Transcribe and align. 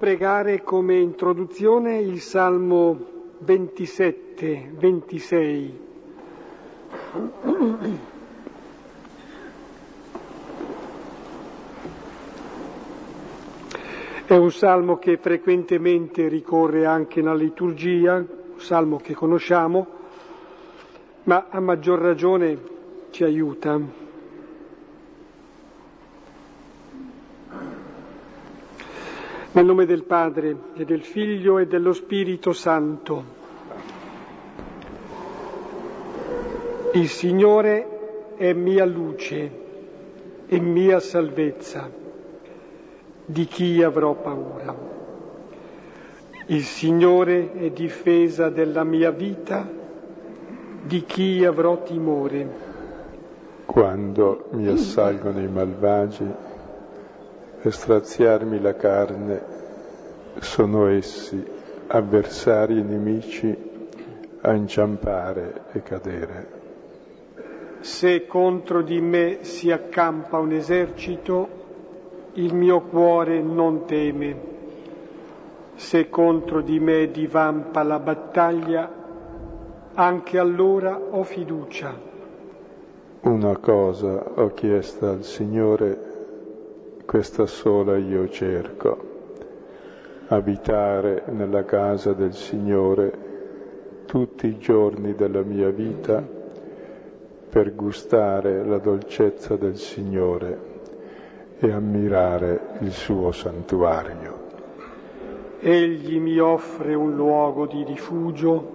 Pregare 0.00 0.62
come 0.62 0.96
introduzione 0.96 1.98
il 1.98 2.20
Salmo 2.20 3.34
27, 3.40 4.70
26. 4.74 5.78
È 14.24 14.36
un 14.36 14.52
salmo 14.52 14.98
che 14.98 15.16
frequentemente 15.16 16.28
ricorre 16.28 16.86
anche 16.86 17.20
nella 17.20 17.34
liturgia, 17.34 18.18
un 18.18 18.60
salmo 18.60 18.98
che 18.98 19.14
conosciamo, 19.14 19.84
ma 21.24 21.46
a 21.50 21.58
maggior 21.58 21.98
ragione 21.98 22.56
ci 23.10 23.24
aiuta 23.24 24.06
Nel 29.58 29.66
nome 29.66 29.86
del 29.86 30.04
Padre 30.04 30.56
e 30.76 30.84
del 30.84 31.02
Figlio 31.02 31.58
e 31.58 31.66
dello 31.66 31.92
Spirito 31.92 32.52
Santo. 32.52 33.24
Il 36.92 37.08
Signore 37.08 38.36
è 38.36 38.52
mia 38.52 38.84
luce 38.84 39.50
e 40.46 40.60
mia 40.60 41.00
salvezza. 41.00 41.90
Di 43.24 43.46
chi 43.46 43.82
avrò 43.82 44.14
paura? 44.14 44.76
Il 46.46 46.62
Signore 46.62 47.52
è 47.54 47.70
difesa 47.70 48.50
della 48.50 48.84
mia 48.84 49.10
vita. 49.10 49.68
Di 50.84 51.02
chi 51.02 51.44
avrò 51.44 51.82
timore? 51.82 52.48
Quando 53.66 54.50
mi 54.52 54.68
assalgono 54.68 55.40
i 55.40 55.48
malvagi 55.48 56.47
per 57.60 57.72
straziarmi 57.72 58.60
la 58.60 58.74
carne, 58.74 59.42
sono 60.38 60.86
essi, 60.86 61.44
avversari 61.88 62.78
e 62.78 62.82
nemici, 62.82 63.56
a 64.42 64.52
inciampare 64.54 65.62
e 65.72 65.82
cadere. 65.82 66.56
Se 67.80 68.26
contro 68.26 68.82
di 68.82 69.00
me 69.00 69.38
si 69.42 69.72
accampa 69.72 70.38
un 70.38 70.52
esercito, 70.52 71.48
il 72.34 72.54
mio 72.54 72.82
cuore 72.82 73.40
non 73.40 73.86
teme. 73.86 74.56
Se 75.74 76.08
contro 76.08 76.60
di 76.60 76.78
me 76.78 77.10
divampa 77.10 77.82
la 77.82 77.98
battaglia, 77.98 78.90
anche 79.94 80.38
allora 80.38 80.96
ho 80.96 81.22
fiducia. 81.24 82.06
Una 83.22 83.56
cosa 83.56 84.32
ho 84.34 84.52
chiesto 84.52 85.08
al 85.08 85.24
Signore 85.24 86.07
questa 87.08 87.46
sola 87.46 87.96
io 87.96 88.28
cerco, 88.28 88.98
abitare 90.26 91.22
nella 91.28 91.64
casa 91.64 92.12
del 92.12 92.34
Signore 92.34 94.04
tutti 94.04 94.46
i 94.46 94.58
giorni 94.58 95.14
della 95.14 95.40
mia 95.40 95.70
vita 95.70 96.22
per 97.48 97.74
gustare 97.74 98.62
la 98.62 98.76
dolcezza 98.76 99.56
del 99.56 99.78
Signore 99.78 100.58
e 101.58 101.72
ammirare 101.72 102.76
il 102.80 102.92
suo 102.92 103.32
santuario. 103.32 104.46
Egli 105.60 106.20
mi 106.20 106.38
offre 106.38 106.92
un 106.92 107.14
luogo 107.14 107.64
di 107.64 107.84
rifugio 107.84 108.72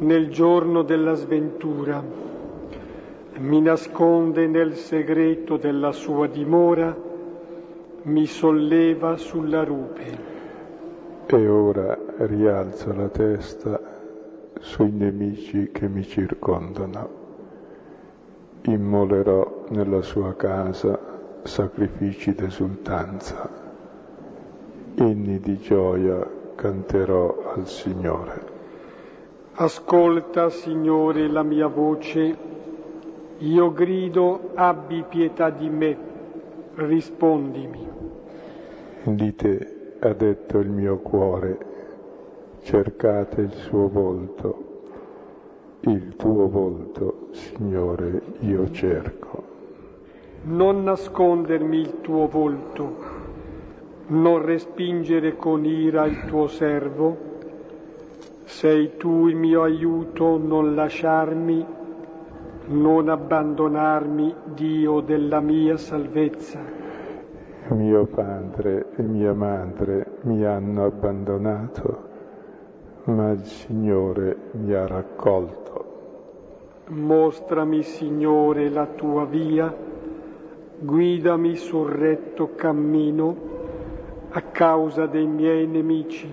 nel 0.00 0.28
giorno 0.28 0.82
della 0.82 1.14
sventura, 1.14 2.04
mi 3.38 3.60
nasconde 3.62 4.48
nel 4.48 4.74
segreto 4.74 5.56
della 5.56 5.92
sua 5.92 6.26
dimora 6.26 7.12
mi 8.04 8.26
solleva 8.26 9.16
sulla 9.16 9.64
rupe. 9.64 10.32
E 11.26 11.48
ora 11.48 11.98
rialzo 12.18 12.92
la 12.92 13.08
testa 13.08 13.80
sui 14.60 14.90
nemici 14.90 15.70
che 15.72 15.88
mi 15.88 16.02
circondano. 16.02 17.22
Immolerò 18.64 19.64
nella 19.70 20.02
sua 20.02 20.34
casa 20.34 20.98
sacrifici 21.44 22.34
d'esultanza. 22.34 23.48
Inni 24.96 25.38
di 25.38 25.56
gioia 25.58 26.26
canterò 26.54 27.52
al 27.54 27.66
Signore. 27.66 28.52
Ascolta, 29.54 30.50
Signore, 30.50 31.26
la 31.28 31.42
mia 31.42 31.68
voce. 31.68 32.36
Io 33.38 33.72
grido, 33.72 34.50
abbi 34.54 35.04
pietà 35.08 35.48
di 35.48 35.68
me 35.68 36.12
rispondimi. 36.76 37.88
Di 39.04 39.34
te 39.34 39.96
ha 40.00 40.12
detto 40.12 40.58
il 40.58 40.70
mio 40.70 40.98
cuore, 40.98 41.58
cercate 42.62 43.42
il 43.42 43.52
suo 43.52 43.88
volto, 43.88 44.64
il 45.80 46.16
tuo 46.16 46.48
volto, 46.48 47.28
Signore, 47.32 48.22
io 48.40 48.70
cerco. 48.70 49.42
Non 50.44 50.82
nascondermi 50.82 51.78
il 51.78 52.00
tuo 52.00 52.26
volto, 52.26 52.96
non 54.08 54.42
respingere 54.42 55.36
con 55.36 55.64
ira 55.64 56.06
il 56.06 56.24
tuo 56.26 56.46
servo. 56.48 57.32
Sei 58.44 58.96
tu 58.96 59.26
il 59.26 59.36
mio 59.36 59.62
aiuto, 59.62 60.36
non 60.36 60.74
lasciarmi 60.74 61.82
non 62.66 63.08
abbandonarmi, 63.08 64.34
Dio 64.54 65.00
della 65.00 65.40
mia 65.40 65.76
salvezza. 65.76 66.60
Mio 67.68 68.06
padre 68.06 68.86
e 68.96 69.02
mia 69.02 69.32
madre 69.32 70.18
mi 70.22 70.44
hanno 70.44 70.84
abbandonato, 70.84 72.02
ma 73.04 73.30
il 73.30 73.44
Signore 73.44 74.36
mi 74.52 74.72
ha 74.72 74.86
raccolto. 74.86 76.82
Mostrami, 76.88 77.82
Signore, 77.82 78.68
la 78.68 78.86
tua 78.86 79.24
via, 79.24 79.74
guidami 80.78 81.56
sul 81.56 81.90
retto 81.90 82.50
cammino 82.54 83.52
a 84.30 84.42
causa 84.42 85.06
dei 85.06 85.26
miei 85.26 85.66
nemici. 85.66 86.28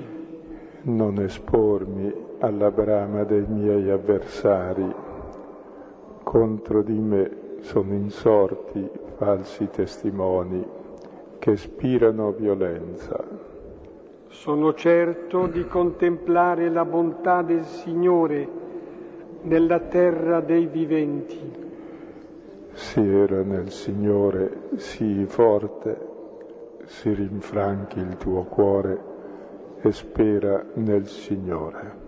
Non 0.84 1.20
espormi 1.20 2.14
alla 2.40 2.72
brama 2.72 3.24
dei 3.24 3.46
miei 3.48 3.90
avversari 3.90 5.10
contro 6.32 6.82
di 6.82 6.98
me 6.98 7.58
sono 7.60 7.94
insorti 7.94 8.90
falsi 9.18 9.68
testimoni 9.70 10.66
che 11.40 11.58
spirano 11.58 12.32
violenza. 12.32 13.22
Sono 14.30 14.74
certo 14.74 15.48
di 15.48 15.68
contemplare 15.68 16.70
la 16.70 16.86
bontà 16.86 17.42
del 17.42 17.66
Signore 17.66 18.48
nella 19.42 19.80
terra 19.80 20.40
dei 20.40 20.68
viventi. 20.68 21.52
Si 22.72 23.02
era 23.02 23.42
nel 23.42 23.70
Signore, 23.70 24.70
sii 24.76 25.26
forte, 25.26 25.98
si 26.86 27.14
rinfranchi 27.14 28.00
il 28.00 28.16
tuo 28.16 28.44
cuore 28.44 29.00
e 29.82 29.92
spera 29.92 30.64
nel 30.76 31.08
Signore. 31.08 32.01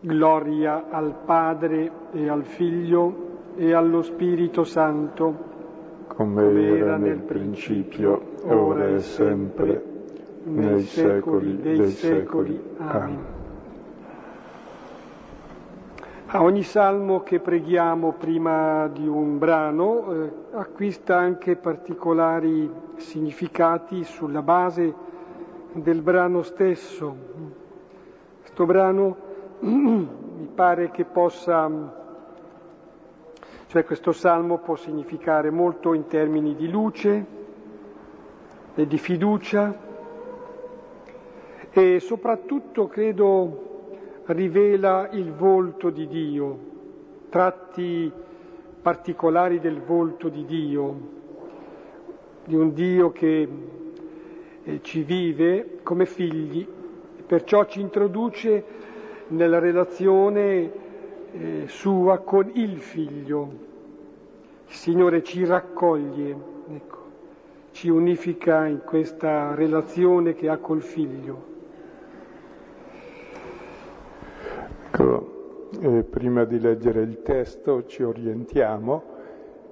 Gloria 0.00 0.88
al 0.90 1.14
Padre 1.24 1.90
e 2.12 2.28
al 2.28 2.44
Figlio 2.44 3.24
e 3.56 3.72
allo 3.72 4.02
Spirito 4.02 4.64
Santo, 4.64 5.34
come 6.08 6.76
era 6.76 6.96
nel 6.96 7.20
principio, 7.20 8.20
ora 8.44 8.88
e 8.88 9.00
sempre, 9.00 9.82
nei 10.44 10.82
secoli 10.82 11.60
dei 11.60 11.88
secoli. 11.88 12.60
Amen. 12.76 13.34
A 16.28 16.42
ogni 16.42 16.64
salmo 16.64 17.22
che 17.22 17.38
preghiamo 17.38 18.12
prima 18.12 18.88
di 18.88 19.06
un 19.06 19.38
brano 19.38 20.12
eh, 20.12 20.32
acquista 20.52 21.16
anche 21.16 21.56
particolari 21.56 22.68
significati 22.96 24.02
sulla 24.02 24.42
base 24.42 24.92
del 25.72 26.02
brano 26.02 26.42
stesso. 26.42 27.16
Questo 28.40 28.66
brano 28.66 29.25
mi 29.60 30.48
pare 30.54 30.90
che 30.90 31.04
possa 31.04 32.04
cioè 33.68 33.84
questo 33.84 34.12
salmo 34.12 34.58
può 34.58 34.76
significare 34.76 35.50
molto 35.50 35.92
in 35.92 36.06
termini 36.06 36.54
di 36.54 36.70
luce 36.70 37.26
e 38.74 38.86
di 38.86 38.96
fiducia 38.96 39.84
e 41.70 42.00
soprattutto 42.00 42.86
credo 42.86 43.64
rivela 44.26 45.08
il 45.10 45.32
volto 45.32 45.90
di 45.90 46.06
Dio, 46.06 46.58
tratti 47.28 48.10
particolari 48.80 49.60
del 49.60 49.80
volto 49.80 50.28
di 50.28 50.44
Dio, 50.44 51.00
di 52.44 52.54
un 52.54 52.72
Dio 52.72 53.10
che 53.12 53.48
eh, 54.62 54.80
ci 54.82 55.02
vive 55.02 55.80
come 55.82 56.06
figli, 56.06 56.66
perciò 57.26 57.64
ci 57.66 57.80
introduce 57.80 58.64
nella 59.28 59.58
relazione 59.58 60.70
eh, 61.32 61.64
sua 61.66 62.18
con 62.18 62.50
il 62.54 62.78
figlio. 62.78 63.64
Il 64.68 64.74
Signore 64.74 65.22
ci 65.22 65.44
raccoglie, 65.44 66.36
ecco, 66.68 66.98
ci 67.70 67.88
unifica 67.88 68.66
in 68.66 68.82
questa 68.84 69.54
relazione 69.54 70.34
che 70.34 70.48
ha 70.48 70.58
col 70.58 70.82
figlio. 70.82 71.54
Ecco, 74.86 75.68
eh, 75.80 76.02
prima 76.04 76.44
di 76.44 76.58
leggere 76.58 77.02
il 77.02 77.22
testo 77.22 77.86
ci 77.86 78.02
orientiamo 78.02 79.14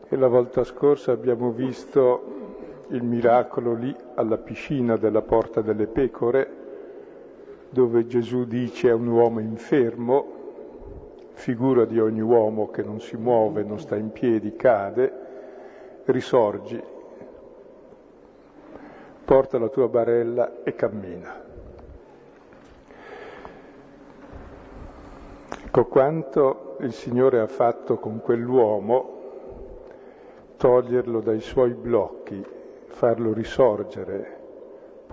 e 0.09 0.17
la 0.17 0.29
volta 0.29 0.63
scorsa 0.65 1.13
abbiamo 1.13 1.51
visto 1.51 2.43
il 2.89 3.03
miracolo 3.03 3.75
lì 3.75 3.95
alla 4.15 4.37
piscina 4.37 4.97
della 4.97 5.23
porta 5.23 5.61
delle 5.63 5.87
pecore, 5.87 6.64
dove 7.75 8.07
Gesù 8.07 8.45
dice 8.45 8.89
a 8.89 8.95
un 8.95 9.09
uomo 9.09 9.41
infermo, 9.41 10.25
figura 11.33 11.85
di 11.85 11.99
ogni 11.99 12.21
uomo 12.21 12.71
che 12.71 12.85
non 12.85 13.01
si 13.01 13.17
muove, 13.17 13.65
non 13.65 13.81
sta 13.81 13.97
in 13.97 14.13
piedi, 14.13 14.55
cade, 14.55 15.13
risorgi, 16.05 16.81
porta 19.25 19.59
la 19.59 19.69
tua 19.69 19.89
barella 19.89 20.63
e 20.63 20.75
cammina. 20.77 21.43
Ecco 25.65 25.85
quanto 25.87 26.77
il 26.81 26.93
Signore 26.93 27.41
ha 27.41 27.49
fatto 27.49 27.99
con 27.99 28.21
quell'uomo, 28.21 29.23
toglierlo 30.57 31.21
dai 31.21 31.41
suoi 31.41 31.75
blocchi, 31.75 32.41
farlo 32.87 33.33
risorgere, 33.33 34.34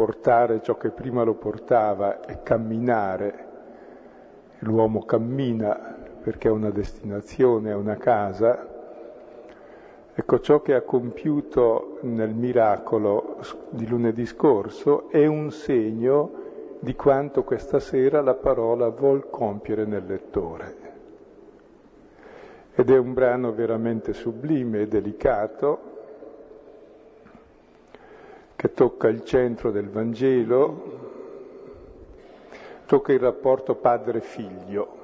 portare 0.02 0.64
ciò 0.64 0.78
che 0.78 0.90
prima 0.90 1.22
lo 1.22 1.36
portava 1.36 2.22
e 2.22 2.42
camminare. 2.42 3.50
L'uomo 4.60 5.06
cammina 5.06 5.96
perché 6.24 6.48
ha 6.48 6.54
una 6.54 6.72
destinazione, 6.72 7.72
ha 7.72 7.78
una 7.78 7.98
casa. 7.98 8.68
Ecco, 10.12 10.40
ciò 10.40 10.64
che 10.64 10.74
ha 10.74 10.82
compiuto 10.82 12.00
nel 12.02 12.34
miracolo 12.34 13.38
di 13.70 13.88
lunedì 13.88 14.26
scorso 14.26 15.08
è 15.12 15.28
un 15.28 15.52
segno 15.52 16.32
di 16.80 16.96
quanto 16.96 17.44
questa 17.44 17.80
sera 17.80 18.22
la 18.22 18.34
parola 18.34 18.90
vuol 18.90 19.30
compiere 19.30 19.86
nel 19.86 20.06
lettore. 20.08 20.76
Ed 22.74 22.90
è 22.90 22.98
un 22.98 23.14
brano 23.14 23.54
veramente 23.54 24.14
sublime 24.14 24.82
e 24.82 24.88
delicato 24.88 25.91
che 28.62 28.74
tocca 28.74 29.08
il 29.08 29.24
centro 29.24 29.72
del 29.72 29.90
Vangelo, 29.90 31.00
tocca 32.86 33.12
il 33.12 33.18
rapporto 33.18 33.74
padre-figlio. 33.74 35.00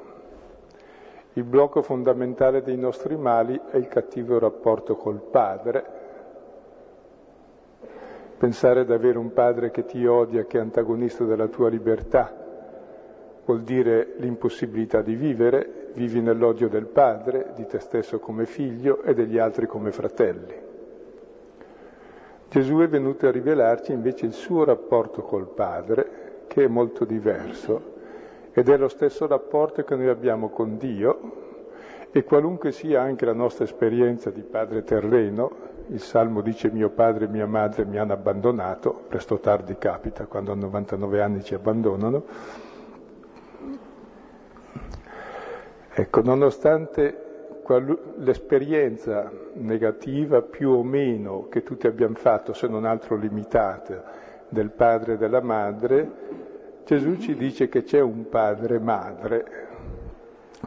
Il 1.33 1.43
blocco 1.43 1.81
fondamentale 1.81 2.61
dei 2.61 2.77
nostri 2.77 3.15
mali 3.15 3.59
è 3.71 3.77
il 3.77 3.87
cattivo 3.87 4.37
rapporto 4.37 4.95
col 4.95 5.19
padre, 5.19 5.95
Pensare 8.37 8.81
ad 8.81 8.91
avere 8.91 9.17
un 9.17 9.33
padre 9.33 9.71
che 9.71 9.85
ti 9.85 10.05
odia, 10.05 10.45
che 10.45 10.59
è 10.59 10.61
antagonista 10.61 11.23
della 11.23 11.47
tua 11.47 11.69
libertà, 11.69 12.31
vuol 13.43 13.63
dire 13.63 14.13
l'impossibilità 14.17 15.01
di 15.01 15.15
vivere, 15.15 15.89
vivi 15.95 16.21
nell'odio 16.21 16.69
del 16.69 16.85
padre, 16.85 17.53
di 17.55 17.65
te 17.65 17.79
stesso 17.79 18.19
come 18.19 18.45
figlio 18.45 19.01
e 19.01 19.15
degli 19.15 19.39
altri 19.39 19.65
come 19.65 19.91
fratelli. 19.91 20.66
Gesù 22.49 22.77
è 22.77 22.87
venuto 22.87 23.27
a 23.27 23.31
rivelarci 23.31 23.91
invece 23.91 24.25
il 24.25 24.33
suo 24.33 24.63
rapporto 24.63 25.21
col 25.21 25.47
padre, 25.47 26.45
che 26.47 26.63
è 26.63 26.67
molto 26.67 27.03
diverso, 27.03 27.95
ed 28.53 28.69
è 28.69 28.77
lo 28.77 28.87
stesso 28.87 29.27
rapporto 29.27 29.83
che 29.83 29.95
noi 29.95 30.07
abbiamo 30.07 30.49
con 30.49 30.77
Dio, 30.77 31.45
e 32.11 32.23
qualunque 32.23 32.71
sia 32.71 33.01
anche 33.01 33.25
la 33.25 33.33
nostra 33.33 33.65
esperienza 33.65 34.29
di 34.29 34.41
padre 34.41 34.83
terreno, 34.83 35.75
il 35.89 35.99
Salmo 35.99 36.41
dice 36.41 36.69
mio 36.71 36.89
padre 36.89 37.25
e 37.25 37.27
mia 37.27 37.45
madre 37.45 37.85
mi 37.85 37.97
hanno 37.97 38.13
abbandonato, 38.13 38.93
presto 39.07 39.39
tardi 39.39 39.77
capita, 39.77 40.25
quando 40.25 40.53
a 40.53 40.55
99 40.55 41.21
anni 41.21 41.43
ci 41.43 41.53
abbandonano. 41.53 42.23
Ecco, 45.93 46.21
nonostante 46.21 47.26
l'esperienza 48.17 49.31
negativa 49.53 50.41
più 50.41 50.71
o 50.71 50.83
meno 50.83 51.47
che 51.49 51.63
tutti 51.63 51.87
abbiamo 51.87 52.15
fatto, 52.15 52.53
se 52.53 52.67
non 52.67 52.85
altro 52.85 53.15
limitata, 53.17 54.03
del 54.49 54.69
padre 54.69 55.13
e 55.13 55.17
della 55.17 55.41
madre, 55.41 56.09
Gesù 56.85 57.17
ci 57.17 57.35
dice 57.35 57.67
che 57.67 57.83
c'è 57.83 57.99
un 57.99 58.29
padre 58.29 58.79
madre 58.79 59.65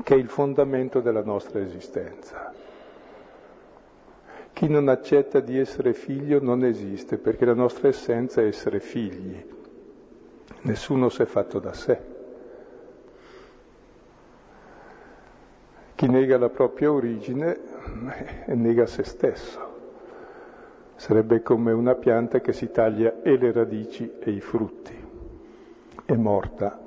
che 0.03 0.15
è 0.15 0.19
il 0.19 0.29
fondamento 0.29 1.01
della 1.01 1.23
nostra 1.23 1.61
esistenza. 1.61 2.53
Chi 4.53 4.69
non 4.69 4.89
accetta 4.89 5.41
di 5.41 5.59
essere 5.59 5.95
figlio 5.95 6.43
non 6.43 6.65
esiste, 6.65 7.17
perché 7.17 7.47
la 7.47 7.55
nostra 7.55 7.89
essenza 7.89 8.43
è 8.43 8.47
essere 8.47 8.81
figli. 8.81 9.43
Nessuno 10.63 11.09
si 11.09 11.23
è 11.23 11.25
fatto 11.25 11.59
da 11.59 11.73
sé. 11.73 12.20
Chi 16.01 16.09
nega 16.09 16.39
la 16.39 16.49
propria 16.49 16.91
origine 16.91 17.59
eh, 18.47 18.55
nega 18.55 18.87
se 18.87 19.05
stesso. 19.05 19.61
Sarebbe 20.95 21.43
come 21.43 21.73
una 21.73 21.95
pianta 21.95 22.41
che 22.41 22.55
si 22.55 22.71
taglia 22.71 23.21
e 23.21 23.37
le 23.37 23.53
radici 23.53 24.11
e 24.19 24.31
i 24.31 24.41
frutti. 24.41 24.95
È 26.07 26.15
morta. 26.15 26.79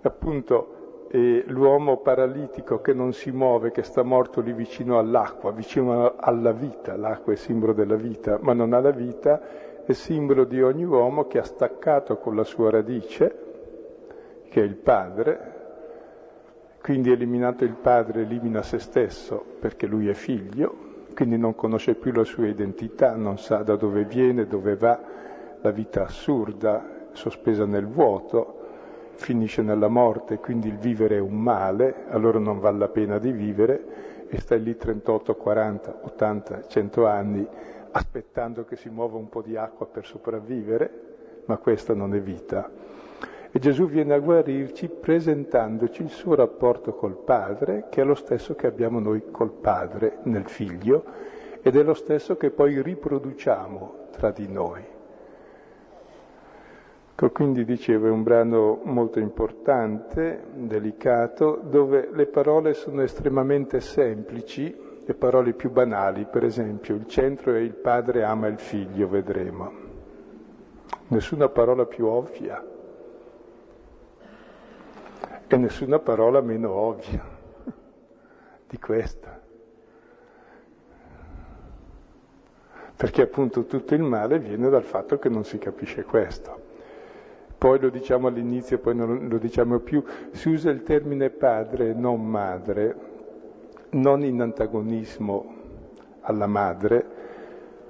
Appunto, 0.00 1.08
e 1.10 1.44
l'uomo 1.48 1.98
paralitico 1.98 2.80
che 2.80 2.94
non 2.94 3.12
si 3.12 3.30
muove, 3.30 3.72
che 3.72 3.82
sta 3.82 4.02
morto 4.02 4.40
lì 4.40 4.54
vicino 4.54 4.98
all'acqua, 4.98 5.52
vicino 5.52 6.16
alla 6.16 6.52
vita, 6.52 6.96
l'acqua 6.96 7.34
è 7.34 7.36
simbolo 7.36 7.74
della 7.74 7.96
vita, 7.96 8.38
ma 8.40 8.54
non 8.54 8.72
ha 8.72 8.80
la 8.80 8.90
vita, 8.90 9.84
è 9.84 9.92
simbolo 9.92 10.44
di 10.44 10.62
ogni 10.62 10.84
uomo 10.84 11.26
che 11.26 11.40
ha 11.40 11.44
staccato 11.44 12.16
con 12.16 12.34
la 12.36 12.44
sua 12.44 12.70
radice, 12.70 13.36
che 14.48 14.62
è 14.62 14.64
il 14.64 14.76
padre, 14.76 15.59
quindi 16.80 17.10
eliminato 17.10 17.64
il 17.64 17.74
padre 17.74 18.22
elimina 18.22 18.62
se 18.62 18.78
stesso 18.78 19.44
perché 19.58 19.86
lui 19.86 20.08
è 20.08 20.14
figlio, 20.14 20.88
quindi 21.14 21.36
non 21.36 21.54
conosce 21.54 21.94
più 21.94 22.12
la 22.12 22.24
sua 22.24 22.46
identità, 22.46 23.14
non 23.14 23.38
sa 23.38 23.58
da 23.58 23.76
dove 23.76 24.04
viene, 24.04 24.46
dove 24.46 24.76
va, 24.76 24.98
la 25.60 25.70
vita 25.70 26.04
assurda, 26.04 27.08
sospesa 27.12 27.66
nel 27.66 27.86
vuoto, 27.86 28.58
finisce 29.12 29.60
nella 29.62 29.88
morte, 29.88 30.38
quindi 30.38 30.68
il 30.68 30.78
vivere 30.78 31.16
è 31.16 31.20
un 31.20 31.38
male, 31.38 32.06
allora 32.08 32.38
non 32.38 32.58
vale 32.58 32.78
la 32.78 32.88
pena 32.88 33.18
di 33.18 33.32
vivere. 33.32 34.08
E 34.28 34.40
stai 34.40 34.62
lì 34.62 34.76
38, 34.76 35.34
40, 35.34 36.00
80, 36.02 36.66
100 36.66 37.06
anni 37.06 37.46
aspettando 37.90 38.64
che 38.64 38.76
si 38.76 38.88
muova 38.88 39.18
un 39.18 39.28
po' 39.28 39.42
di 39.42 39.56
acqua 39.56 39.86
per 39.86 40.06
sopravvivere, 40.06 41.42
ma 41.46 41.56
questa 41.58 41.94
non 41.94 42.14
è 42.14 42.20
vita. 42.20 42.70
E 43.52 43.58
Gesù 43.58 43.88
viene 43.88 44.14
a 44.14 44.20
guarirci 44.20 44.88
presentandoci 44.88 46.02
il 46.02 46.10
suo 46.10 46.36
rapporto 46.36 46.94
col 46.94 47.16
Padre, 47.16 47.86
che 47.90 48.00
è 48.00 48.04
lo 48.04 48.14
stesso 48.14 48.54
che 48.54 48.68
abbiamo 48.68 49.00
noi 49.00 49.24
col 49.32 49.50
Padre 49.50 50.18
nel 50.24 50.48
Figlio, 50.48 51.04
ed 51.60 51.76
è 51.76 51.82
lo 51.82 51.94
stesso 51.94 52.36
che 52.36 52.50
poi 52.50 52.80
riproduciamo 52.80 53.94
tra 54.12 54.30
di 54.30 54.46
noi. 54.46 54.82
Ecco, 57.12 57.30
quindi 57.32 57.64
dicevo, 57.64 58.06
è 58.06 58.10
un 58.10 58.22
brano 58.22 58.80
molto 58.84 59.18
importante, 59.18 60.44
delicato, 60.54 61.60
dove 61.62 62.08
le 62.12 62.26
parole 62.26 62.72
sono 62.72 63.02
estremamente 63.02 63.80
semplici, 63.80 64.74
le 65.04 65.14
parole 65.14 65.54
più 65.54 65.70
banali, 65.70 66.24
per 66.24 66.44
esempio, 66.44 66.94
il 66.94 67.06
centro 67.08 67.52
è 67.52 67.58
il 67.58 67.74
padre 67.74 68.22
ama 68.22 68.46
il 68.46 68.58
figlio, 68.58 69.08
vedremo. 69.08 69.72
Nessuna 71.08 71.48
parola 71.48 71.84
più 71.84 72.06
ovvia 72.06 72.64
e 75.54 75.56
nessuna 75.56 75.98
parola 75.98 76.40
meno 76.40 76.70
ovvia 76.72 77.24
di 78.68 78.78
questa. 78.78 79.40
Perché 82.96 83.22
appunto 83.22 83.64
tutto 83.64 83.94
il 83.94 84.02
male 84.02 84.38
viene 84.38 84.68
dal 84.68 84.84
fatto 84.84 85.18
che 85.18 85.28
non 85.28 85.44
si 85.44 85.58
capisce 85.58 86.04
questo 86.04 86.68
poi 87.60 87.78
lo 87.78 87.90
diciamo 87.90 88.28
all'inizio, 88.28 88.78
poi 88.78 88.94
non 88.94 89.28
lo 89.28 89.36
diciamo 89.36 89.80
più, 89.80 90.02
si 90.30 90.48
usa 90.48 90.70
il 90.70 90.82
termine 90.82 91.28
padre 91.28 91.92
non 91.92 92.26
madre, 92.26 92.96
non 93.90 94.24
in 94.24 94.40
antagonismo 94.40 95.56
alla 96.22 96.46
madre, 96.46 97.04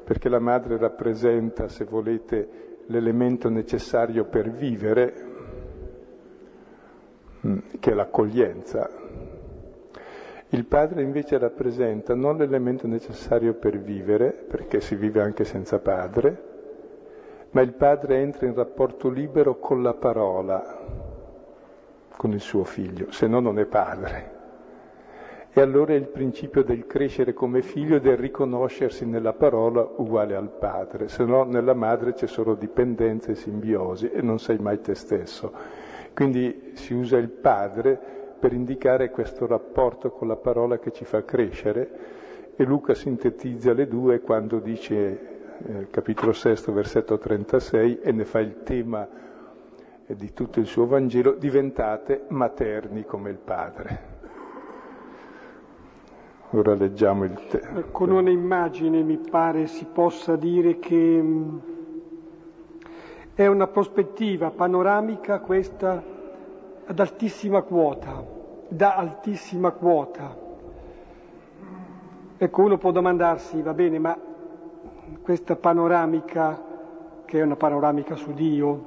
perché 0.03 0.29
la 0.29 0.41
madre 0.41 0.77
rappresenta, 0.77 1.69
se 1.69 1.85
volete, 1.85 2.79
l'elemento 2.87 3.49
necessario 3.49 4.25
per 4.25 4.51
vivere, 4.51 5.15
che 7.79 7.91
è 7.91 7.95
l'accoglienza. 7.95 8.89
Il 10.53 10.65
padre 10.67 11.03
invece 11.03 11.39
rappresenta 11.39 12.15
non 12.15 12.37
l'elemento 12.37 12.87
necessario 12.87 13.55
per 13.55 13.79
vivere, 13.79 14.33
perché 14.33 14.81
si 14.81 14.97
vive 14.97 15.21
anche 15.21 15.45
senza 15.45 15.79
padre, 15.79 16.49
ma 17.51 17.61
il 17.61 17.73
padre 17.73 18.19
entra 18.19 18.47
in 18.47 18.55
rapporto 18.55 19.09
libero 19.09 19.59
con 19.59 19.83
la 19.83 19.95
parola, 19.95 20.79
con 22.17 22.33
il 22.33 22.41
suo 22.41 22.65
figlio, 22.65 23.13
se 23.13 23.27
no 23.27 23.41
non 23.41 23.59
è 23.59 23.65
padre. 23.65 24.39
E 25.53 25.61
allora 25.61 25.95
è 25.95 25.97
il 25.97 26.09
principio 26.09 26.63
del 26.63 26.87
crescere 26.87 27.33
come 27.33 27.63
figlio 27.63 27.97
e 27.97 28.01
del 28.01 28.17
riconoscersi 28.17 29.05
nella 29.05 29.33
parola 29.33 29.89
uguale 29.97 30.37
al 30.37 30.49
padre, 30.49 31.09
se 31.09 31.25
no 31.25 31.45
nella 31.45 31.75
madre 31.75 32.13
c'è 32.13 32.29
solo 32.29 32.55
dipendenza 32.55 33.33
e 33.33 33.35
simbiosi 33.35 34.11
e 34.11 34.21
non 34.23 34.39
sei 34.39 34.59
mai 34.59 34.81
te 34.81 34.95
stesso. 34.95 35.53
Quindi 36.15 36.73
si 36.75 36.95
usa 36.95 37.17
il 37.19 37.29
padre 37.29 37.99
per 38.39 38.53
indicare 38.53 39.11
questo 39.11 39.47
rapporto 39.47 40.11
con 40.11 40.29
la 40.29 40.37
parola 40.37 40.79
che 40.79 40.93
ci 40.93 41.05
fa 41.05 41.25
crescere 41.25 42.19
e 42.57 42.65
Luca 42.65 42.95
sintetizza 42.95 43.73
le 43.73 43.89
due 43.89 44.21
quando 44.21 44.59
dice, 44.59 45.21
eh, 45.67 45.87
capitolo 45.91 46.33
6, 46.33 46.57
versetto 46.73 47.17
36, 47.17 48.01
e 48.01 48.13
ne 48.13 48.25
fa 48.25 48.41
il 48.41 48.63
tema 48.63 49.09
di 50.07 50.33
tutto 50.33 50.61
il 50.61 50.67
suo 50.67 50.87
Vangelo, 50.87 51.33
diventate 51.33 52.25
materni 52.29 53.05
come 53.05 53.31
il 53.31 53.39
padre. 53.39 54.19
Ora 56.51 56.75
leggiamo 56.75 57.25
il 57.25 57.39
testo. 57.49 57.85
Con 57.93 58.11
una 58.11 58.31
immagine 58.31 59.03
mi 59.03 59.19
pare 59.19 59.67
si 59.67 59.87
possa 59.87 60.35
dire 60.35 60.79
che 60.81 61.23
mm, 61.23 61.59
è 63.43 63.47
una 63.47 63.69
prospettiva 63.69 64.51
panoramica 64.51 65.41
questa 65.41 66.05
ad 66.85 66.99
altissima 66.99 67.63
quota, 67.63 68.23
da 68.69 68.97
altissima 68.97 69.71
quota. 69.71 70.37
Ecco, 72.37 72.63
uno 72.63 72.77
può 72.77 72.91
domandarsi, 72.91 73.63
va 73.63 73.73
bene, 73.73 73.99
ma 73.99 74.15
questa 75.23 75.57
panoramica, 75.57 76.63
che 77.25 77.39
è 77.39 77.43
una 77.43 77.57
panoramica 77.57 78.15
su 78.15 78.35
Dio, 78.35 78.85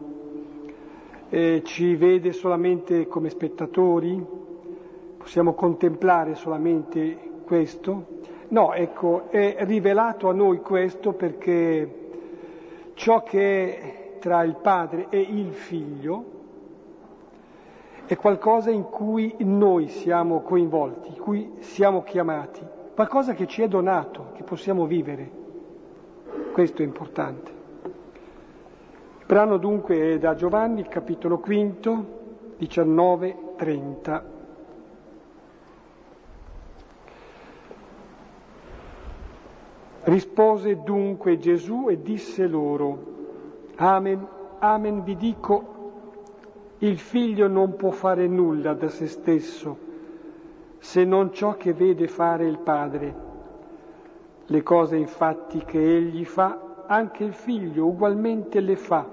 eh, 1.29 1.63
ci 1.65 1.95
vede 1.95 2.31
solamente 2.31 3.07
come 3.07 3.29
spettatori? 3.29 4.23
Possiamo 5.17 5.53
contemplare 5.53 6.35
solamente 6.35 7.41
questo? 7.43 8.19
No, 8.49 8.71
ecco, 8.73 9.31
è 9.31 9.55
rivelato 9.61 10.29
a 10.29 10.33
noi 10.33 10.59
questo 10.59 11.13
perché 11.13 12.01
ciò 12.93 13.23
che 13.23 14.02
tra 14.23 14.41
il 14.43 14.55
padre 14.55 15.07
e 15.09 15.19
il 15.19 15.51
figlio 15.51 16.23
è 18.05 18.15
qualcosa 18.15 18.69
in 18.69 18.83
cui 18.83 19.35
noi 19.39 19.89
siamo 19.89 20.39
coinvolti, 20.39 21.09
in 21.09 21.19
cui 21.19 21.55
siamo 21.59 22.03
chiamati, 22.03 22.65
qualcosa 22.95 23.33
che 23.33 23.47
ci 23.47 23.61
è 23.63 23.67
donato, 23.67 24.31
che 24.35 24.43
possiamo 24.43 24.85
vivere. 24.85 25.29
Questo 26.53 26.81
è 26.81 26.85
importante. 26.85 27.51
Il 29.19 29.25
brano 29.25 29.57
dunque 29.57 30.13
è 30.13 30.19
da 30.19 30.35
Giovanni, 30.35 30.87
capitolo 30.87 31.39
quinto, 31.39 32.55
19-30. 32.61 34.21
Rispose 40.03 40.81
dunque 40.81 41.37
Gesù 41.39 41.87
e 41.89 42.01
disse 42.01 42.47
loro, 42.47 43.12
Amen, 43.75 44.27
amen 44.59 45.03
vi 45.03 45.15
dico, 45.15 45.73
il 46.79 46.99
figlio 46.99 47.47
non 47.47 47.75
può 47.75 47.89
fare 47.91 48.27
nulla 48.27 48.73
da 48.73 48.87
se 48.87 49.07
stesso, 49.07 49.77
se 50.77 51.03
non 51.03 51.33
ciò 51.33 51.57
che 51.57 51.73
vede 51.73 52.07
fare 52.07 52.45
il 52.45 52.59
padre. 52.59 53.15
Le 54.45 54.63
cose 54.63 54.97
infatti 54.97 55.63
che 55.65 55.79
egli 55.79 56.23
fa, 56.23 56.83
anche 56.85 57.23
il 57.23 57.33
figlio 57.33 57.87
ugualmente 57.87 58.59
le 58.59 58.75
fa. 58.75 59.07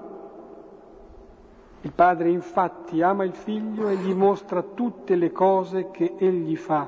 Il 1.81 1.91
padre 1.93 2.29
infatti 2.29 3.01
ama 3.01 3.23
il 3.23 3.33
figlio 3.33 3.87
e 3.87 3.95
gli 3.95 4.13
mostra 4.13 4.61
tutte 4.61 5.15
le 5.15 5.31
cose 5.31 5.89
che 5.89 6.13
egli 6.17 6.55
fa 6.55 6.87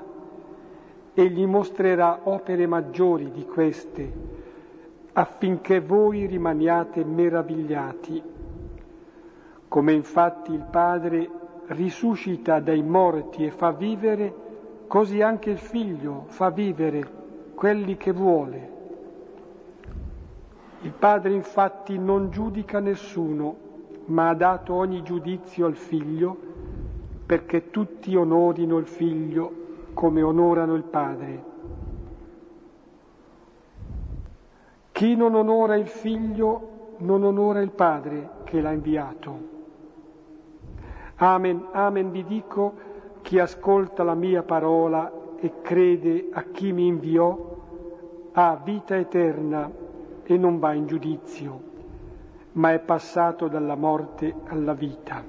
e 1.15 1.29
gli 1.29 1.45
mostrerà 1.47 2.19
opere 2.23 2.67
maggiori 2.67 3.31
di 3.31 3.45
queste, 3.45 4.11
affinché 5.13 5.79
voi 5.79 6.25
rimaniate 6.25 7.03
meravigliati. 7.03 8.21
Come 9.67 9.93
infatti 9.93 10.53
il 10.53 10.65
Padre 10.69 11.29
risuscita 11.67 12.59
dai 12.59 12.81
morti 12.81 13.45
e 13.45 13.51
fa 13.51 13.71
vivere, 13.71 14.33
così 14.87 15.21
anche 15.21 15.49
il 15.51 15.57
Figlio 15.57 16.25
fa 16.27 16.49
vivere 16.49 17.21
quelli 17.55 17.95
che 17.95 18.11
vuole. 18.11 18.71
Il 20.81 20.91
Padre 20.91 21.31
infatti 21.31 21.97
non 21.97 22.29
giudica 22.29 22.79
nessuno, 22.79 23.55
ma 24.05 24.29
ha 24.29 24.33
dato 24.33 24.73
ogni 24.73 25.01
giudizio 25.01 25.65
al 25.65 25.75
Figlio, 25.75 26.37
perché 27.25 27.69
tutti 27.69 28.15
onorino 28.15 28.77
il 28.77 28.87
Figlio 28.87 29.61
come 29.93 30.21
onorano 30.21 30.73
il 30.73 30.83
Padre. 30.83 31.51
Chi 34.93 35.15
non 35.15 35.33
onora 35.33 35.75
il 35.75 35.87
Figlio 35.87 36.95
non 36.97 37.23
onora 37.23 37.61
il 37.61 37.71
Padre 37.71 38.29
che 38.43 38.61
l'ha 38.61 38.71
inviato. 38.71 39.39
Amen, 41.15 41.65
amen 41.71 42.11
vi 42.11 42.23
dico, 42.23 42.73
chi 43.23 43.39
ascolta 43.39 44.03
la 44.03 44.13
mia 44.13 44.43
parola 44.43 45.11
e 45.39 45.61
crede 45.63 46.27
a 46.31 46.43
chi 46.43 46.71
mi 46.71 46.85
inviò, 46.85 47.55
ha 48.33 48.61
vita 48.63 48.95
eterna 48.95 49.67
e 50.21 50.37
non 50.37 50.59
va 50.59 50.73
in 50.73 50.85
giudizio, 50.85 51.61
ma 52.51 52.71
è 52.71 52.79
passato 52.79 53.47
dalla 53.47 53.75
morte 53.75 54.31
alla 54.45 54.73
vita. 54.73 55.23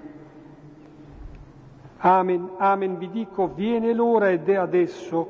Amen, 1.97 2.51
amen 2.59 2.99
vi 2.99 3.09
dico, 3.09 3.49
viene 3.49 3.95
l'ora 3.95 4.31
ed 4.31 4.47
è 4.47 4.57
adesso, 4.57 5.27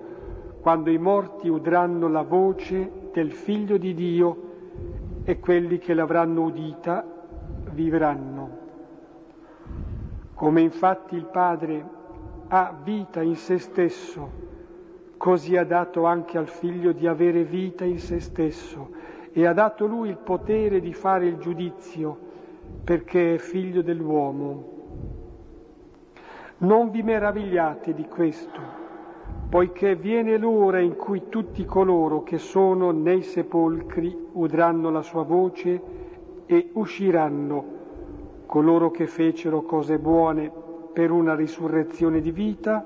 quando 0.60 0.90
i 0.90 0.98
morti 0.98 1.48
udranno 1.48 2.08
la 2.08 2.22
voce 2.22 3.02
del 3.14 3.30
Figlio 3.30 3.76
di 3.76 3.94
Dio 3.94 4.36
e 5.22 5.38
quelli 5.38 5.78
che 5.78 5.94
l'avranno 5.94 6.42
udita 6.42 7.06
vivranno. 7.70 8.58
Come 10.34 10.60
infatti 10.62 11.14
il 11.14 11.26
Padre 11.26 11.84
ha 12.48 12.76
vita 12.82 13.22
in 13.22 13.36
se 13.36 13.58
stesso, 13.58 14.28
così 15.16 15.56
ha 15.56 15.64
dato 15.64 16.06
anche 16.06 16.38
al 16.38 16.48
Figlio 16.48 16.90
di 16.90 17.06
avere 17.06 17.44
vita 17.44 17.84
in 17.84 18.00
se 18.00 18.18
stesso 18.18 18.90
e 19.32 19.46
ha 19.46 19.52
dato 19.52 19.86
lui 19.86 20.08
il 20.08 20.18
potere 20.18 20.80
di 20.80 20.92
fare 20.92 21.26
il 21.26 21.36
giudizio 21.36 22.18
perché 22.82 23.34
è 23.36 23.38
figlio 23.38 23.82
dell'uomo. 23.82 24.72
Non 26.58 26.90
vi 26.90 27.02
meravigliate 27.02 27.94
di 27.94 28.06
questo, 28.08 28.60
poiché 29.48 29.94
viene 29.94 30.36
l'ora 30.36 30.80
in 30.80 30.96
cui 30.96 31.28
tutti 31.28 31.64
coloro 31.64 32.22
che 32.22 32.38
sono 32.38 32.90
nei 32.90 33.22
sepolcri 33.22 34.16
udranno 34.32 34.90
la 34.90 35.02
sua 35.02 35.22
voce 35.22 35.80
e 36.46 36.70
usciranno, 36.72 37.64
coloro 38.46 38.90
che 38.90 39.06
fecero 39.06 39.62
cose 39.62 39.98
buone 39.98 40.50
per 40.92 41.10
una 41.10 41.34
risurrezione 41.34 42.20
di 42.20 42.30
vita, 42.30 42.84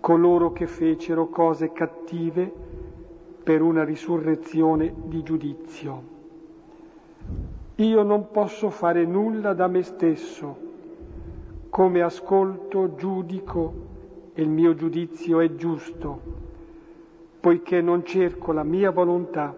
coloro 0.00 0.52
che 0.52 0.66
fecero 0.66 1.28
cose 1.28 1.72
cattive 1.72 2.52
per 3.42 3.62
una 3.62 3.84
risurrezione 3.84 4.92
di 5.04 5.22
giudizio. 5.22 6.02
Io 7.76 8.02
non 8.02 8.30
posso 8.30 8.70
fare 8.70 9.04
nulla 9.04 9.52
da 9.52 9.66
me 9.66 9.82
stesso, 9.82 10.56
come 11.70 12.02
ascolto, 12.02 12.94
giudico 12.94 13.92
il 14.34 14.48
mio 14.48 14.74
giudizio 14.74 15.40
è 15.40 15.54
giusto, 15.54 16.20
poiché 17.40 17.80
non 17.80 18.04
cerco 18.04 18.52
la 18.52 18.64
mia 18.64 18.90
volontà, 18.90 19.54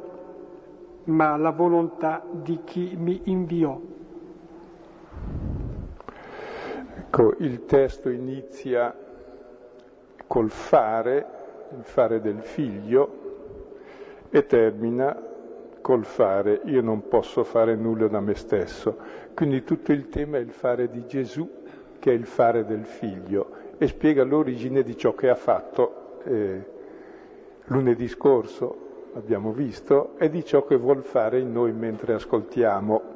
ma 1.04 1.36
la 1.36 1.50
volontà 1.50 2.24
di 2.30 2.60
chi 2.64 2.94
mi 2.96 3.20
inviò. 3.24 3.80
Ecco, 6.98 7.34
il 7.38 7.64
testo 7.64 8.10
inizia 8.10 8.94
col 10.26 10.50
fare, 10.50 11.26
il 11.76 11.84
fare 11.84 12.20
del 12.20 12.40
figlio, 12.40 13.24
e 14.28 14.44
termina 14.44 15.16
col 15.80 16.04
fare, 16.04 16.60
io 16.64 16.82
non 16.82 17.08
posso 17.08 17.44
fare 17.44 17.76
nulla 17.76 18.08
da 18.08 18.20
me 18.20 18.34
stesso. 18.34 18.96
Quindi 19.34 19.64
tutto 19.64 19.92
il 19.92 20.08
tema 20.08 20.36
è 20.36 20.40
il 20.40 20.50
fare 20.50 20.90
di 20.90 21.06
Gesù 21.06 21.48
che 21.98 22.10
è 22.10 22.14
il 22.14 22.26
fare 22.26 22.64
del 22.64 22.84
figlio, 22.84 23.50
e 23.78 23.86
spiega 23.86 24.24
l'origine 24.24 24.82
di 24.82 24.96
ciò 24.96 25.14
che 25.14 25.28
ha 25.28 25.34
fatto 25.34 26.20
eh, 26.24 26.64
lunedì 27.64 28.08
scorso, 28.08 28.84
abbiamo 29.14 29.52
visto, 29.52 30.14
e 30.18 30.28
di 30.30 30.44
ciò 30.44 30.64
che 30.64 30.76
vuol 30.76 31.02
fare 31.02 31.40
in 31.40 31.52
noi 31.52 31.72
mentre 31.72 32.14
ascoltiamo. 32.14 33.14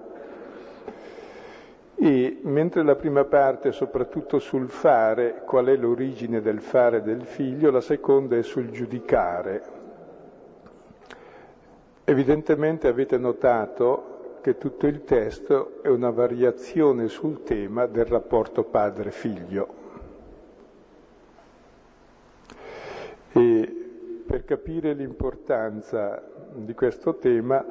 E 1.96 2.38
mentre 2.42 2.82
la 2.82 2.96
prima 2.96 3.24
parte 3.24 3.68
è 3.68 3.72
soprattutto 3.72 4.38
sul 4.38 4.68
fare, 4.70 5.42
qual 5.44 5.66
è 5.66 5.76
l'origine 5.76 6.40
del 6.40 6.60
fare 6.60 7.02
del 7.02 7.24
figlio, 7.24 7.70
la 7.70 7.82
seconda 7.82 8.36
è 8.36 8.42
sul 8.42 8.70
giudicare. 8.70 9.78
Evidentemente 12.04 12.88
avete 12.88 13.18
notato 13.18 14.38
che 14.40 14.56
tutto 14.56 14.86
il 14.86 15.04
testo 15.04 15.82
è 15.82 15.88
una 15.88 16.10
variazione 16.10 17.08
sul 17.08 17.42
tema 17.42 17.86
del 17.86 18.06
rapporto 18.06 18.64
padre-figlio. 18.64 19.79
E 23.32 23.80
capire 24.50 24.94
l'importanza 24.94 26.20
di 26.54 26.74
questo 26.74 27.14
tema, 27.14 27.64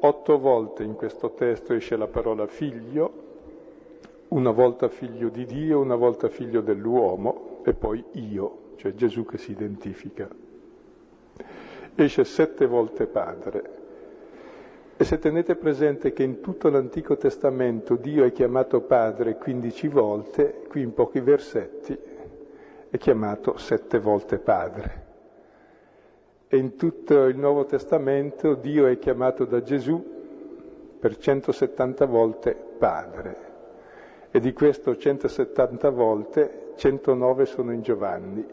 otto 0.00 0.38
volte 0.40 0.82
in 0.82 0.96
questo 0.96 1.30
testo 1.30 1.72
esce 1.72 1.96
la 1.96 2.08
parola 2.08 2.48
figlio, 2.48 3.22
una 4.28 4.50
volta 4.50 4.88
figlio 4.88 5.28
di 5.28 5.44
Dio, 5.44 5.78
una 5.78 5.94
volta 5.94 6.28
figlio 6.28 6.60
dell'uomo 6.60 7.60
e 7.64 7.72
poi 7.72 8.04
io, 8.14 8.72
cioè 8.78 8.94
Gesù 8.94 9.24
che 9.24 9.38
si 9.38 9.52
identifica. 9.52 10.28
Esce 11.94 12.24
sette 12.24 12.66
volte 12.66 13.06
padre. 13.06 13.82
E 14.96 15.04
se 15.04 15.20
tenete 15.20 15.54
presente 15.54 16.12
che 16.12 16.24
in 16.24 16.40
tutto 16.40 16.68
l'Antico 16.68 17.16
Testamento 17.16 17.94
Dio 17.94 18.24
è 18.24 18.32
chiamato 18.32 18.80
padre 18.80 19.38
15 19.38 19.86
volte, 19.86 20.62
qui 20.68 20.82
in 20.82 20.92
pochi 20.94 21.20
versetti 21.20 21.96
è 22.90 22.98
chiamato 22.98 23.56
sette 23.56 24.00
volte 24.00 24.38
padre. 24.38 25.03
E 26.54 26.56
in 26.56 26.76
tutto 26.76 27.24
il 27.24 27.36
Nuovo 27.36 27.64
Testamento 27.64 28.54
Dio 28.54 28.86
è 28.86 28.96
chiamato 29.00 29.44
da 29.44 29.60
Gesù 29.60 30.00
per 31.00 31.16
170 31.16 32.06
volte 32.06 32.54
padre 32.78 33.36
e 34.30 34.38
di 34.38 34.52
questo 34.52 34.96
170 34.96 35.90
volte 35.90 36.74
109 36.76 37.46
sono 37.46 37.72
in 37.72 37.82
Giovanni, 37.82 38.46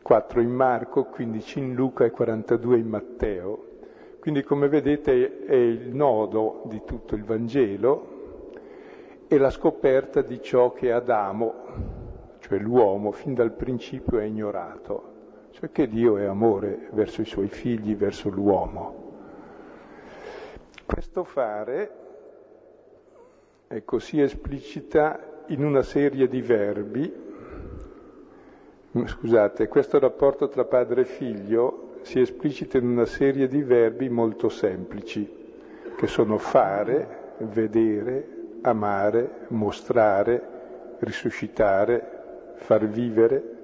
4 0.00 0.40
in 0.40 0.48
Marco, 0.48 1.04
15 1.04 1.58
in 1.58 1.74
Luca 1.74 2.06
e 2.06 2.10
42 2.10 2.78
in 2.78 2.88
Matteo. 2.88 3.64
Quindi 4.18 4.42
come 4.42 4.68
vedete 4.68 5.44
è 5.44 5.54
il 5.54 5.94
nodo 5.94 6.62
di 6.64 6.80
tutto 6.86 7.14
il 7.14 7.24
Vangelo 7.24 8.52
e 9.28 9.36
la 9.36 9.50
scoperta 9.50 10.22
di 10.22 10.40
ciò 10.40 10.72
che 10.72 10.92
Adamo, 10.92 11.54
cioè 12.38 12.58
l'uomo, 12.58 13.10
fin 13.10 13.34
dal 13.34 13.52
principio 13.52 14.16
ha 14.16 14.24
ignorato, 14.24 15.16
cioè 15.58 15.72
che 15.72 15.88
Dio 15.88 16.18
è 16.18 16.24
amore 16.24 16.88
verso 16.92 17.20
i 17.20 17.24
suoi 17.24 17.48
figli, 17.48 17.96
verso 17.96 18.28
l'uomo. 18.28 19.06
Questo 20.86 21.24
fare 21.24 21.90
ecco, 23.66 23.98
si 23.98 24.20
esplicita 24.20 25.42
in 25.48 25.64
una 25.64 25.82
serie 25.82 26.28
di 26.28 26.40
verbi. 26.40 27.12
Scusate, 29.04 29.66
questo 29.66 29.98
rapporto 29.98 30.48
tra 30.48 30.64
padre 30.64 31.00
e 31.00 31.06
figlio 31.06 31.96
si 32.02 32.20
esplicita 32.20 32.78
in 32.78 32.86
una 32.86 33.04
serie 33.04 33.48
di 33.48 33.60
verbi 33.60 34.08
molto 34.08 34.48
semplici, 34.48 35.28
che 35.96 36.06
sono 36.06 36.38
fare, 36.38 37.34
vedere, 37.38 38.28
amare, 38.62 39.46
mostrare, 39.48 40.96
risuscitare, 41.00 42.54
far 42.58 42.86
vivere, 42.86 43.57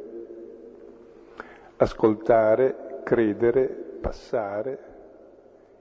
ascoltare, 1.77 3.01
credere, 3.05 3.67
passare, 4.01 4.79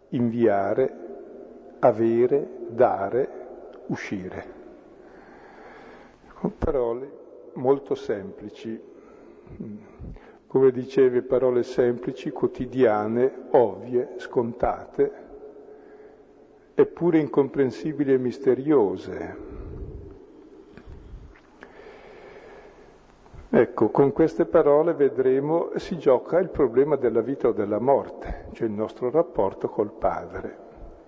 inviare, 0.09 0.93
avere, 1.79 2.47
dare, 2.69 3.29
uscire. 3.88 4.62
Parole 6.57 7.21
molto 7.53 7.95
semplici, 7.95 8.79
come 10.47 10.71
dicevi, 10.71 11.21
parole 11.21 11.63
semplici, 11.63 12.31
quotidiane, 12.31 13.47
ovvie, 13.51 14.15
scontate, 14.17 15.12
eppure 16.75 17.19
incomprensibili 17.19 18.13
e 18.13 18.17
misteriose. 18.17 19.52
Ecco, 23.55 23.89
con 23.89 24.13
queste 24.13 24.45
parole 24.45 24.95
vedremo 24.95 25.69
si 25.75 26.00
gioca 26.00 26.39
il 26.39 26.50
problema 26.50 26.95
della 26.95 27.22
vita 27.22 27.50
o 27.50 27.51
della 27.51 27.77
morte, 27.77 28.45
cioè 28.53 28.67
il 28.67 28.74
nostro 28.74 29.12
rapporto 29.12 29.69
col 29.69 29.91
Padre. 29.91 30.57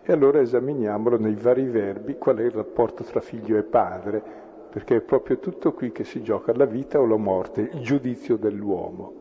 E 0.03 0.13
allora 0.13 0.39
esaminiamolo 0.39 1.17
nei 1.17 1.33
vari 1.33 1.65
verbi 1.65 2.19
qual 2.19 2.37
è 2.37 2.43
il 2.43 2.51
rapporto 2.51 3.03
tra 3.03 3.19
figlio 3.19 3.57
e 3.57 3.63
padre, 3.63 4.21
perché 4.69 4.97
è 4.97 5.01
proprio 5.01 5.39
tutto 5.39 5.73
qui 5.73 5.91
che 5.91 6.03
si 6.03 6.21
gioca 6.21 6.55
la 6.55 6.65
vita 6.65 6.99
o 6.99 7.07
la 7.07 7.17
morte, 7.17 7.61
il 7.61 7.81
giudizio 7.81 8.37
dell'uomo, 8.37 9.13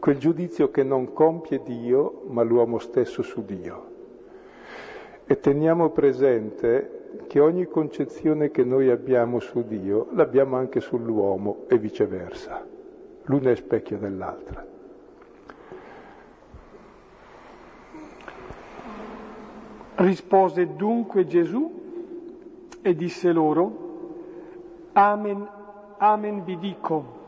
quel 0.00 0.18
giudizio 0.18 0.72
che 0.72 0.82
non 0.82 1.12
compie 1.12 1.62
Dio, 1.62 2.22
ma 2.26 2.42
l'uomo 2.42 2.80
stesso 2.80 3.22
su 3.22 3.44
Dio. 3.44 3.86
E 5.26 5.38
teniamo 5.38 5.90
presente 5.90 7.03
che 7.26 7.40
ogni 7.40 7.66
concezione 7.66 8.50
che 8.50 8.64
noi 8.64 8.90
abbiamo 8.90 9.40
su 9.40 9.64
Dio 9.66 10.08
l'abbiamo 10.12 10.56
anche 10.56 10.80
sull'uomo 10.80 11.64
e 11.68 11.78
viceversa. 11.78 12.64
L'una 13.24 13.50
è 13.50 13.56
specchio 13.56 13.98
dell'altra. 13.98 14.66
Rispose 19.96 20.74
dunque 20.74 21.24
Gesù 21.26 21.82
e 22.82 22.94
disse 22.94 23.32
loro, 23.32 23.82
Amen, 24.92 25.48
amen 25.98 26.44
vi 26.44 26.58
dico, 26.58 27.22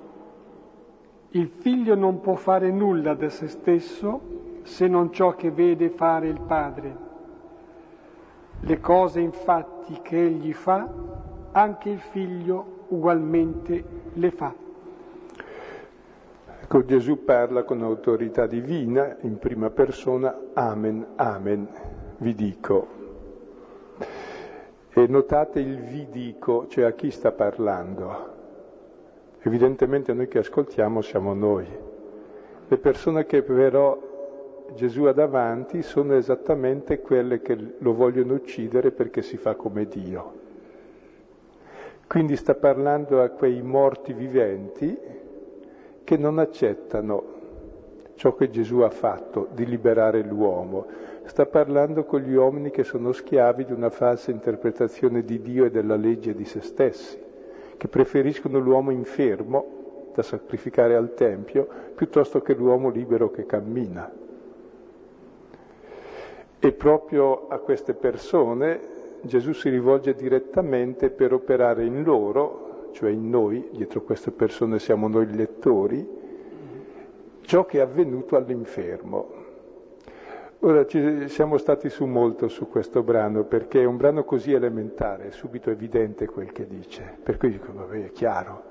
il 1.30 1.48
figlio 1.48 1.94
non 1.94 2.20
può 2.20 2.34
fare 2.34 2.70
nulla 2.70 3.14
da 3.14 3.28
se 3.28 3.48
stesso 3.48 4.20
se 4.62 4.86
non 4.88 5.12
ciò 5.12 5.34
che 5.34 5.50
vede 5.50 5.90
fare 5.90 6.28
il 6.28 6.40
padre. 6.40 7.05
Le 8.60 8.80
cose 8.80 9.20
infatti 9.20 9.98
che 10.02 10.24
egli 10.24 10.52
fa, 10.52 10.88
anche 11.52 11.90
il 11.90 12.00
figlio 12.00 12.84
ugualmente 12.88 13.84
le 14.14 14.30
fa. 14.30 14.54
Ecco, 16.62 16.84
Gesù 16.84 17.24
parla 17.24 17.62
con 17.62 17.82
autorità 17.82 18.46
divina 18.46 19.16
in 19.20 19.38
prima 19.38 19.70
persona, 19.70 20.36
Amen, 20.54 21.06
Amen 21.16 21.68
vi 22.18 22.34
dico. 22.34 22.94
E 24.90 25.06
notate 25.06 25.60
il 25.60 25.78
vi 25.78 26.06
dico, 26.10 26.66
cioè 26.68 26.84
a 26.84 26.92
chi 26.92 27.10
sta 27.10 27.32
parlando. 27.32 28.34
Evidentemente 29.40 30.12
noi 30.14 30.28
che 30.28 30.38
ascoltiamo 30.38 31.02
siamo 31.02 31.34
noi. 31.34 31.66
Le 32.68 32.78
persone 32.78 33.26
che 33.26 33.42
però 33.42 34.05
Gesù 34.74 35.04
ha 35.04 35.12
davanti 35.12 35.82
sono 35.82 36.14
esattamente 36.14 37.00
quelle 37.00 37.40
che 37.40 37.56
lo 37.78 37.94
vogliono 37.94 38.34
uccidere 38.34 38.90
perché 38.90 39.22
si 39.22 39.36
fa 39.36 39.54
come 39.54 39.86
Dio. 39.86 40.44
Quindi 42.06 42.36
sta 42.36 42.54
parlando 42.54 43.22
a 43.22 43.30
quei 43.30 43.62
morti 43.62 44.12
viventi 44.12 44.96
che 46.04 46.16
non 46.16 46.38
accettano 46.38 47.34
ciò 48.14 48.34
che 48.34 48.48
Gesù 48.48 48.78
ha 48.78 48.90
fatto 48.90 49.48
di 49.52 49.66
liberare 49.66 50.22
l'uomo, 50.22 50.86
sta 51.24 51.46
parlando 51.46 52.04
con 52.04 52.20
gli 52.20 52.34
uomini 52.34 52.70
che 52.70 52.84
sono 52.84 53.12
schiavi 53.12 53.64
di 53.64 53.72
una 53.72 53.90
falsa 53.90 54.30
interpretazione 54.30 55.24
di 55.24 55.40
Dio 55.40 55.64
e 55.64 55.70
della 55.70 55.96
legge 55.96 56.34
di 56.34 56.44
se 56.44 56.60
stessi, 56.60 57.18
che 57.76 57.88
preferiscono 57.88 58.58
l'uomo 58.58 58.90
infermo 58.90 60.10
da 60.14 60.22
sacrificare 60.22 60.94
al 60.94 61.12
Tempio 61.14 61.66
piuttosto 61.94 62.40
che 62.40 62.54
l'uomo 62.54 62.88
libero 62.88 63.30
che 63.30 63.44
cammina. 63.44 64.24
E 66.58 66.72
proprio 66.72 67.48
a 67.48 67.58
queste 67.58 67.94
persone 67.94 68.94
Gesù 69.22 69.52
si 69.52 69.68
rivolge 69.68 70.14
direttamente 70.14 71.10
per 71.10 71.32
operare 71.32 71.84
in 71.84 72.02
loro, 72.02 72.90
cioè 72.92 73.10
in 73.10 73.28
noi, 73.28 73.68
dietro 73.72 74.02
queste 74.02 74.30
persone 74.30 74.78
siamo 74.78 75.08
noi 75.08 75.34
lettori, 75.34 76.06
ciò 77.42 77.64
che 77.64 77.78
è 77.78 77.80
avvenuto 77.80 78.36
all'infermo. 78.36 79.44
Ora 80.60 80.86
ci 80.86 81.28
siamo 81.28 81.58
stati 81.58 81.90
su 81.90 82.06
molto 82.06 82.48
su 82.48 82.68
questo 82.68 83.02
brano 83.02 83.44
perché 83.44 83.82
è 83.82 83.84
un 83.84 83.96
brano 83.96 84.24
così 84.24 84.52
elementare, 84.52 85.28
è 85.28 85.30
subito 85.30 85.70
evidente 85.70 86.26
quel 86.26 86.50
che 86.50 86.66
dice, 86.66 87.18
per 87.22 87.36
cui 87.36 87.50
dico, 87.50 87.72
vabbè, 87.72 88.06
è 88.06 88.10
chiaro. 88.10 88.62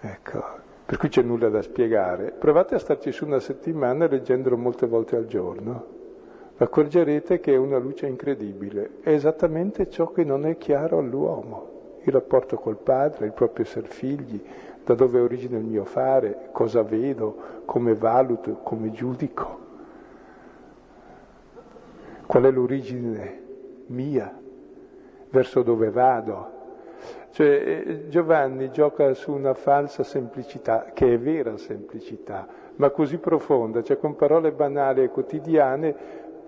Ecco, 0.00 0.44
per 0.88 0.96
cui 0.96 1.10
c'è 1.10 1.20
nulla 1.20 1.50
da 1.50 1.60
spiegare. 1.60 2.30
Provate 2.30 2.76
a 2.76 2.78
starci 2.78 3.12
su 3.12 3.26
una 3.26 3.40
settimana 3.40 4.06
leggendolo 4.06 4.56
molte 4.56 4.86
volte 4.86 5.16
al 5.16 5.26
giorno. 5.26 5.96
Accorgerete 6.56 7.40
che 7.40 7.52
è 7.52 7.56
una 7.56 7.76
luce 7.76 8.06
incredibile. 8.06 9.00
È 9.02 9.10
esattamente 9.10 9.90
ciò 9.90 10.10
che 10.12 10.24
non 10.24 10.46
è 10.46 10.56
chiaro 10.56 10.96
all'uomo. 10.96 12.00
Il 12.04 12.12
rapporto 12.14 12.56
col 12.56 12.78
padre, 12.78 13.26
il 13.26 13.32
proprio 13.32 13.66
essere 13.66 13.88
figli, 13.88 14.42
da 14.82 14.94
dove 14.94 15.20
origina 15.20 15.58
il 15.58 15.64
mio 15.64 15.84
fare, 15.84 16.48
cosa 16.52 16.82
vedo, 16.82 17.36
come 17.66 17.94
valuto, 17.94 18.60
come 18.62 18.90
giudico 18.90 19.66
qual 22.28 22.42
è 22.42 22.50
l'origine 22.50 23.40
mia, 23.86 24.38
verso 25.30 25.62
dove 25.62 25.90
vado. 25.90 26.56
Cioè 27.38 27.46
eh, 27.46 28.08
Giovanni 28.08 28.72
gioca 28.72 29.14
su 29.14 29.30
una 29.30 29.54
falsa 29.54 30.02
semplicità, 30.02 30.90
che 30.92 31.14
è 31.14 31.18
vera 31.20 31.56
semplicità, 31.56 32.48
ma 32.74 32.90
così 32.90 33.18
profonda, 33.18 33.80
cioè 33.84 33.96
con 33.96 34.16
parole 34.16 34.50
banali 34.50 35.04
e 35.04 35.10
quotidiane, 35.10 35.94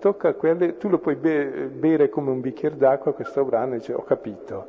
tocca 0.00 0.34
quelle, 0.34 0.78
tu 0.78 0.88
lo 0.88 0.98
puoi 0.98 1.14
bere 1.14 2.08
come 2.08 2.32
un 2.32 2.40
bicchiere 2.40 2.76
d'acqua 2.76 3.12
questo 3.12 3.44
brano 3.44 3.74
e 3.74 3.76
dici 3.76 3.92
ho 3.92 4.02
capito. 4.02 4.66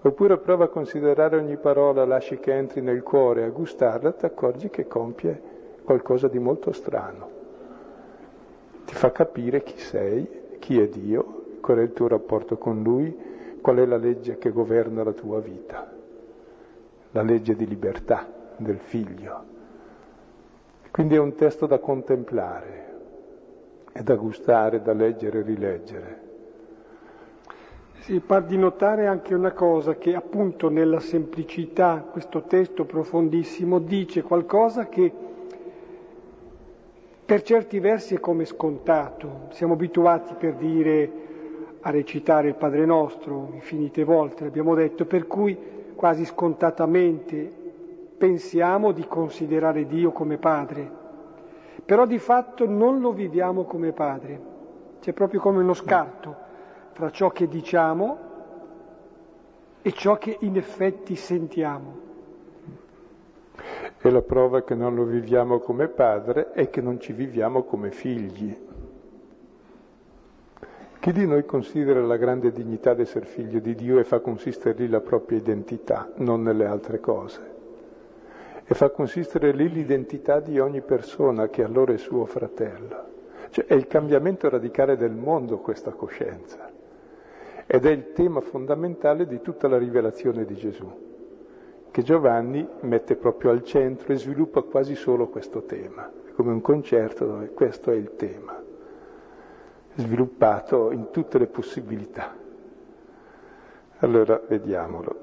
Oppure 0.00 0.38
prova 0.38 0.64
a 0.64 0.68
considerare 0.68 1.36
ogni 1.36 1.58
parola, 1.58 2.06
lasci 2.06 2.38
che 2.38 2.54
entri 2.54 2.80
nel 2.80 3.02
cuore, 3.02 3.44
a 3.44 3.50
gustarla, 3.50 4.12
ti 4.12 4.24
accorgi 4.24 4.70
che 4.70 4.86
compie 4.86 5.38
qualcosa 5.84 6.28
di 6.28 6.38
molto 6.38 6.72
strano. 6.72 7.28
Ti 8.86 8.94
fa 8.94 9.12
capire 9.12 9.62
chi 9.62 9.76
sei, 9.76 10.26
chi 10.60 10.80
è 10.80 10.88
Dio, 10.88 11.58
qual 11.60 11.76
è 11.76 11.82
il 11.82 11.92
tuo 11.92 12.08
rapporto 12.08 12.56
con 12.56 12.82
Lui, 12.82 13.34
qual 13.60 13.76
è 13.76 13.86
la 13.86 13.96
legge 13.96 14.38
che 14.38 14.50
governa 14.50 15.02
la 15.02 15.12
tua 15.12 15.40
vita, 15.40 15.90
la 17.10 17.22
legge 17.22 17.56
di 17.56 17.66
libertà 17.66 18.26
del 18.56 18.78
figlio. 18.78 19.54
Quindi 20.90 21.14
è 21.14 21.18
un 21.18 21.34
testo 21.34 21.66
da 21.66 21.78
contemplare, 21.78 22.94
è 23.92 24.02
da 24.02 24.14
gustare, 24.14 24.80
da 24.80 24.92
leggere 24.92 25.40
e 25.40 25.42
rileggere. 25.42 26.20
Si 27.98 28.20
par 28.20 28.44
di 28.44 28.56
notare 28.56 29.06
anche 29.06 29.34
una 29.34 29.52
cosa, 29.52 29.96
che 29.96 30.14
appunto 30.14 30.68
nella 30.68 31.00
semplicità 31.00 32.06
questo 32.10 32.42
testo 32.44 32.84
profondissimo 32.84 33.78
dice 33.80 34.22
qualcosa 34.22 34.86
che 34.86 35.12
per 37.26 37.42
certi 37.42 37.80
versi 37.80 38.14
è 38.14 38.20
come 38.20 38.44
scontato. 38.44 39.48
Siamo 39.50 39.72
abituati 39.72 40.34
per 40.34 40.54
dire 40.54 41.10
a 41.86 41.90
recitare 41.90 42.48
il 42.48 42.56
Padre 42.56 42.84
Nostro 42.84 43.50
infinite 43.52 44.02
volte, 44.02 44.42
l'abbiamo 44.42 44.74
detto, 44.74 45.04
per 45.04 45.28
cui 45.28 45.56
quasi 45.94 46.24
scontatamente 46.24 47.48
pensiamo 48.18 48.90
di 48.90 49.06
considerare 49.06 49.86
Dio 49.86 50.10
come 50.10 50.36
padre, 50.36 50.90
però 51.84 52.04
di 52.04 52.18
fatto 52.18 52.66
non 52.66 52.98
lo 52.98 53.12
viviamo 53.12 53.62
come 53.62 53.92
padre. 53.92 54.54
C'è 55.00 55.12
proprio 55.12 55.38
come 55.38 55.60
uno 55.60 55.74
scarto 55.74 56.34
tra 56.92 57.10
ciò 57.10 57.30
che 57.30 57.46
diciamo 57.46 58.18
e 59.80 59.92
ciò 59.92 60.18
che 60.18 60.38
in 60.40 60.56
effetti 60.56 61.14
sentiamo. 61.14 62.04
E 64.00 64.10
la 64.10 64.22
prova 64.22 64.64
che 64.64 64.74
non 64.74 64.96
lo 64.96 65.04
viviamo 65.04 65.60
come 65.60 65.86
padre 65.86 66.50
è 66.50 66.68
che 66.68 66.80
non 66.80 66.98
ci 66.98 67.12
viviamo 67.12 67.62
come 67.62 67.92
figli. 67.92 68.65
Chi 71.06 71.12
di 71.12 71.24
noi 71.24 71.44
considera 71.44 72.00
la 72.04 72.16
grande 72.16 72.50
dignità 72.50 72.92
di 72.92 73.02
essere 73.02 73.26
figlio 73.26 73.60
di 73.60 73.76
Dio 73.76 74.00
e 74.00 74.02
fa 74.02 74.18
consistere 74.18 74.76
lì 74.76 74.88
la 74.88 74.98
propria 74.98 75.38
identità, 75.38 76.10
non 76.16 76.42
nelle 76.42 76.66
altre 76.66 76.98
cose? 76.98 77.54
e 78.64 78.74
fa 78.74 78.90
consistere 78.90 79.52
lì 79.52 79.68
l'identità 79.68 80.40
di 80.40 80.58
ogni 80.58 80.80
persona 80.80 81.46
che 81.46 81.62
allora 81.62 81.92
è 81.92 81.96
suo 81.96 82.26
fratello. 82.26 83.04
Cioè 83.50 83.66
è 83.66 83.74
il 83.74 83.86
cambiamento 83.86 84.48
radicale 84.48 84.96
del 84.96 85.12
mondo 85.12 85.58
questa 85.58 85.92
coscienza 85.92 86.68
ed 87.66 87.86
è 87.86 87.90
il 87.90 88.10
tema 88.12 88.40
fondamentale 88.40 89.28
di 89.28 89.40
tutta 89.40 89.68
la 89.68 89.78
rivelazione 89.78 90.44
di 90.44 90.56
Gesù, 90.56 90.90
che 91.88 92.02
Giovanni 92.02 92.66
mette 92.80 93.14
proprio 93.14 93.52
al 93.52 93.62
centro 93.62 94.12
e 94.12 94.16
sviluppa 94.16 94.62
quasi 94.62 94.96
solo 94.96 95.28
questo 95.28 95.62
tema, 95.62 96.10
come 96.34 96.50
un 96.50 96.60
concerto 96.60 97.26
dove 97.26 97.50
questo 97.50 97.92
è 97.92 97.94
il 97.94 98.16
tema, 98.16 98.64
sviluppato 99.96 100.92
in 100.92 101.10
tutte 101.10 101.38
le 101.38 101.46
possibilità. 101.46 102.34
Allora 103.98 104.40
vediamolo, 104.46 105.14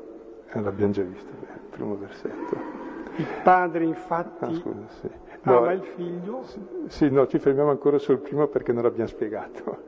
l'abbiamo 0.51 0.91
già 0.91 1.03
visto, 1.03 1.29
il 1.29 1.59
primo 1.69 1.95
versetto. 1.95 2.81
Il 3.15 3.27
padre 3.43 3.83
infatti 3.83 4.43
ah, 4.43 4.53
scusa, 4.53 4.87
sì. 4.99 5.09
no, 5.43 5.57
ama 5.57 5.71
il 5.73 5.83
figlio. 5.83 6.43
Sì, 6.87 7.09
no, 7.09 7.27
ci 7.27 7.37
fermiamo 7.37 7.69
ancora 7.69 7.99
sul 7.99 8.17
primo 8.17 8.47
perché 8.47 8.71
non 8.71 8.83
l'abbiamo 8.83 9.07
spiegato. 9.07 9.83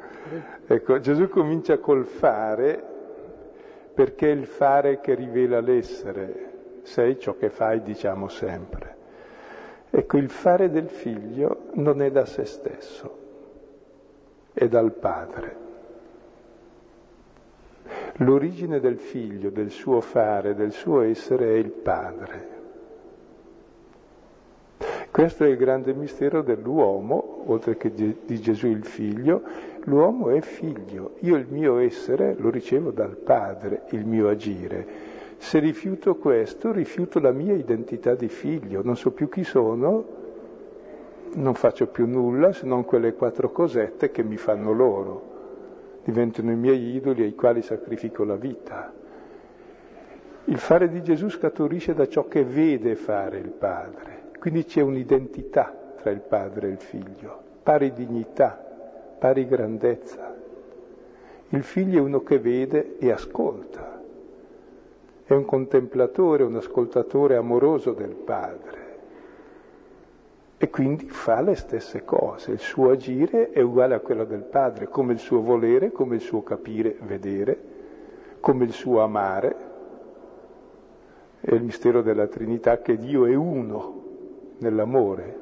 Eh. 0.67 0.73
Ecco, 0.75 0.99
Gesù 0.99 1.27
comincia 1.29 1.79
col 1.79 2.05
fare 2.05 2.93
perché 3.95 4.27
è 4.27 4.35
il 4.35 4.45
fare 4.45 4.99
che 4.99 5.15
rivela 5.15 5.59
l'essere. 5.59 6.51
Sei 6.83 7.17
ciò 7.17 7.35
che 7.35 7.49
fai, 7.49 7.81
diciamo 7.81 8.27
sempre. 8.27 8.95
Ecco, 9.89 10.17
il 10.17 10.29
fare 10.29 10.69
del 10.69 10.89
figlio 10.89 11.69
non 11.73 12.01
è 12.03 12.11
da 12.11 12.25
se 12.25 12.45
stesso, 12.45 13.24
è 14.55 14.67
dal 14.69 14.93
padre. 14.93 15.63
L'origine 18.19 18.79
del 18.79 18.97
figlio, 18.97 19.49
del 19.49 19.69
suo 19.69 19.99
fare, 19.99 20.55
del 20.55 20.71
suo 20.71 21.01
essere 21.01 21.49
è 21.49 21.57
il 21.57 21.69
padre. 21.69 22.53
Questo 25.11 25.43
è 25.43 25.47
il 25.47 25.57
grande 25.57 25.93
mistero 25.93 26.41
dell'uomo, 26.41 27.43
oltre 27.47 27.75
che 27.77 27.93
di 27.93 28.39
Gesù 28.39 28.67
il 28.67 28.85
figlio. 28.85 29.43
L'uomo 29.83 30.29
è 30.29 30.39
figlio, 30.41 31.15
io 31.19 31.35
il 31.35 31.47
mio 31.49 31.77
essere 31.77 32.35
lo 32.37 32.49
ricevo 32.49 32.91
dal 32.91 33.15
Padre, 33.15 33.83
il 33.91 34.05
mio 34.05 34.29
agire. 34.29 35.13
Se 35.37 35.59
rifiuto 35.59 36.15
questo, 36.15 36.71
rifiuto 36.71 37.19
la 37.19 37.31
mia 37.31 37.53
identità 37.53 38.15
di 38.15 38.29
figlio, 38.29 38.81
non 38.83 38.97
so 38.97 39.11
più 39.11 39.29
chi 39.29 39.43
sono, 39.43 40.24
non 41.35 41.53
faccio 41.53 41.87
più 41.87 42.07
nulla 42.07 42.53
se 42.53 42.65
non 42.65 42.85
quelle 42.85 43.13
quattro 43.13 43.51
cosette 43.51 44.11
che 44.11 44.23
mi 44.23 44.37
fanno 44.37 44.71
loro. 44.71 45.33
Diventano 46.03 46.51
i 46.51 46.55
miei 46.55 46.95
idoli 46.95 47.23
ai 47.23 47.35
quali 47.35 47.61
sacrifico 47.61 48.23
la 48.23 48.35
vita. 48.35 48.93
Il 50.45 50.57
fare 50.57 50.89
di 50.89 51.01
Gesù 51.01 51.29
scaturisce 51.29 51.93
da 51.93 52.07
ciò 52.07 52.27
che 52.27 52.43
vede 52.43 52.95
fare 52.95 53.39
il 53.39 53.49
Padre. 53.49 54.31
Quindi 54.39 54.65
c'è 54.65 54.81
un'identità 54.81 55.75
tra 55.95 56.11
il 56.11 56.19
padre 56.19 56.67
e 56.67 56.71
il 56.71 56.77
figlio, 56.77 57.41
pari 57.63 57.91
dignità, 57.93 58.63
pari 59.17 59.47
grandezza. 59.47 60.35
Il 61.49 61.63
figlio 61.63 61.97
è 61.97 62.01
uno 62.01 62.21
che 62.21 62.37
vede 62.37 62.97
e 62.99 63.11
ascolta, 63.11 64.03
è 65.23 65.33
un 65.33 65.45
contemplatore, 65.45 66.43
un 66.43 66.57
ascoltatore 66.57 67.37
amoroso 67.37 67.93
del 67.93 68.13
padre 68.13 68.84
e 70.57 70.69
quindi 70.69 71.09
fa 71.09 71.41
le 71.41 71.55
stesse 71.55 72.05
cose, 72.05 72.51
il 72.51 72.59
suo 72.59 72.91
agire 72.91 73.49
è 73.51 73.59
uguale 73.61 73.93
a 73.93 73.99
quello 73.99 74.23
del 74.23 74.43
padre, 74.43 74.87
come 74.87 75.11
il 75.11 75.19
suo 75.19 75.41
volere, 75.41 75.91
come 75.91 76.15
il 76.15 76.21
suo 76.21 76.43
capire, 76.43 76.95
vedere, 77.01 77.59
come 78.39 78.63
il 78.63 78.71
suo 78.71 79.01
amare. 79.01 79.55
È 81.41 81.53
il 81.53 81.61
mistero 81.61 82.01
della 82.01 82.27
Trinità 82.27 82.77
che 82.77 82.97
Dio 82.97 83.25
è 83.25 83.35
uno, 83.35 84.03
nell'amore, 84.59 85.39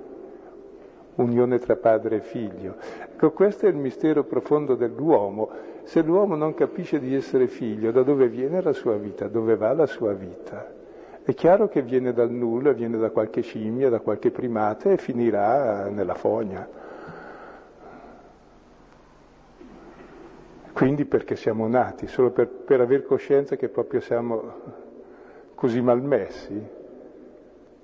unione 1.15 1.60
tra 1.60 1.76
padre 1.76 2.17
e 2.17 2.21
figlio. 2.21 2.76
Ecco, 3.12 3.32
questo 3.32 3.67
è 3.67 3.69
il 3.69 3.78
mistero 3.78 4.23
profondo 4.23 4.73
dell'uomo. 4.73 5.49
Se 5.84 6.02
l'uomo 6.02 6.36
non 6.36 6.56
capisce 6.56 6.99
di 6.99 7.13
essere 7.13 7.47
figlio, 7.47 7.91
da 7.91 8.02
dove 8.02 8.28
viene 8.28 8.62
la 8.63 8.73
sua 8.73 8.95
vita, 8.95 9.28
dove 9.28 9.56
va 9.56 9.73
la 9.73 9.86
sua 9.86 10.13
vita? 10.13 10.82
È 11.26 11.34
chiaro 11.34 11.70
che 11.70 11.82
viene 11.82 12.12
dal 12.12 12.32
nulla, 12.32 12.74
viene 12.74 12.98
da 12.98 13.10
qualche 13.10 13.42
scimmia, 13.42 13.90
da 13.90 14.02
qualche 14.02 14.30
primate 14.30 14.92
e 14.92 14.98
finirà 14.98 15.88
nella 15.88 16.16
fogna. 16.16 16.68
Quindi 20.74 21.06
perché 21.06 21.38
siamo 21.38 21.66
nati? 21.70 22.08
Solo 22.08 22.32
per, 22.32 22.48
per 22.48 22.82
aver 22.82 23.06
coscienza 23.06 23.56
che 23.56 23.70
proprio 23.70 24.02
siamo 24.02 24.54
così 25.56 25.80
malmessi? 25.80 26.62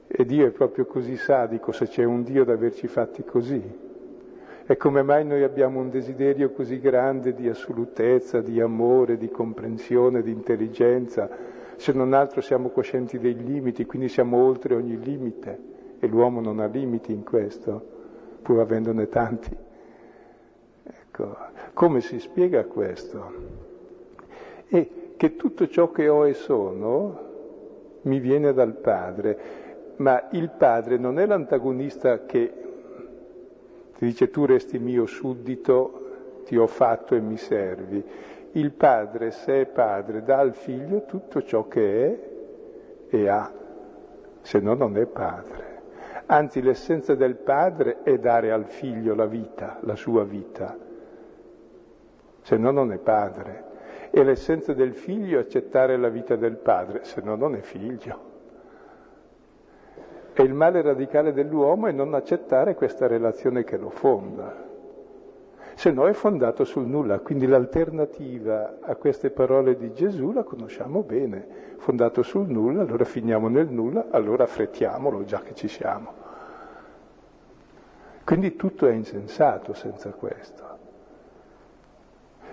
E 0.06 0.26
Dio 0.26 0.46
è 0.46 0.50
proprio 0.52 0.86
così 0.86 1.16
sadico 1.16 1.72
se 1.72 1.88
c'è 1.88 2.04
un 2.04 2.24
Dio 2.24 2.44
da 2.44 2.52
averci 2.52 2.88
fatti 2.88 3.24
così. 3.24 3.88
E 4.66 4.76
come 4.76 5.02
mai 5.02 5.24
noi 5.24 5.44
abbiamo 5.44 5.80
un 5.80 5.90
desiderio 5.90 6.52
così 6.52 6.78
grande 6.80 7.34
di 7.34 7.48
assolutezza, 7.48 8.42
di 8.42 8.60
amore, 8.60 9.18
di 9.18 9.30
comprensione, 9.30 10.22
di 10.22 10.32
intelligenza, 10.32 11.30
se 11.80 11.92
non 11.94 12.14
altro 12.14 12.42
siamo 12.42 12.70
coscienti 12.70 13.18
dei 13.20 13.36
limiti, 13.36 13.86
quindi 13.86 14.10
siamo 14.10 14.44
oltre 14.44 14.76
ogni 14.76 15.00
limite 15.00 15.60
e 16.00 16.08
l'uomo 16.08 16.42
non 16.42 16.60
ha 16.60 16.68
limiti 16.68 17.12
in 17.12 17.24
questo, 17.24 17.82
pur 18.42 18.60
avendone 18.60 19.10
tanti. 19.10 19.56
Ecco, 20.84 21.38
come 21.74 22.02
si 22.02 22.20
spiega 22.20 22.66
questo? 22.66 23.34
E 24.68 25.14
che 25.18 25.36
tutto 25.36 25.68
ciò 25.68 25.92
che 25.92 26.08
ho 26.08 26.28
e 26.28 26.34
sono 26.34 27.28
mi 28.02 28.20
viene 28.20 28.54
dal 28.54 28.74
Padre 28.76 29.68
ma 30.00 30.30
il 30.32 30.50
padre 30.50 30.98
non 30.98 31.20
è 31.20 31.26
l'antagonista 31.26 32.26
che 32.26 32.54
ti 33.98 34.06
dice 34.06 34.30
tu 34.30 34.46
resti 34.46 34.80
mio 34.80 35.06
suddito, 35.06 36.42
ti 36.46 36.56
ho 36.56 36.68
fatto 36.68 37.16
e 37.16 37.20
mi 37.20 37.36
servi. 37.36 38.02
Il 38.54 38.72
padre, 38.72 39.32
se 39.32 39.62
è 39.62 39.66
padre, 39.68 40.24
dà 40.24 40.40
al 40.40 40.54
figlio 40.54 41.06
tutto 41.06 41.44
ciò 41.44 41.68
che 41.68 42.06
è 42.06 43.16
e 43.16 43.28
ha, 43.28 43.52
se 44.42 44.60
no 44.60 44.74
non 44.74 44.98
è 44.98 45.06
padre. 45.06 45.78
Anzi, 46.26 46.62
l'essenza 46.62 47.16
del 47.16 47.36
padre 47.36 48.02
è 48.04 48.18
dare 48.18 48.52
al 48.52 48.66
figlio 48.66 49.14
la 49.16 49.26
vita, 49.26 49.78
la 49.82 49.96
sua 49.96 50.24
vita, 50.24 50.78
se 52.42 52.58
no 52.58 52.72
non 52.72 52.92
è 52.92 52.98
padre. 52.98 53.68
E 54.12 54.24
l'essenza 54.24 54.74
del 54.74 54.96
figlio 54.96 55.38
è 55.38 55.42
accettare 55.42 55.96
la 55.98 56.10
vita 56.10 56.36
del 56.36 56.58
padre, 56.58 57.04
se 57.04 57.22
no 57.22 57.36
non 57.36 57.56
è 57.56 57.62
figlio. 57.62 58.28
E 60.34 60.44
il 60.44 60.54
male 60.54 60.82
radicale 60.82 61.34
dell'uomo 61.34 61.88
è 61.88 61.92
non 61.92 62.16
accettare 62.16 62.74
questa 62.74 63.06
relazione 63.06 63.64
che 63.64 63.78
lo 63.78 63.90
fonda, 63.90 64.69
se 65.80 65.92
no 65.92 66.10
è 66.10 66.12
fondato 66.12 66.66
sul 66.66 66.88
nulla. 66.88 67.20
Quindi 67.20 67.48
l'alternativa 67.48 68.80
a 68.82 68.96
queste 68.96 69.30
parole 69.30 69.78
di 69.78 69.94
Gesù 69.94 70.34
la 70.34 70.44
conosciamo 70.44 71.04
bene, 71.04 71.48
fondato 71.78 72.22
sul 72.22 72.50
nulla, 72.50 72.82
allora 72.82 73.06
finiamo 73.06 73.48
nel 73.48 73.70
nulla, 73.70 74.08
allora 74.10 74.44
affrettiamolo 74.44 75.24
già 75.24 75.40
che 75.40 75.56
ci 75.56 75.70
siamo. 75.70 76.12
Quindi 78.26 78.58
tutto 78.58 78.88
è 78.88 78.92
insensato 78.92 79.72
senza 79.72 80.10
questo. 80.10 80.64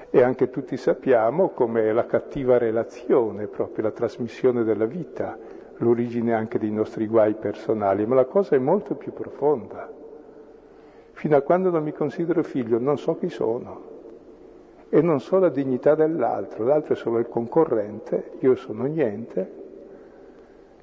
E 0.09 0.23
anche 0.23 0.49
tutti 0.49 0.77
sappiamo 0.77 1.49
com'è 1.49 1.91
la 1.91 2.07
cattiva 2.07 2.59
relazione, 2.59 3.49
proprio 3.49 3.83
la 3.83 3.91
trasmissione 3.91 4.63
della 4.63 4.87
vita, 4.87 5.37
l'origine 5.79 6.33
anche 6.33 6.61
dei 6.61 6.71
nostri 6.71 7.09
guai 7.09 7.35
personali, 7.35 8.07
ma 8.07 8.15
la 8.15 8.27
cosa 8.27 8.55
è 8.55 8.61
molto 8.61 8.95
più 8.95 9.13
profonda. 9.13 9.96
Fino 11.17 11.35
a 11.35 11.41
quando 11.41 11.71
non 11.71 11.83
mi 11.83 11.93
considero 11.93 12.43
figlio 12.43 12.79
non 12.79 12.99
so 12.99 13.17
chi 13.17 13.31
sono 13.31 13.95
e 14.91 15.01
non 15.01 15.19
so 15.19 15.39
la 15.39 15.49
dignità 15.49 15.95
dell'altro, 15.95 16.63
l'altro 16.63 16.93
è 16.93 16.97
solo 16.97 17.19
il 17.19 17.27
concorrente, 17.27 18.33
io 18.41 18.55
sono 18.55 18.85
niente 18.85 19.65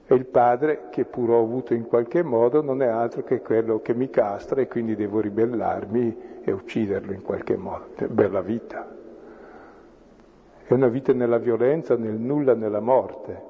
e 0.07 0.15
il 0.15 0.25
padre 0.25 0.87
che 0.89 1.05
pur 1.05 1.29
ho 1.29 1.39
avuto 1.39 1.75
in 1.75 1.85
qualche 1.85 2.23
modo 2.23 2.63
non 2.63 2.81
è 2.81 2.87
altro 2.87 3.23
che 3.23 3.41
quello 3.41 3.79
che 3.81 3.93
mi 3.93 4.09
castra 4.09 4.59
e 4.59 4.67
quindi 4.67 4.95
devo 4.95 5.19
ribellarmi 5.19 6.41
e 6.41 6.51
ucciderlo 6.51 7.13
in 7.13 7.21
qualche 7.21 7.55
modo. 7.55 7.89
Bella 8.07 8.41
vita. 8.41 8.89
È 10.65 10.73
una 10.73 10.87
vita 10.87 11.13
nella 11.13 11.37
violenza, 11.37 11.95
nel 11.95 12.15
nulla, 12.15 12.55
nella 12.55 12.79
morte. 12.79 13.41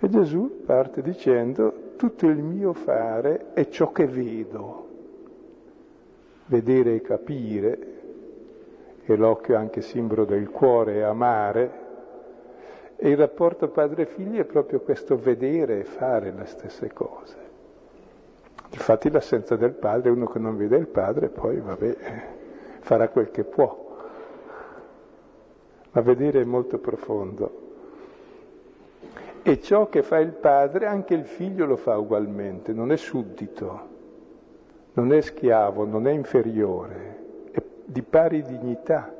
E 0.00 0.08
Gesù 0.08 0.64
parte 0.66 1.02
dicendo, 1.02 1.89
tutto 2.00 2.28
il 2.28 2.38
mio 2.38 2.72
fare 2.72 3.52
è 3.52 3.68
ciò 3.68 3.92
che 3.92 4.06
vedo. 4.06 4.88
Vedere 6.46 6.94
e 6.94 7.02
capire, 7.02 7.78
e 9.04 9.16
l'occhio 9.16 9.52
è 9.52 9.58
anche 9.58 9.82
simbolo 9.82 10.24
del 10.24 10.48
cuore 10.48 10.94
e 10.94 11.02
amare, 11.02 11.70
e 12.96 13.10
il 13.10 13.18
rapporto 13.18 13.68
padre-figlio 13.68 14.40
è 14.40 14.44
proprio 14.44 14.80
questo 14.80 15.18
vedere 15.18 15.80
e 15.80 15.84
fare 15.84 16.32
le 16.32 16.46
stesse 16.46 16.90
cose. 16.90 17.36
Infatti 18.70 19.10
l'assenza 19.10 19.56
del 19.56 19.72
padre, 19.72 20.08
uno 20.08 20.24
che 20.24 20.38
non 20.38 20.56
vede 20.56 20.78
il 20.78 20.88
padre, 20.88 21.28
poi 21.28 21.60
vabbè, 21.60 21.96
farà 22.80 23.10
quel 23.10 23.30
che 23.30 23.44
può. 23.44 23.98
Ma 25.90 26.00
vedere 26.00 26.40
è 26.40 26.44
molto 26.44 26.78
profondo. 26.78 27.69
E 29.42 29.60
ciò 29.60 29.88
che 29.88 30.02
fa 30.02 30.18
il 30.18 30.32
padre, 30.32 30.84
anche 30.84 31.14
il 31.14 31.24
figlio 31.24 31.64
lo 31.64 31.76
fa 31.76 31.96
ugualmente, 31.96 32.74
non 32.74 32.92
è 32.92 32.96
suddito, 32.96 33.88
non 34.92 35.14
è 35.14 35.20
schiavo, 35.22 35.86
non 35.86 36.06
è 36.06 36.10
inferiore, 36.10 37.18
è 37.50 37.62
di 37.84 38.02
pari 38.02 38.42
dignità, 38.42 39.14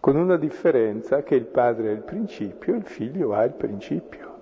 con 0.00 0.16
una 0.16 0.36
differenza 0.36 1.22
che 1.22 1.34
il 1.34 1.46
padre 1.46 1.88
è 1.88 1.92
il 1.92 2.02
principio 2.02 2.74
e 2.74 2.76
il 2.76 2.84
figlio 2.84 3.32
ha 3.32 3.42
il 3.42 3.54
principio. 3.54 4.32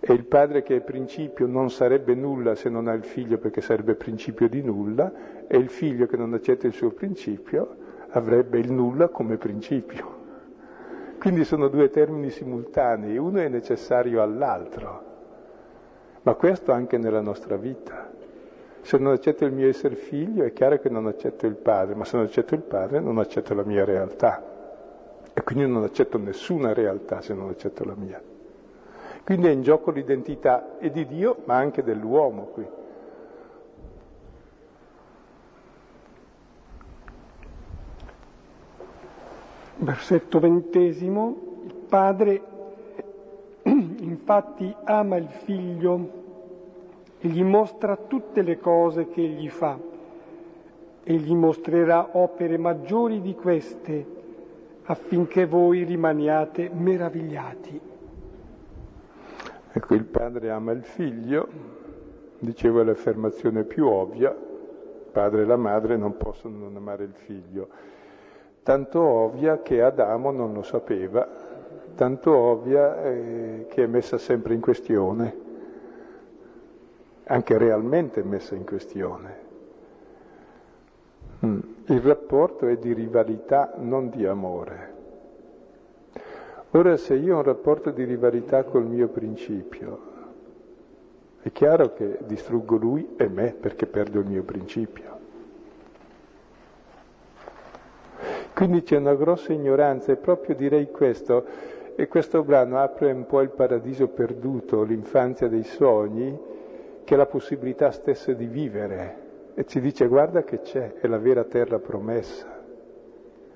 E 0.00 0.12
il 0.12 0.24
padre 0.24 0.62
che 0.64 0.76
è 0.76 0.80
principio 0.80 1.46
non 1.46 1.70
sarebbe 1.70 2.16
nulla 2.16 2.56
se 2.56 2.68
non 2.68 2.88
ha 2.88 2.94
il 2.94 3.04
figlio 3.04 3.38
perché 3.38 3.60
sarebbe 3.60 3.94
principio 3.94 4.48
di 4.48 4.60
nulla, 4.60 5.46
e 5.46 5.56
il 5.56 5.68
figlio 5.68 6.06
che 6.06 6.16
non 6.16 6.34
accetta 6.34 6.66
il 6.66 6.72
suo 6.72 6.90
principio 6.90 7.76
avrebbe 8.08 8.58
il 8.58 8.72
nulla 8.72 9.06
come 9.08 9.36
principio. 9.36 10.17
Quindi 11.18 11.44
sono 11.44 11.66
due 11.66 11.90
termini 11.90 12.30
simultanei, 12.30 13.18
uno 13.18 13.40
è 13.40 13.48
necessario 13.48 14.22
all'altro, 14.22 15.02
ma 16.22 16.34
questo 16.34 16.70
anche 16.70 16.96
nella 16.96 17.20
nostra 17.20 17.56
vita. 17.56 18.08
Se 18.82 18.96
non 18.98 19.12
accetto 19.12 19.44
il 19.44 19.52
mio 19.52 19.68
essere 19.68 19.96
figlio 19.96 20.44
è 20.44 20.52
chiaro 20.52 20.78
che 20.78 20.88
non 20.88 21.08
accetto 21.08 21.46
il 21.46 21.56
padre, 21.56 21.96
ma 21.96 22.04
se 22.04 22.16
non 22.16 22.26
accetto 22.26 22.54
il 22.54 22.62
padre 22.62 23.00
non 23.00 23.18
accetto 23.18 23.52
la 23.52 23.64
mia 23.64 23.84
realtà. 23.84 24.42
E 25.34 25.42
quindi 25.42 25.66
non 25.66 25.82
accetto 25.82 26.18
nessuna 26.18 26.72
realtà 26.72 27.20
se 27.20 27.34
non 27.34 27.48
accetto 27.48 27.84
la 27.84 27.94
mia. 27.96 28.22
Quindi 29.24 29.48
è 29.48 29.50
in 29.50 29.62
gioco 29.62 29.90
l'identità 29.90 30.78
e 30.78 30.90
di 30.90 31.04
Dio, 31.04 31.38
ma 31.44 31.56
anche 31.56 31.82
dell'uomo 31.82 32.44
qui. 32.44 32.66
Versetto 39.80 40.40
ventesimo, 40.40 41.62
il 41.64 41.74
padre 41.88 42.42
infatti 43.62 44.74
ama 44.84 45.16
il 45.16 45.28
figlio 45.28 46.10
e 47.20 47.28
gli 47.28 47.44
mostra 47.44 47.96
tutte 47.96 48.42
le 48.42 48.58
cose 48.58 49.08
che 49.08 49.20
egli 49.20 49.48
fa 49.48 49.78
e 51.04 51.14
gli 51.14 51.32
mostrerà 51.32 52.08
opere 52.12 52.58
maggiori 52.58 53.20
di 53.20 53.36
queste 53.36 54.04
affinché 54.82 55.46
voi 55.46 55.84
rimaniate 55.84 56.68
meravigliati. 56.72 57.80
Ecco, 59.70 59.94
il 59.94 60.04
padre 60.04 60.50
ama 60.50 60.72
il 60.72 60.82
figlio, 60.82 61.48
dicevo 62.40 62.82
l'affermazione 62.82 63.62
più 63.62 63.86
ovvia, 63.86 64.30
il 64.30 65.10
padre 65.12 65.42
e 65.42 65.44
la 65.44 65.56
madre 65.56 65.96
non 65.96 66.16
possono 66.16 66.58
non 66.58 66.74
amare 66.74 67.04
il 67.04 67.14
figlio 67.14 67.68
tanto 68.68 69.00
ovvia 69.00 69.62
che 69.62 69.80
Adamo 69.80 70.30
non 70.30 70.52
lo 70.52 70.62
sapeva, 70.62 71.26
tanto 71.94 72.36
ovvia 72.36 73.02
eh, 73.02 73.64
che 73.66 73.84
è 73.84 73.86
messa 73.86 74.18
sempre 74.18 74.52
in 74.52 74.60
questione, 74.60 75.36
anche 77.24 77.56
realmente 77.56 78.22
messa 78.22 78.54
in 78.54 78.66
questione. 78.66 79.36
Mm. 81.46 81.58
Il 81.86 82.00
rapporto 82.02 82.66
è 82.66 82.76
di 82.76 82.92
rivalità, 82.92 83.72
non 83.78 84.10
di 84.10 84.26
amore. 84.26 84.92
Ora 86.72 86.98
se 86.98 87.14
io 87.14 87.36
ho 87.36 87.38
un 87.38 87.44
rapporto 87.44 87.90
di 87.90 88.04
rivalità 88.04 88.64
col 88.64 88.84
mio 88.84 89.08
principio, 89.08 90.00
è 91.40 91.50
chiaro 91.52 91.94
che 91.94 92.18
distruggo 92.26 92.76
lui 92.76 93.14
e 93.16 93.28
me 93.28 93.56
perché 93.58 93.86
perdo 93.86 94.20
il 94.20 94.26
mio 94.26 94.42
principio. 94.42 95.17
Quindi 98.58 98.82
c'è 98.82 98.96
una 98.96 99.14
grossa 99.14 99.52
ignoranza 99.52 100.10
e 100.10 100.16
proprio 100.16 100.56
direi 100.56 100.90
questo, 100.90 101.44
e 101.94 102.08
questo 102.08 102.42
brano 102.42 102.80
apre 102.80 103.12
un 103.12 103.24
po' 103.24 103.40
il 103.40 103.50
paradiso 103.50 104.08
perduto, 104.08 104.82
l'infanzia 104.82 105.46
dei 105.46 105.62
sogni, 105.62 106.36
che 107.04 107.14
è 107.14 107.16
la 107.16 107.26
possibilità 107.26 107.92
stessa 107.92 108.32
di 108.32 108.46
vivere. 108.46 109.52
E 109.54 109.64
ci 109.64 109.78
dice 109.78 110.08
guarda 110.08 110.42
che 110.42 110.60
c'è, 110.60 110.94
è 110.94 111.06
la 111.06 111.18
vera 111.18 111.44
terra 111.44 111.78
promessa. 111.78 112.48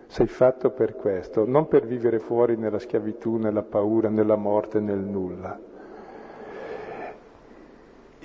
Sei 0.07 0.29
fatto 0.29 0.71
per 0.71 0.95
questo, 0.95 1.49
non 1.49 1.67
per 1.67 1.85
vivere 1.85 2.21
fuori 2.21 2.57
nella 2.57 2.79
schiavitù, 2.79 3.39
nella 3.39 3.65
paura, 3.65 4.09
nella 4.09 4.37
morte, 4.37 4.79
nel 4.79 5.01
nulla. 5.01 5.59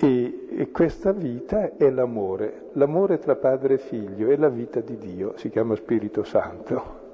E, 0.00 0.46
e, 0.50 0.70
questa 0.70 1.10
vita 1.10 1.76
è 1.76 1.90
l'amore, 1.90 2.68
l'amore 2.74 3.18
tra 3.18 3.34
padre 3.34 3.74
e 3.74 3.78
figlio, 3.78 4.30
è 4.30 4.36
la 4.36 4.48
vita 4.48 4.78
di 4.78 4.96
Dio, 4.96 5.36
si 5.36 5.50
chiama 5.50 5.74
Spirito 5.74 6.22
Santo. 6.22 7.06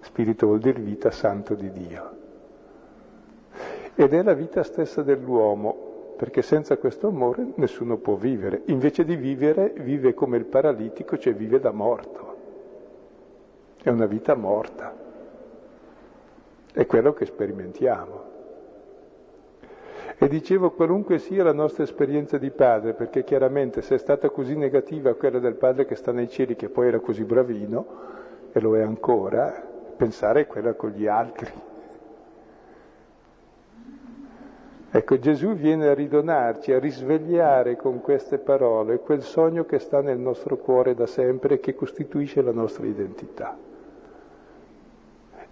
Spirito 0.00 0.46
vuol 0.46 0.58
dire 0.58 0.82
vita 0.82 1.10
santo 1.10 1.54
di 1.54 1.70
Dio. 1.70 2.10
Ed 3.94 4.12
è 4.12 4.22
la 4.22 4.34
vita 4.34 4.62
stessa 4.62 5.00
dell'uomo, 5.00 6.14
perché 6.18 6.42
senza 6.42 6.76
questo 6.76 7.08
amore 7.08 7.52
nessuno 7.54 7.96
può 7.96 8.16
vivere. 8.16 8.62
Invece 8.66 9.06
di 9.06 9.16
vivere, 9.16 9.72
vive 9.74 10.12
come 10.12 10.36
il 10.36 10.44
paralitico, 10.44 11.16
cioè 11.16 11.34
vive 11.34 11.58
da 11.58 11.72
morto. 11.72 12.36
È 13.82 13.88
una 13.88 14.06
vita 14.06 14.34
morta. 14.34 14.94
È 16.70 16.84
quello 16.84 17.14
che 17.14 17.24
sperimentiamo. 17.24 18.33
E 20.16 20.28
dicevo 20.28 20.70
qualunque 20.70 21.18
sia 21.18 21.42
la 21.42 21.52
nostra 21.52 21.82
esperienza 21.82 22.38
di 22.38 22.50
padre, 22.50 22.94
perché 22.94 23.24
chiaramente 23.24 23.82
se 23.82 23.96
è 23.96 23.98
stata 23.98 24.30
così 24.30 24.54
negativa 24.56 25.14
quella 25.14 25.40
del 25.40 25.54
padre 25.54 25.86
che 25.86 25.96
sta 25.96 26.12
nei 26.12 26.28
cieli, 26.28 26.54
che 26.54 26.68
poi 26.68 26.88
era 26.88 27.00
così 27.00 27.24
bravino, 27.24 27.86
e 28.52 28.60
lo 28.60 28.76
è 28.76 28.82
ancora, 28.82 29.52
pensare 29.96 30.42
a 30.42 30.46
quella 30.46 30.74
con 30.74 30.90
gli 30.90 31.06
altri. 31.06 31.52
Ecco, 34.96 35.18
Gesù 35.18 35.54
viene 35.54 35.88
a 35.88 35.94
ridonarci, 35.94 36.72
a 36.72 36.78
risvegliare 36.78 37.74
con 37.74 38.00
queste 38.00 38.38
parole 38.38 39.00
quel 39.00 39.22
sogno 39.22 39.64
che 39.64 39.80
sta 39.80 40.00
nel 40.00 40.20
nostro 40.20 40.56
cuore 40.56 40.94
da 40.94 41.06
sempre 41.06 41.54
e 41.54 41.60
che 41.60 41.74
costituisce 41.74 42.40
la 42.42 42.52
nostra 42.52 42.86
identità. 42.86 43.58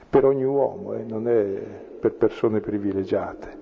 Per 0.08 0.24
ogni 0.24 0.44
uomo, 0.44 0.94
eh, 0.94 1.02
non 1.02 1.26
è 1.26 1.60
per 1.98 2.12
persone 2.12 2.60
privilegiate. 2.60 3.61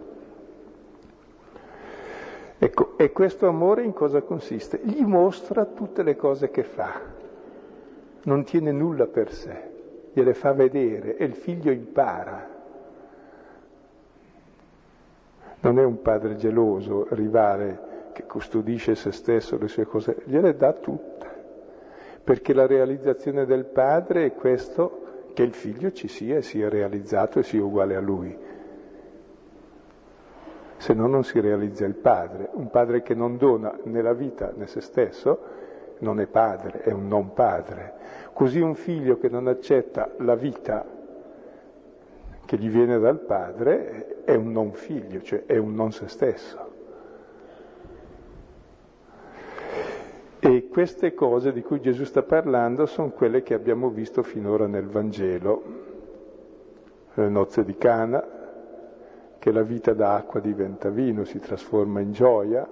Ecco, 2.62 2.98
e 2.98 3.10
questo 3.10 3.48
amore 3.48 3.84
in 3.84 3.94
cosa 3.94 4.20
consiste? 4.20 4.80
Gli 4.82 5.00
mostra 5.00 5.64
tutte 5.64 6.02
le 6.02 6.14
cose 6.14 6.50
che 6.50 6.62
fa, 6.62 7.00
non 8.24 8.44
tiene 8.44 8.70
nulla 8.70 9.06
per 9.06 9.32
sé, 9.32 9.70
gliele 10.12 10.34
fa 10.34 10.52
vedere 10.52 11.16
e 11.16 11.24
il 11.24 11.32
figlio 11.32 11.70
impara. 11.70 12.46
Non 15.60 15.78
è 15.78 15.84
un 15.84 16.02
padre 16.02 16.36
geloso, 16.36 17.06
rivale, 17.12 18.10
che 18.12 18.24
custodisce 18.24 18.94
se 18.94 19.10
stesso, 19.10 19.56
le 19.56 19.68
sue 19.68 19.86
cose, 19.86 20.18
gliele 20.24 20.54
dà 20.54 20.74
tutte, 20.74 21.26
perché 22.22 22.52
la 22.52 22.66
realizzazione 22.66 23.46
del 23.46 23.64
padre 23.64 24.26
è 24.26 24.34
questo, 24.34 25.30
che 25.32 25.42
il 25.44 25.54
figlio 25.54 25.92
ci 25.92 26.08
sia 26.08 26.36
e 26.36 26.42
sia 26.42 26.68
realizzato 26.68 27.38
e 27.38 27.42
sia 27.42 27.64
uguale 27.64 27.96
a 27.96 28.00
lui. 28.00 28.36
Se 30.80 30.94
no 30.94 31.06
non 31.06 31.24
si 31.24 31.38
realizza 31.40 31.84
il 31.84 31.94
padre. 31.94 32.48
Un 32.52 32.70
padre 32.70 33.02
che 33.02 33.14
non 33.14 33.36
dona 33.36 33.78
né 33.84 34.00
la 34.00 34.14
vita 34.14 34.50
né 34.54 34.66
se 34.66 34.80
stesso 34.80 35.38
non 35.98 36.20
è 36.20 36.26
padre, 36.26 36.80
è 36.80 36.90
un 36.90 37.06
non 37.06 37.34
padre. 37.34 37.92
Così 38.32 38.60
un 38.60 38.74
figlio 38.74 39.18
che 39.18 39.28
non 39.28 39.46
accetta 39.46 40.10
la 40.20 40.34
vita 40.34 40.86
che 42.46 42.56
gli 42.56 42.70
viene 42.70 42.98
dal 42.98 43.18
padre 43.18 44.22
è 44.24 44.34
un 44.34 44.52
non 44.52 44.72
figlio, 44.72 45.20
cioè 45.20 45.44
è 45.44 45.58
un 45.58 45.74
non 45.74 45.92
se 45.92 46.08
stesso. 46.08 46.68
E 50.38 50.68
queste 50.68 51.12
cose 51.12 51.52
di 51.52 51.60
cui 51.60 51.82
Gesù 51.82 52.04
sta 52.04 52.22
parlando 52.22 52.86
sono 52.86 53.10
quelle 53.10 53.42
che 53.42 53.52
abbiamo 53.52 53.90
visto 53.90 54.22
finora 54.22 54.66
nel 54.66 54.86
Vangelo, 54.86 55.62
le 57.12 57.28
nozze 57.28 57.64
di 57.64 57.76
Cana, 57.76 58.39
che 59.40 59.52
la 59.52 59.62
vita 59.62 59.94
da 59.94 60.16
acqua 60.16 60.38
diventa 60.38 60.90
vino, 60.90 61.24
si 61.24 61.38
trasforma 61.38 62.00
in 62.00 62.12
gioia, 62.12 62.68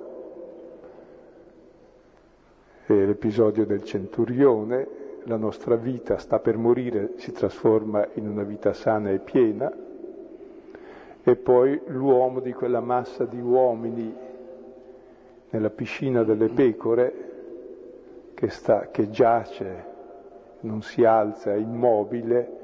e 2.87 3.07
l'episodio 3.07 3.64
del 3.64 3.83
centurione, 3.85 4.87
la 5.24 5.38
nostra 5.38 5.76
vita 5.76 6.18
sta 6.18 6.40
per 6.40 6.59
morire, 6.59 7.12
si 7.16 7.33
trasforma 7.33 8.07
in 8.14 8.28
una 8.28 8.42
vita 8.42 8.74
sana 8.74 9.09
e 9.11 9.18
piena, 9.18 9.72
e 11.22 11.37
poi 11.37 11.81
l'uomo 11.87 12.40
di 12.40 12.52
quella 12.52 12.81
massa 12.81 13.24
di 13.24 13.40
uomini 13.40 14.14
nella 15.48 15.70
piscina 15.70 16.22
delle 16.22 16.48
pecore, 16.48 17.26
che, 18.35 18.50
sta, 18.50 18.88
che 18.90 19.09
giace, 19.09 19.85
non 20.61 20.83
si 20.83 21.02
alza, 21.02 21.54
è 21.54 21.57
immobile, 21.57 22.57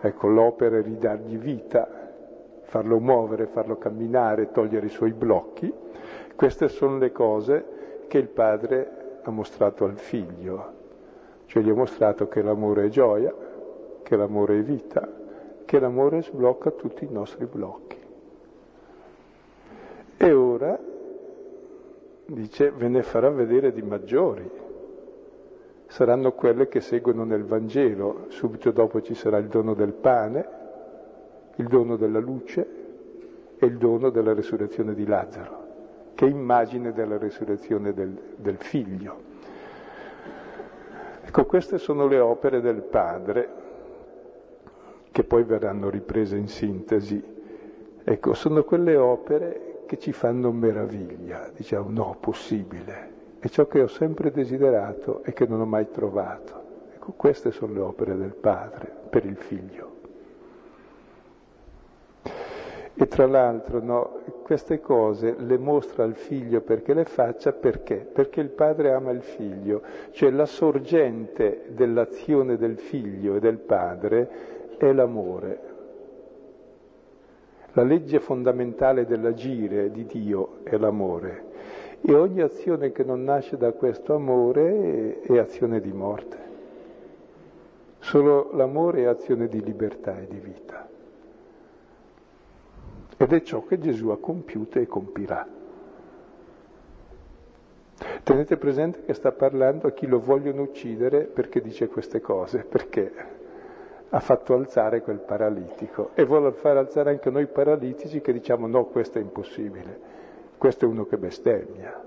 ecco 0.00 0.28
l'opera 0.28 0.78
è 0.78 0.82
ridargli 0.82 1.36
vita, 1.36 2.11
farlo 2.62 2.98
muovere, 2.98 3.46
farlo 3.46 3.76
camminare, 3.76 4.50
togliere 4.50 4.86
i 4.86 4.90
suoi 4.90 5.12
blocchi. 5.12 5.72
Queste 6.34 6.68
sono 6.68 6.98
le 6.98 7.12
cose 7.12 8.04
che 8.08 8.18
il 8.18 8.28
padre 8.28 9.20
ha 9.22 9.30
mostrato 9.30 9.84
al 9.84 9.98
figlio, 9.98 10.72
cioè 11.46 11.62
gli 11.62 11.70
ha 11.70 11.74
mostrato 11.74 12.28
che 12.28 12.42
l'amore 12.42 12.86
è 12.86 12.88
gioia, 12.88 13.34
che 14.02 14.16
l'amore 14.16 14.58
è 14.58 14.62
vita, 14.62 15.08
che 15.64 15.78
l'amore 15.78 16.22
sblocca 16.22 16.70
tutti 16.70 17.04
i 17.04 17.10
nostri 17.10 17.46
blocchi. 17.46 18.00
E 20.16 20.32
ora 20.32 20.78
dice 22.26 22.70
ve 22.70 22.88
ne 22.88 23.02
farà 23.02 23.30
vedere 23.30 23.72
di 23.72 23.82
maggiori. 23.82 24.50
Saranno 25.86 26.32
quelle 26.32 26.68
che 26.68 26.80
seguono 26.80 27.24
nel 27.24 27.44
Vangelo, 27.44 28.26
subito 28.28 28.70
dopo 28.70 29.02
ci 29.02 29.14
sarà 29.14 29.36
il 29.36 29.48
dono 29.48 29.74
del 29.74 29.92
pane, 29.92 30.60
il 31.56 31.68
dono 31.68 31.96
della 31.96 32.20
luce 32.20 32.66
e 33.58 33.66
il 33.66 33.76
dono 33.76 34.10
della 34.10 34.34
resurrezione 34.34 34.94
di 34.94 35.06
Lazzaro, 35.06 35.66
che 36.14 36.26
è 36.26 36.28
immagine 36.28 36.92
della 36.92 37.18
resurrezione 37.18 37.92
del, 37.92 38.16
del 38.36 38.56
figlio. 38.56 39.30
Ecco, 41.24 41.44
queste 41.44 41.78
sono 41.78 42.06
le 42.06 42.18
opere 42.18 42.60
del 42.60 42.82
Padre, 42.82 43.48
che 45.10 45.24
poi 45.24 45.44
verranno 45.44 45.90
riprese 45.90 46.36
in 46.36 46.48
sintesi. 46.48 47.22
Ecco, 48.02 48.34
sono 48.34 48.64
quelle 48.64 48.96
opere 48.96 49.82
che 49.86 49.98
ci 49.98 50.12
fanno 50.12 50.50
meraviglia, 50.50 51.50
diciamo 51.54 51.90
no, 51.90 52.16
possibile, 52.18 53.10
è 53.38 53.48
ciò 53.48 53.66
che 53.66 53.82
ho 53.82 53.86
sempre 53.86 54.30
desiderato 54.30 55.22
e 55.22 55.32
che 55.32 55.46
non 55.46 55.60
ho 55.60 55.66
mai 55.66 55.90
trovato. 55.90 56.60
Ecco, 56.94 57.12
queste 57.12 57.50
sono 57.52 57.74
le 57.74 57.80
opere 57.80 58.16
del 58.16 58.34
Padre 58.34 58.90
per 59.10 59.24
il 59.24 59.36
Figlio. 59.36 59.91
E 62.94 63.06
tra 63.06 63.26
l'altro 63.26 63.82
no, 63.82 64.20
queste 64.42 64.80
cose 64.80 65.34
le 65.38 65.56
mostra 65.56 66.04
al 66.04 66.14
figlio 66.14 66.60
perché 66.60 66.92
le 66.92 67.04
faccia 67.04 67.52
perché? 67.52 67.96
Perché 67.96 68.40
il 68.40 68.50
padre 68.50 68.92
ama 68.92 69.10
il 69.10 69.22
figlio, 69.22 69.80
cioè 70.10 70.30
la 70.30 70.44
sorgente 70.44 71.64
dell'azione 71.68 72.56
del 72.56 72.76
figlio 72.76 73.36
e 73.36 73.40
del 73.40 73.58
padre 73.58 74.28
è 74.76 74.92
l'amore. 74.92 75.70
La 77.72 77.82
legge 77.82 78.20
fondamentale 78.20 79.06
dell'agire 79.06 79.90
di 79.90 80.04
Dio 80.04 80.58
è 80.62 80.76
l'amore 80.76 81.50
e 82.02 82.14
ogni 82.14 82.42
azione 82.42 82.92
che 82.92 83.04
non 83.04 83.24
nasce 83.24 83.56
da 83.56 83.72
questo 83.72 84.14
amore 84.14 85.20
è 85.22 85.38
azione 85.38 85.80
di 85.80 85.92
morte. 85.92 86.36
Solo 88.00 88.50
l'amore 88.52 89.02
è 89.02 89.04
azione 89.04 89.46
di 89.46 89.62
libertà 89.62 90.18
e 90.18 90.26
di 90.26 90.38
vita. 90.38 90.90
Ed 93.22 93.32
è 93.32 93.42
ciò 93.42 93.62
che 93.62 93.78
Gesù 93.78 94.08
ha 94.08 94.18
compiuto 94.18 94.80
e 94.80 94.86
compirà. 94.88 95.46
Tenete 98.24 98.56
presente 98.56 99.04
che 99.04 99.14
sta 99.14 99.30
parlando 99.30 99.86
a 99.86 99.92
chi 99.92 100.08
lo 100.08 100.18
vogliono 100.18 100.62
uccidere 100.62 101.26
perché 101.26 101.60
dice 101.60 101.86
queste 101.86 102.20
cose, 102.20 102.64
perché 102.64 103.12
ha 104.08 104.18
fatto 104.18 104.54
alzare 104.54 105.02
quel 105.02 105.20
paralitico 105.20 106.10
e 106.14 106.24
vuole 106.24 106.50
far 106.50 106.76
alzare 106.78 107.10
anche 107.10 107.30
noi 107.30 107.46
paralitici 107.46 108.20
che 108.20 108.32
diciamo 108.32 108.66
no, 108.66 108.86
questo 108.86 109.18
è 109.18 109.20
impossibile, 109.20 110.00
questo 110.58 110.84
è 110.84 110.88
uno 110.88 111.04
che 111.04 111.16
bestemmia. 111.16 112.02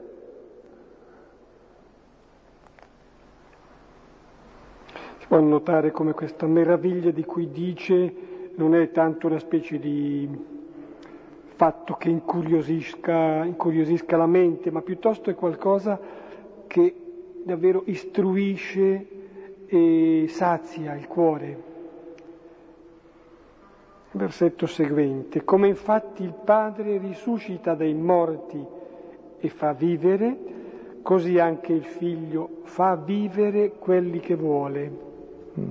Si 5.20 5.28
può 5.28 5.40
notare 5.40 5.92
come 5.92 6.12
questa 6.12 6.46
meraviglia 6.46 7.12
di 7.12 7.24
cui 7.24 7.50
dice 7.52 8.14
non 8.56 8.76
è 8.76 8.92
tanto 8.92 9.28
una 9.28 9.40
specie 9.40 9.80
di 9.80 10.55
fatto 11.56 11.94
che 11.94 12.10
incuriosisca, 12.10 13.46
incuriosisca 13.46 14.18
la 14.18 14.28
mente, 14.28 14.72
ma 14.72 14.82
piuttosto 14.82 15.30
è 15.30 15.36
qualcosa 15.36 16.00
che 16.68 16.96
davvero 17.44 17.84
istruisce 17.86 19.08
e 19.68 20.26
sazia 20.28 20.94
il 20.96 21.08
cuore 21.08 21.74
versetto 24.16 24.66
seguente, 24.66 25.44
come 25.44 25.68
infatti 25.68 26.24
il 26.24 26.34
Padre 26.34 26.98
risuscita 26.98 27.74
dai 27.74 27.94
morti 27.94 28.64
e 29.40 29.50
fa 29.50 29.74
vivere, 29.74 30.38
così 31.02 31.38
anche 31.38 31.74
il 31.74 31.84
Figlio 31.84 32.62
fa 32.64 32.96
vivere 32.96 33.74
quelli 33.78 34.20
che 34.20 34.36
vuole. 34.36 34.92
Mm. 35.60 35.70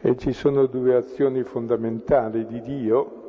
E 0.00 0.16
ci 0.16 0.32
sono 0.32 0.66
due 0.66 0.96
azioni 0.96 1.42
fondamentali 1.44 2.44
di 2.44 2.60
Dio 2.60 3.23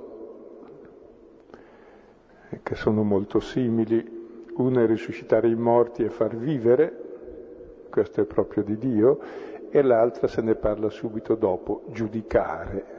che 2.63 2.75
sono 2.75 3.03
molto 3.03 3.39
simili. 3.39 4.43
Una 4.55 4.83
è 4.83 4.85
risuscitare 4.85 5.47
i 5.47 5.55
morti 5.55 6.03
e 6.03 6.09
far 6.09 6.35
vivere, 6.35 7.03
questo 7.89 8.21
è 8.21 8.25
proprio 8.25 8.63
di 8.63 8.77
Dio, 8.77 9.19
e 9.69 9.81
l'altra 9.81 10.27
se 10.27 10.41
ne 10.41 10.55
parla 10.55 10.89
subito 10.89 11.35
dopo, 11.35 11.83
giudicare 11.91 12.95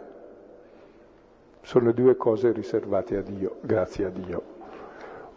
sono 1.66 1.90
due 1.90 2.14
cose 2.14 2.52
riservate 2.52 3.16
a 3.16 3.22
Dio, 3.22 3.56
grazie 3.60 4.04
a 4.04 4.08
Dio. 4.08 4.42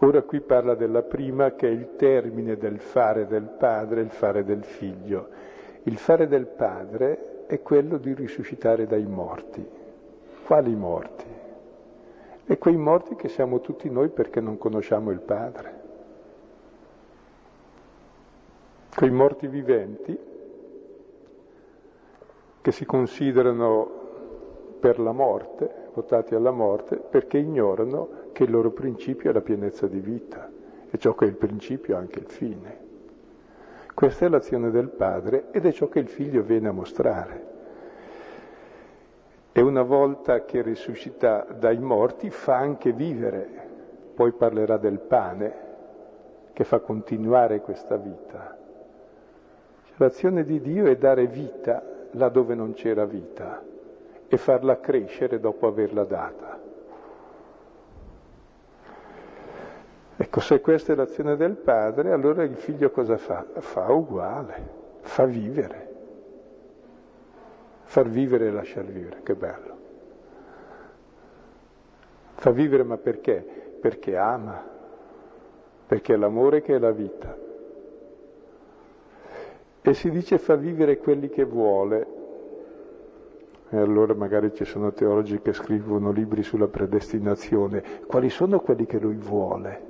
Ora 0.01 0.21
qui 0.21 0.41
parla 0.41 0.75
della 0.75 1.01
prima 1.01 1.55
che 1.55 1.67
è 1.67 1.71
il 1.71 1.95
termine 1.95 2.55
del 2.55 2.79
fare 2.79 3.25
del 3.25 3.49
padre, 3.57 4.01
il 4.01 4.11
fare 4.11 4.43
del 4.43 4.63
figlio. 4.63 5.27
Il 5.83 5.97
fare 5.97 6.27
del 6.27 6.45
padre 6.45 7.45
è 7.47 7.63
quello 7.63 7.97
di 7.97 8.13
risuscitare 8.13 8.85
dai 8.85 9.07
morti. 9.07 9.67
Quali 10.45 10.75
morti? 10.75 11.25
E 12.51 12.57
quei 12.57 12.77
morti 12.77 13.13
che 13.13 13.27
siamo 13.27 13.59
tutti 13.61 13.91
noi 13.91 14.09
perché 14.09 14.41
non 14.41 14.57
conosciamo 14.57 15.11
il 15.11 15.19
padre. 15.19 15.81
Quei 18.95 19.11
morti 19.11 19.45
viventi 19.45 20.17
che 22.59 22.71
si 22.71 22.85
considerano 22.85 23.87
per 24.79 24.97
la 24.97 25.11
morte, 25.11 25.89
votati 25.93 26.33
alla 26.33 26.49
morte, 26.49 26.95
perché 26.95 27.37
ignorano 27.37 28.31
che 28.31 28.45
il 28.45 28.49
loro 28.49 28.71
principio 28.71 29.29
è 29.29 29.33
la 29.33 29.41
pienezza 29.41 29.85
di 29.85 29.99
vita 29.99 30.49
e 30.89 30.97
ciò 30.97 31.13
che 31.13 31.25
è 31.25 31.27
il 31.27 31.35
principio 31.35 31.93
è 31.93 31.97
anche 31.99 32.17
il 32.17 32.29
fine. 32.29 32.77
Questa 33.93 34.25
è 34.25 34.27
l'azione 34.27 34.71
del 34.71 34.89
padre 34.89 35.51
ed 35.51 35.67
è 35.67 35.71
ciò 35.71 35.87
che 35.87 35.99
il 35.99 36.07
figlio 36.07 36.41
viene 36.41 36.69
a 36.69 36.71
mostrare. 36.71 37.48
E 39.51 39.61
una 39.61 39.81
volta 39.81 40.45
che 40.45 40.61
risuscita 40.61 41.45
dai 41.57 41.79
morti 41.79 42.29
fa 42.29 42.55
anche 42.57 42.93
vivere, 42.93 43.67
poi 44.13 44.31
parlerà 44.31 44.77
del 44.77 44.99
pane 44.99 45.67
che 46.53 46.63
fa 46.63 46.79
continuare 46.79 47.61
questa 47.61 47.95
vita. 47.95 48.57
L'azione 49.95 50.43
di 50.43 50.61
Dio 50.61 50.85
è 50.85 50.95
dare 50.95 51.27
vita 51.27 51.83
là 52.11 52.29
dove 52.29 52.55
non 52.55 52.73
c'era 52.73 53.05
vita 53.05 53.61
e 54.27 54.37
farla 54.37 54.79
crescere 54.79 55.39
dopo 55.39 55.67
averla 55.67 56.03
data. 56.03 56.59
Ecco, 60.15 60.39
se 60.41 60.61
questa 60.61 60.93
è 60.93 60.95
l'azione 60.95 61.35
del 61.35 61.55
padre, 61.55 62.11
allora 62.11 62.43
il 62.43 62.55
figlio 62.55 62.91
cosa 62.91 63.17
fa? 63.17 63.45
Fa 63.53 63.89
uguale, 63.89 64.69
fa 65.01 65.25
vivere. 65.25 65.88
Far 67.89 68.07
vivere 68.07 68.45
e 68.45 68.51
lasciar 68.51 68.85
vivere, 68.85 69.21
che 69.23 69.33
bello. 69.33 69.77
Fa 72.35 72.51
vivere 72.51 72.83
ma 72.83 72.97
perché? 72.97 73.43
Perché 73.81 74.15
ama, 74.15 74.63
perché 75.87 76.13
è 76.13 76.17
l'amore 76.17 76.61
che 76.61 76.75
è 76.75 76.77
la 76.77 76.91
vita. 76.91 77.35
E 79.81 79.93
si 79.95 80.11
dice 80.11 80.37
fa 80.37 80.53
vivere 80.53 80.99
quelli 80.99 81.29
che 81.29 81.43
vuole. 81.45 82.07
E 83.71 83.77
allora 83.77 84.13
magari 84.13 84.53
ci 84.53 84.65
sono 84.65 84.93
teologi 84.93 85.41
che 85.41 85.53
scrivono 85.53 86.11
libri 86.11 86.43
sulla 86.43 86.67
predestinazione. 86.67 87.83
Quali 88.05 88.29
sono 88.29 88.59
quelli 88.59 88.85
che 88.85 88.99
lui 88.99 89.15
vuole? 89.15 89.81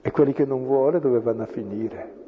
E 0.00 0.10
quelli 0.10 0.32
che 0.32 0.46
non 0.46 0.64
vuole 0.64 0.98
dove 0.98 1.20
vanno 1.20 1.42
a 1.42 1.46
finire? 1.46 2.19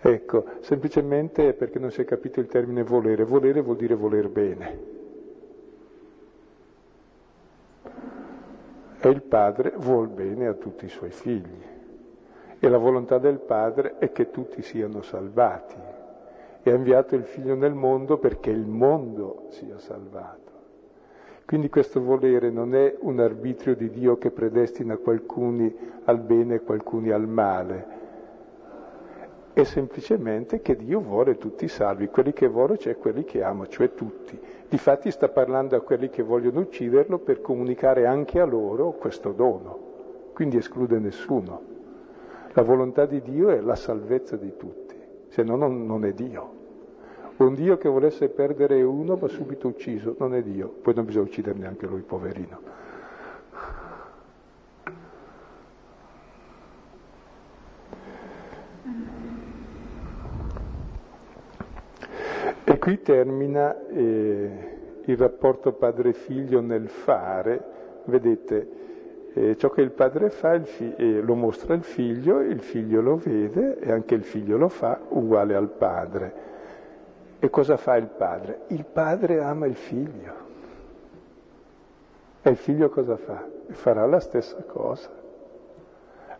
Ecco, 0.00 0.44
semplicemente 0.60 1.54
perché 1.54 1.78
non 1.80 1.90
si 1.90 2.02
è 2.02 2.04
capito 2.04 2.38
il 2.38 2.46
termine 2.46 2.82
volere. 2.82 3.24
Volere 3.24 3.60
vuol 3.60 3.76
dire 3.76 3.94
voler 3.94 4.28
bene. 4.28 4.96
E 9.00 9.08
il 9.08 9.22
padre 9.22 9.72
vuol 9.76 10.08
bene 10.08 10.46
a 10.46 10.54
tutti 10.54 10.84
i 10.84 10.88
suoi 10.88 11.10
figli. 11.10 11.62
E 12.60 12.68
la 12.68 12.78
volontà 12.78 13.18
del 13.18 13.38
padre 13.38 13.98
è 13.98 14.12
che 14.12 14.30
tutti 14.30 14.62
siano 14.62 15.02
salvati. 15.02 15.76
E 16.62 16.70
ha 16.70 16.74
inviato 16.74 17.14
il 17.14 17.24
figlio 17.24 17.54
nel 17.54 17.74
mondo 17.74 18.18
perché 18.18 18.50
il 18.50 18.66
mondo 18.66 19.46
sia 19.50 19.78
salvato. 19.78 20.46
Quindi 21.44 21.70
questo 21.70 22.02
volere 22.02 22.50
non 22.50 22.74
è 22.74 22.94
un 23.00 23.20
arbitrio 23.20 23.74
di 23.74 23.88
Dio 23.90 24.18
che 24.18 24.30
predestina 24.30 24.96
qualcuni 24.96 25.74
al 26.04 26.18
bene 26.18 26.56
e 26.56 26.60
qualcuni 26.60 27.10
al 27.10 27.26
male, 27.26 27.86
è 29.60 29.64
semplicemente 29.64 30.60
che 30.60 30.76
Dio 30.76 31.00
vuole 31.00 31.36
tutti 31.36 31.66
salvi, 31.66 32.06
quelli 32.08 32.32
che 32.32 32.46
vuole 32.46 32.78
cioè 32.78 32.96
quelli 32.96 33.24
che 33.24 33.42
ama, 33.42 33.66
cioè 33.66 33.92
tutti. 33.92 34.38
Difatti 34.68 35.10
sta 35.10 35.28
parlando 35.28 35.74
a 35.74 35.80
quelli 35.80 36.10
che 36.10 36.22
vogliono 36.22 36.60
ucciderlo 36.60 37.18
per 37.18 37.40
comunicare 37.40 38.06
anche 38.06 38.38
a 38.38 38.44
loro 38.44 38.92
questo 38.92 39.32
dono, 39.32 40.30
quindi 40.32 40.58
esclude 40.58 41.00
nessuno. 41.00 41.60
La 42.52 42.62
volontà 42.62 43.04
di 43.04 43.20
Dio 43.20 43.48
è 43.48 43.60
la 43.60 43.74
salvezza 43.74 44.36
di 44.36 44.56
tutti, 44.56 44.94
se 45.26 45.42
no 45.42 45.56
non, 45.56 45.86
non 45.86 46.04
è 46.04 46.12
Dio. 46.12 46.54
Un 47.38 47.54
Dio 47.54 47.76
che 47.78 47.88
volesse 47.88 48.28
perdere 48.28 48.80
uno 48.82 49.16
va 49.16 49.26
subito 49.26 49.66
ucciso, 49.66 50.14
non 50.18 50.34
è 50.34 50.42
Dio, 50.42 50.68
poi 50.68 50.94
non 50.94 51.04
bisogna 51.04 51.24
uccidere 51.24 51.58
neanche 51.58 51.86
lui, 51.86 52.02
poverino. 52.02 52.60
E 62.70 62.78
qui 62.78 63.00
termina 63.00 63.74
eh, 63.88 65.00
il 65.06 65.16
rapporto 65.16 65.72
padre-figlio 65.72 66.60
nel 66.60 66.90
fare, 66.90 67.64
vedete, 68.04 68.68
eh, 69.32 69.56
ciò 69.56 69.70
che 69.70 69.80
il 69.80 69.92
padre 69.92 70.28
fa 70.28 70.52
il 70.52 70.66
fi- 70.66 70.94
eh, 70.94 71.22
lo 71.22 71.34
mostra 71.34 71.72
il 71.72 71.82
figlio, 71.82 72.40
il 72.40 72.60
figlio 72.60 73.00
lo 73.00 73.16
vede 73.16 73.78
e 73.78 73.90
anche 73.90 74.14
il 74.14 74.22
figlio 74.22 74.58
lo 74.58 74.68
fa 74.68 75.00
uguale 75.08 75.54
al 75.54 75.70
padre. 75.70 76.32
E 77.38 77.48
cosa 77.48 77.78
fa 77.78 77.96
il 77.96 78.08
padre? 78.08 78.60
Il 78.66 78.84
padre 78.84 79.42
ama 79.42 79.64
il 79.64 79.76
figlio. 79.76 80.34
E 82.42 82.50
il 82.50 82.56
figlio 82.58 82.90
cosa 82.90 83.16
fa? 83.16 83.48
Farà 83.68 84.04
la 84.04 84.20
stessa 84.20 84.62
cosa. 84.66 85.08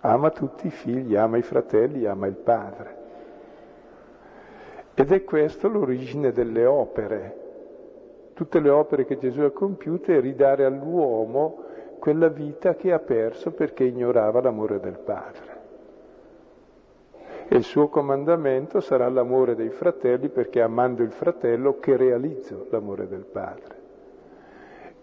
Ama 0.00 0.28
tutti 0.28 0.66
i 0.66 0.70
figli, 0.70 1.16
ama 1.16 1.38
i 1.38 1.42
fratelli, 1.42 2.04
ama 2.04 2.26
il 2.26 2.36
padre. 2.36 2.97
Ed 5.00 5.12
è 5.12 5.22
questo 5.22 5.68
l'origine 5.68 6.32
delle 6.32 6.66
opere. 6.66 7.36
Tutte 8.34 8.58
le 8.58 8.68
opere 8.68 9.04
che 9.04 9.16
Gesù 9.16 9.42
ha 9.42 9.52
compiute 9.52 10.16
è 10.16 10.20
ridare 10.20 10.64
all'uomo 10.64 11.62
quella 12.00 12.26
vita 12.26 12.74
che 12.74 12.92
ha 12.92 12.98
perso 12.98 13.52
perché 13.52 13.84
ignorava 13.84 14.40
l'amore 14.40 14.80
del 14.80 14.98
Padre. 14.98 15.56
E 17.46 17.54
il 17.54 17.62
suo 17.62 17.86
comandamento 17.86 18.80
sarà 18.80 19.08
l'amore 19.08 19.54
dei 19.54 19.70
fratelli 19.70 20.30
perché 20.30 20.60
amando 20.60 21.04
il 21.04 21.12
fratello 21.12 21.78
che 21.78 21.96
realizzo 21.96 22.66
l'amore 22.70 23.06
del 23.06 23.24
Padre. 23.24 23.76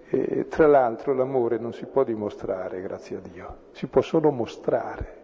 E, 0.10 0.48
tra 0.50 0.68
l'altro 0.68 1.14
l'amore 1.14 1.58
non 1.58 1.72
si 1.72 1.86
può 1.86 2.04
dimostrare, 2.04 2.82
grazie 2.82 3.16
a 3.16 3.22
Dio, 3.22 3.56
si 3.72 3.88
può 3.88 4.02
solo 4.02 4.30
mostrare. 4.30 5.24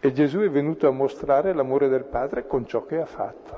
E 0.00 0.12
Gesù 0.12 0.38
è 0.40 0.50
venuto 0.50 0.86
a 0.86 0.92
mostrare 0.92 1.52
l'amore 1.52 1.88
del 1.88 2.04
Padre 2.04 2.46
con 2.46 2.66
ciò 2.66 2.84
che 2.84 3.00
ha 3.00 3.06
fatto. 3.06 3.56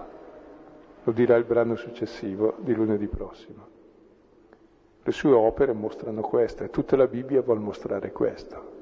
Lo 1.05 1.13
dirà 1.13 1.37
il 1.37 1.45
brano 1.45 1.77
successivo 1.77 2.55
di 2.59 2.75
lunedì 2.75 3.07
prossimo. 3.09 3.69
Le 5.03 5.13
sue 5.13 5.33
opere 5.33 5.73
mostrano 5.73 6.21
questo 6.23 6.65
e 6.65 6.71
tutta 6.71 6.97
la 6.97 7.07
Bibbia 7.07 7.43
vuole 7.43 7.61
mostrare 7.61 8.13
questo. 8.13 8.79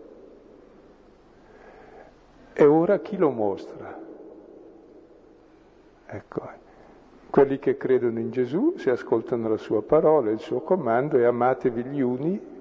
E 2.52 2.64
ora 2.64 2.98
chi 2.98 3.16
lo 3.16 3.30
mostra? 3.30 3.98
Ecco, 6.06 6.50
quelli 7.30 7.58
che 7.58 7.76
credono 7.76 8.18
in 8.18 8.30
Gesù, 8.30 8.74
si 8.76 8.88
ascoltano 8.88 9.48
la 9.48 9.58
sua 9.58 9.82
parola, 9.82 10.30
il 10.30 10.40
suo 10.40 10.60
comando 10.60 11.18
e 11.18 11.24
amatevi 11.24 11.84
gli 11.84 12.00
uni 12.00 12.56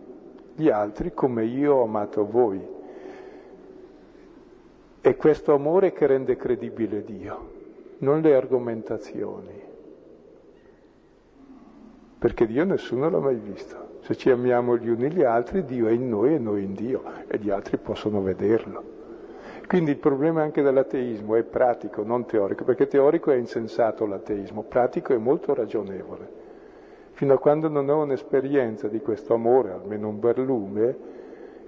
gli 0.56 0.70
altri 0.70 1.14
come 1.14 1.45
io 1.45 1.76
ho 1.76 1.84
amato 1.84 2.26
voi. 2.26 2.77
È 5.08 5.16
questo 5.16 5.53
amore 5.53 5.93
che 5.93 6.05
rende 6.05 6.36
credibile 6.36 7.01
Dio, 7.01 7.51
non 7.99 8.20
le 8.20 8.36
argomentazioni. 8.36 9.62
Perché 12.20 12.45
Dio 12.45 12.66
nessuno 12.66 13.10
l'ha 13.10 13.20
mai 13.20 13.38
visto. 13.38 13.99
Se 14.01 14.18
ci 14.18 14.30
amiamo 14.30 14.76
gli 14.76 14.89
uni 14.89 15.10
gli 15.10 15.24
altri, 15.24 15.64
Dio 15.64 15.88
è 15.88 15.91
in 15.91 16.10
noi 16.10 16.34
e 16.34 16.39
noi 16.39 16.66
in 16.66 16.74
Dio, 16.74 17.03
e 17.26 17.38
gli 17.38 17.49
altri 17.49 17.78
possono 17.78 18.22
vederlo. 18.22 18.84
Quindi 19.66 19.91
il 19.91 19.97
problema 19.97 20.41
anche 20.41 20.62
dell'ateismo 20.62 21.36
è 21.36 21.43
pratico, 21.43 22.03
non 22.03 22.26
teorico, 22.26 22.66
perché 22.66 22.88
teorico 22.88 23.32
è 23.32 23.38
insensato 23.38 24.05
l'ateismo, 24.05 24.64
pratico 24.64 25.14
è 25.14 25.18
molto 25.18 25.53
ragionevole. 25.53 26.30
Fino 27.12 27.34
a 27.34 27.38
quando 27.39 27.70
non 27.70 27.88
ho 27.88 28.01
un'esperienza 28.01 28.89
di 28.89 28.99
questo 28.99 29.34
amore, 29.34 29.72
almeno 29.72 30.10
un 30.10 30.20
barlume, 30.20 30.97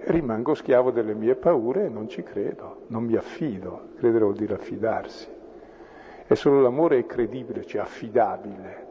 rimango 0.04 0.54
schiavo 0.54 0.90
delle 0.90 1.14
mie 1.14 1.34
paure 1.34 1.86
e 1.86 1.88
non 1.88 2.08
ci 2.08 2.22
credo, 2.22 2.82
non 2.88 3.04
mi 3.04 3.16
affido, 3.16 3.88
credere 3.96 4.24
vuol 4.24 4.36
dire 4.36 4.54
affidarsi. 4.54 5.28
E 6.26 6.36
solo 6.36 6.60
l'amore 6.60 6.98
è 6.98 7.06
credibile, 7.06 7.64
cioè 7.64 7.80
affidabile. 7.80 8.88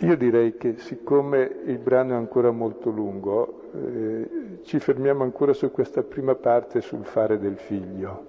Io 0.00 0.16
direi 0.16 0.56
che 0.58 0.76
siccome 0.76 1.50
il 1.64 1.78
brano 1.78 2.12
è 2.12 2.16
ancora 2.16 2.50
molto 2.50 2.90
lungo, 2.90 3.62
eh, 3.72 4.58
ci 4.62 4.78
fermiamo 4.78 5.22
ancora 5.22 5.54
su 5.54 5.70
questa 5.70 6.02
prima 6.02 6.34
parte 6.34 6.82
sul 6.82 7.04
fare 7.04 7.38
del 7.38 7.56
figlio. 7.56 8.26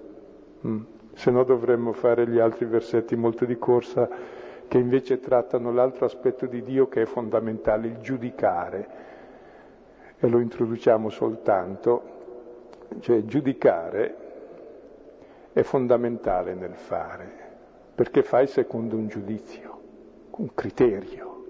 Mm. 0.66 0.80
Se 1.12 1.30
no 1.30 1.44
dovremmo 1.44 1.92
fare 1.92 2.26
gli 2.26 2.38
altri 2.38 2.64
versetti 2.64 3.16
molto 3.16 3.44
di 3.44 3.58
corsa 3.58 4.08
che 4.68 4.78
invece 4.78 5.18
trattano 5.18 5.72
l'altro 5.72 6.04
aspetto 6.04 6.46
di 6.46 6.62
Dio 6.62 6.88
che 6.88 7.02
è 7.02 7.06
fondamentale, 7.06 7.88
il 7.88 7.98
giudicare. 7.98 8.88
E 10.18 10.28
lo 10.28 10.38
introduciamo 10.38 11.08
soltanto, 11.08 12.02
cioè 13.00 13.24
giudicare 13.24 14.16
è 15.52 15.62
fondamentale 15.62 16.54
nel 16.54 16.74
fare, 16.74 17.30
perché 17.94 18.22
fai 18.22 18.46
secondo 18.46 18.96
un 18.96 19.08
giudizio, 19.08 19.80
un 20.32 20.54
criterio, 20.54 21.44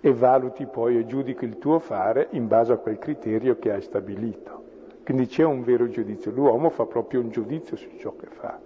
e 0.00 0.12
valuti 0.12 0.66
poi 0.66 0.98
e 0.98 1.06
giudichi 1.06 1.46
il 1.46 1.58
tuo 1.58 1.78
fare 1.78 2.28
in 2.32 2.46
base 2.46 2.72
a 2.72 2.76
quel 2.76 2.98
criterio 2.98 3.58
che 3.58 3.72
hai 3.72 3.80
stabilito. 3.80 4.62
Quindi 5.02 5.26
c'è 5.26 5.44
un 5.44 5.62
vero 5.62 5.88
giudizio, 5.88 6.30
l'uomo 6.30 6.68
fa 6.68 6.84
proprio 6.84 7.20
un 7.20 7.30
giudizio 7.30 7.76
su 7.76 7.88
ciò 7.96 8.14
che 8.14 8.26
fa. 8.26 8.60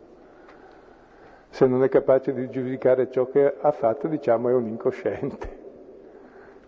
Se 1.51 1.67
non 1.67 1.83
è 1.83 1.89
capace 1.89 2.33
di 2.33 2.49
giudicare 2.51 3.11
ciò 3.11 3.27
che 3.27 3.55
ha 3.61 3.73
fatto, 3.73 4.07
diciamo 4.07 4.49
è 4.49 4.53
un 4.53 4.67
incosciente. 4.67 5.57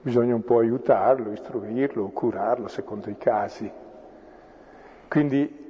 Bisogna 0.03 0.35
un 0.35 0.43
po' 0.43 0.59
aiutarlo, 0.59 1.31
istruirlo, 1.33 2.09
curarlo 2.09 2.69
secondo 2.69 3.11
i 3.11 3.17
casi. 3.19 3.71
Quindi 5.09 5.69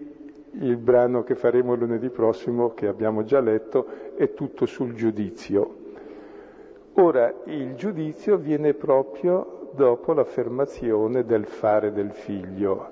il 0.53 0.77
brano 0.77 1.23
che 1.23 1.35
faremo 1.35 1.75
lunedì 1.75 2.11
prossimo, 2.11 2.73
che 2.75 2.87
abbiamo 2.87 3.25
già 3.25 3.41
letto, 3.41 3.87
è 4.17 4.35
tutto 4.35 4.67
sul 4.67 4.95
giudizio. 4.95 5.77
Ora, 6.95 7.33
il 7.45 7.75
giudizio 7.75 8.37
viene 8.37 8.75
proprio 8.75 9.71
dopo 9.73 10.13
l'affermazione 10.13 11.25
del 11.25 11.47
fare 11.47 11.93
del 11.93 12.11
figlio, 12.13 12.89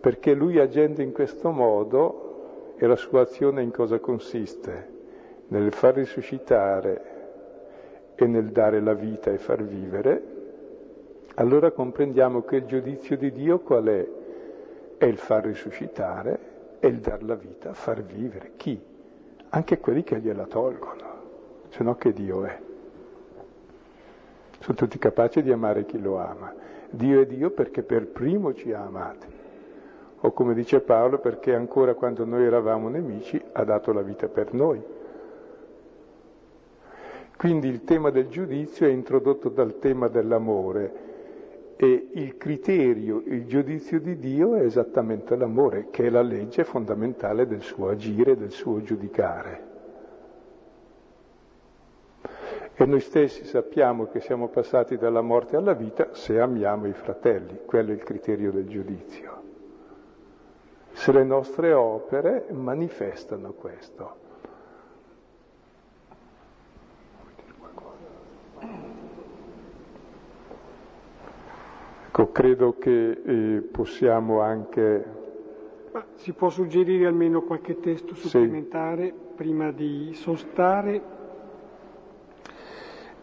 perché 0.00 0.34
lui 0.34 0.58
agendo 0.58 1.02
in 1.02 1.12
questo 1.12 1.50
modo, 1.50 2.74
e 2.76 2.86
la 2.86 2.96
sua 2.96 3.20
azione 3.20 3.62
in 3.62 3.70
cosa 3.70 3.98
consiste? 3.98 4.91
Nel 5.52 5.70
far 5.74 5.94
risuscitare 5.94 7.02
e 8.14 8.26
nel 8.26 8.52
dare 8.52 8.80
la 8.80 8.94
vita 8.94 9.30
e 9.30 9.36
far 9.36 9.62
vivere, 9.62 10.22
allora 11.34 11.70
comprendiamo 11.70 12.42
che 12.42 12.56
il 12.56 12.64
giudizio 12.64 13.18
di 13.18 13.30
Dio 13.32 13.58
qual 13.60 13.84
è? 13.84 14.08
È 14.96 15.04
il 15.04 15.18
far 15.18 15.44
risuscitare 15.44 16.38
e 16.80 16.88
il 16.88 17.00
dar 17.00 17.22
la 17.22 17.34
vita, 17.34 17.74
far 17.74 18.02
vivere. 18.02 18.52
Chi? 18.56 18.80
Anche 19.50 19.78
quelli 19.78 20.02
che 20.02 20.20
gliela 20.20 20.46
tolgono. 20.46 21.10
se 21.68 21.82
no 21.82 21.96
che 21.96 22.14
Dio 22.14 22.44
è. 22.44 22.58
Sono 24.60 24.76
tutti 24.76 24.98
capaci 24.98 25.42
di 25.42 25.52
amare 25.52 25.84
chi 25.84 26.00
lo 26.00 26.18
ama. 26.18 26.54
Dio 26.88 27.20
è 27.20 27.26
Dio 27.26 27.50
perché 27.50 27.82
per 27.82 28.06
primo 28.06 28.54
ci 28.54 28.72
ha 28.72 28.84
amati. 28.84 29.26
O 30.20 30.32
come 30.32 30.54
dice 30.54 30.80
Paolo, 30.80 31.18
perché 31.18 31.54
ancora 31.54 31.92
quando 31.94 32.24
noi 32.24 32.44
eravamo 32.44 32.88
nemici 32.88 33.42
ha 33.52 33.64
dato 33.64 33.92
la 33.92 34.02
vita 34.02 34.28
per 34.28 34.54
noi. 34.54 35.00
Quindi 37.42 37.66
il 37.66 37.82
tema 37.82 38.10
del 38.10 38.28
giudizio 38.28 38.86
è 38.86 38.90
introdotto 38.92 39.48
dal 39.48 39.80
tema 39.80 40.06
dell'amore 40.06 41.74
e 41.74 42.10
il 42.12 42.36
criterio, 42.36 43.20
il 43.26 43.46
giudizio 43.46 43.98
di 43.98 44.16
Dio 44.20 44.54
è 44.54 44.60
esattamente 44.60 45.34
l'amore, 45.34 45.88
che 45.90 46.06
è 46.06 46.08
la 46.08 46.22
legge 46.22 46.62
fondamentale 46.62 47.48
del 47.48 47.62
suo 47.62 47.88
agire, 47.88 48.36
del 48.36 48.52
suo 48.52 48.80
giudicare. 48.82 49.62
E 52.74 52.86
noi 52.86 53.00
stessi 53.00 53.44
sappiamo 53.44 54.06
che 54.06 54.20
siamo 54.20 54.46
passati 54.46 54.96
dalla 54.96 55.20
morte 55.20 55.56
alla 55.56 55.74
vita 55.74 56.14
se 56.14 56.38
amiamo 56.38 56.86
i 56.86 56.92
fratelli, 56.92 57.62
quello 57.66 57.90
è 57.90 57.94
il 57.94 58.04
criterio 58.04 58.52
del 58.52 58.68
giudizio. 58.68 59.42
Se 60.92 61.10
le 61.10 61.24
nostre 61.24 61.72
opere 61.72 62.46
manifestano 62.52 63.50
questo. 63.50 64.21
Ecco, 72.14 72.30
credo 72.30 72.74
che 72.78 73.22
eh, 73.24 73.62
possiamo 73.72 74.42
anche... 74.42 75.02
Ma 75.92 76.04
si 76.16 76.34
può 76.34 76.50
suggerire 76.50 77.06
almeno 77.06 77.40
qualche 77.40 77.80
testo 77.80 78.14
supplementare 78.14 79.06
sì. 79.06 79.14
prima 79.34 79.72
di 79.72 80.10
sostare. 80.12 81.00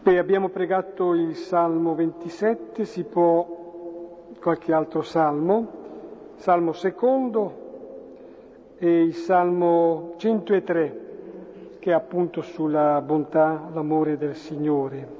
Beh, 0.02 0.18
abbiamo 0.18 0.48
pregato 0.48 1.14
il 1.14 1.36
Salmo 1.36 1.94
27, 1.94 2.84
si 2.84 3.04
può 3.04 4.26
qualche 4.40 4.72
altro 4.72 5.02
Salmo, 5.02 5.68
Salmo 6.34 6.72
secondo 6.72 8.74
e 8.76 9.04
il 9.04 9.14
Salmo 9.14 10.14
103, 10.16 11.76
che 11.78 11.90
è 11.92 11.94
appunto 11.94 12.42
sulla 12.42 13.00
bontà, 13.02 13.70
l'amore 13.72 14.18
del 14.18 14.34
Signore. 14.34 15.19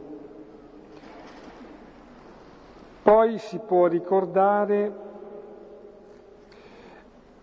Poi 3.02 3.38
si 3.38 3.58
può 3.58 3.86
ricordare 3.86 5.08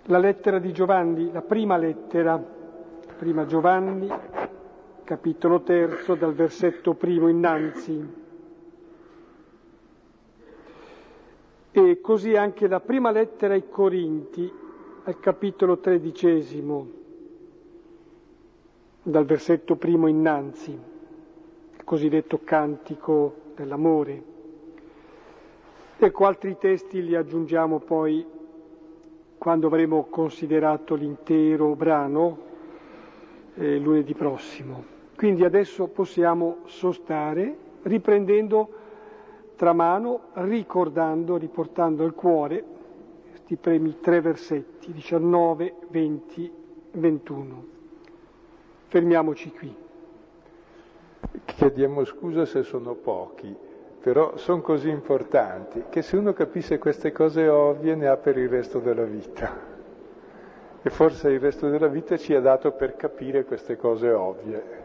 la 0.04 0.20
lettera 0.20 0.60
di 0.60 0.72
Giovanni, 0.72 1.32
la 1.32 1.42
prima 1.42 1.78
lettera, 1.78 2.38
prima 3.18 3.46
Giovanni, 3.48 4.08
capitolo 5.04 5.62
terzo, 5.62 6.14
dal 6.14 6.36
versetto 6.36 6.94
primo 6.94 7.28
innanzi. 7.28 8.26
E 11.72 12.02
così 12.02 12.36
anche 12.36 12.68
la 12.68 12.80
prima 12.80 13.10
lettera 13.10 13.56
ai 13.56 13.68
Corinti, 13.68 14.52
al 15.06 15.20
capitolo 15.20 15.80
tredicesimo, 15.80 16.88
dal 19.02 19.26
versetto 19.26 19.76
primo 19.76 20.06
innanzi, 20.08 20.72
il 20.72 21.84
cosiddetto 21.84 22.42
cantico 22.44 23.54
dell'amore. 23.56 24.36
Ecco, 26.00 26.26
altri 26.28 26.56
testi 26.60 27.04
li 27.04 27.16
aggiungiamo 27.16 27.80
poi 27.80 28.24
quando 29.36 29.66
avremo 29.66 30.06
considerato 30.12 30.94
l'intero 30.94 31.76
brano 31.76 32.38
eh, 33.56 33.80
lunedì 33.80 34.14
prossimo. 34.14 34.84
Quindi 35.16 35.44
adesso 35.44 35.88
possiamo 35.88 36.58
sostare 36.66 37.58
riprendendo 37.82 38.70
tra 39.56 39.74
mano, 39.74 40.26
ricordando, 40.34 41.36
riportando 41.36 42.04
al 42.04 42.14
cuore 42.14 42.64
questi 43.32 43.56
primi 43.56 43.98
tre 44.00 44.22
versetti, 44.22 44.94
19, 44.94 45.74
20, 45.90 46.52
21. 46.92 47.66
Fermiamoci 48.86 49.52
qui. 49.52 49.76
Chiediamo 51.44 52.06
scusa 52.06 52.46
se 52.46 52.62
sono 52.62 52.94
pochi 52.94 53.66
però 54.08 54.38
sono 54.38 54.62
così 54.62 54.88
importanti 54.88 55.84
che 55.90 56.02
se 56.02 56.16
uno 56.16 56.32
capisce 56.32 56.78
queste 56.78 57.12
cose 57.12 57.46
ovvie 57.50 57.94
ne 57.94 58.08
ha 58.08 58.16
per 58.16 58.38
il 58.38 58.48
resto 58.48 58.80
della 58.80 59.04
vita. 59.04 59.54
E 60.82 60.90
forse 60.90 61.30
il 61.30 61.42
resto 61.42 61.68
della 61.68 61.88
vita 61.88 62.16
ci 62.16 62.34
ha 62.34 62.40
dato 62.40 62.72
per 62.72 62.96
capire 62.96 63.44
queste 63.44 63.76
cose 63.76 64.10
ovvie. 64.10 64.78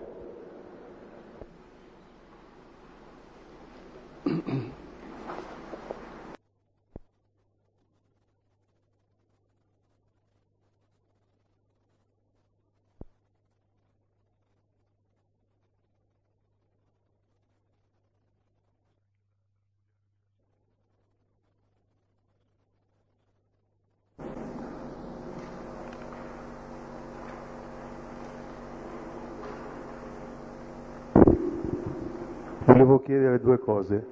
volevo 32.82 33.00
chiedere 33.00 33.40
due 33.40 33.58
cose. 33.82 34.06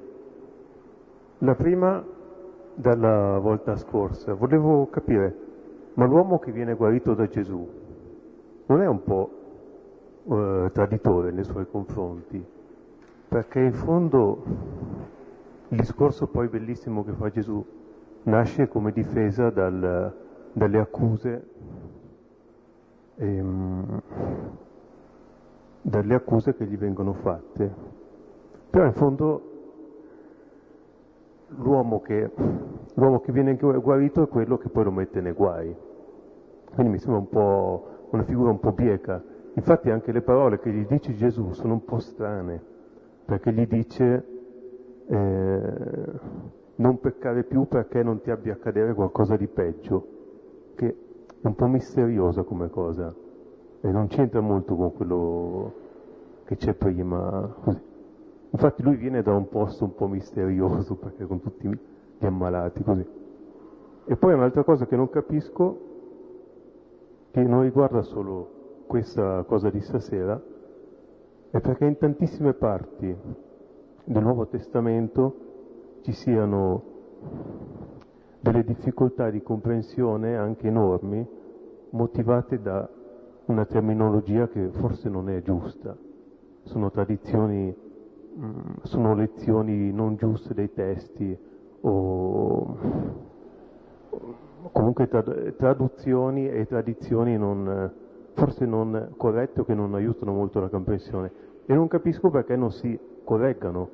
La 1.39 1.55
prima, 1.55 2.05
dalla 2.75 3.39
volta 3.39 3.77
scorsa, 3.77 4.35
volevo 4.35 4.89
capire, 4.91 5.35
ma 5.95 6.05
l'uomo 6.07 6.39
che 6.39 6.53
viene 6.53 6.75
guarito 6.75 7.15
da 7.15 7.27
Gesù 7.29 7.69
non 8.67 8.83
è 8.83 8.87
un 8.87 9.03
po' 9.03 9.31
eh, 10.25 10.71
traditore 10.73 11.31
nei 11.31 11.45
suoi 11.45 11.67
confronti? 11.71 12.45
Perché 13.29 13.61
in 13.61 13.73
fondo 13.73 14.43
il 15.69 15.79
discorso 15.79 16.27
poi 16.27 16.49
bellissimo 16.49 17.05
che 17.05 17.13
fa 17.13 17.31
Gesù 17.31 17.65
nasce 18.25 18.69
come 18.69 18.93
difesa 18.93 19.51
dal, 19.51 20.13
dalle 20.53 20.79
accuse, 20.79 21.49
ehm, 23.17 24.03
dalle 25.83 26.15
accuse 26.15 26.55
che 26.55 26.67
gli 26.67 26.77
vengono 26.77 27.13
fatte. 27.15 27.99
Però 28.69 28.85
in 28.85 28.93
fondo 28.93 29.50
l'uomo 31.57 32.01
che, 32.01 32.31
l'uomo 32.95 33.21
che 33.21 33.33
viene 33.33 33.57
guarito 33.57 34.23
è 34.23 34.29
quello 34.29 34.59
che 34.59 34.69
poi 34.69 34.85
lo 34.85 34.91
mette 34.91 35.21
nei 35.21 35.33
guai. 35.33 35.75
Quindi 36.73 36.93
mi 36.93 36.99
sembra 36.99 37.19
un 37.19 37.29
po' 37.29 37.87
una 38.11 38.23
figura 38.25 38.51
un 38.51 38.61
po' 38.61 38.73
bieca. 38.73 39.23
Infatti 39.55 39.91
anche 39.91 40.13
le 40.13 40.23
parole 40.23 40.59
che 40.61 40.71
gli 40.71 40.87
dice 40.87 41.15
Gesù 41.15 41.53
sono 41.53 41.75
un 41.75 41.85
po' 41.85 41.99
strane, 41.99 42.63
perché 43.25 43.53
gli 43.53 43.67
dice 43.67 44.25
eh, 45.07 45.73
non 46.77 47.01
peccare 47.01 47.43
più 47.43 47.67
perché 47.67 48.03
non 48.03 48.21
ti 48.21 48.31
abbia 48.31 48.53
accadere 48.53 48.95
qualcosa 48.95 49.37
di 49.37 49.49
peggio, 49.49 50.07
che 50.77 50.89
è 51.41 51.47
un 51.47 51.55
po' 51.55 51.67
misteriosa 51.67 52.43
come 52.43 52.71
cosa 52.71 53.13
e 53.83 53.91
non 53.91 54.09
c'entra 54.09 54.41
molto 54.41 54.77
con 54.77 54.93
quello 54.93 55.73
che 56.45 56.57
c'è 56.57 56.75
prima. 56.75 57.55
Così. 57.63 57.90
Infatti 58.51 58.83
lui 58.83 58.97
viene 58.97 59.23
da 59.23 59.33
un 59.35 59.49
posto 59.49 59.85
un 59.85 59.95
po' 59.95 60.09
misterioso, 60.09 60.97
perché 60.97 61.25
con 61.27 61.41
tutti 61.41 61.69
gli 61.69 62.27
ammalati 62.27 62.83
così. 62.83 63.07
E 64.07 64.17
poi 64.17 64.35
un'altra 64.35 64.65
cosa 64.65 64.87
che 64.87 64.97
non 64.97 65.09
capisco, 65.09 65.79
che 67.31 67.43
non 67.43 67.63
riguarda 67.63 68.03
solo 68.03 68.85
questa 68.87 69.45
cosa 69.45 69.71
di 69.71 69.81
stasera, 69.81 70.41
è 71.51 71.61
perché 71.61 71.85
in 71.85 71.97
tantissime 71.97 72.53
parti 72.55 73.17
del 74.05 74.23
Nuovo 74.23 74.47
Testamento 74.49 75.35
ci 76.03 76.13
siano 76.13 76.83
delle 78.41 78.65
difficoltà 78.65 79.31
di 79.31 79.43
comprensione 79.43 80.37
anche 80.37 80.67
enormi, 80.67 81.25
motivate 81.91 82.61
da 82.61 82.89
una 83.47 83.65
terminologia 83.65 84.49
che 84.49 84.71
forse 84.71 85.09
non 85.09 85.29
è 85.29 85.41
giusta. 85.43 85.97
Sono 86.63 86.91
tradizioni 86.91 87.75
Sono 88.83 89.15
lezioni 89.15 89.93
non 89.93 90.17
giuste 90.17 90.55
dei 90.55 90.73
testi 90.73 91.37
o 91.83 92.77
comunque 94.73 95.09
traduzioni 95.57 96.49
e 96.49 96.67
tradizioni 96.67 97.37
non, 97.37 97.91
forse 98.35 98.67
non 98.67 99.15
corrette 99.17 99.61
o 99.61 99.65
che 99.65 99.75
non 99.75 99.95
aiutano 99.95 100.33
molto 100.33 100.61
la 100.61 100.69
comprensione. 100.69 101.33
E 101.67 101.75
non 101.75 101.89
capisco 101.89 102.31
perché 102.31 102.57
non 102.57 102.71
si 102.71 102.99
correggano 103.25 103.89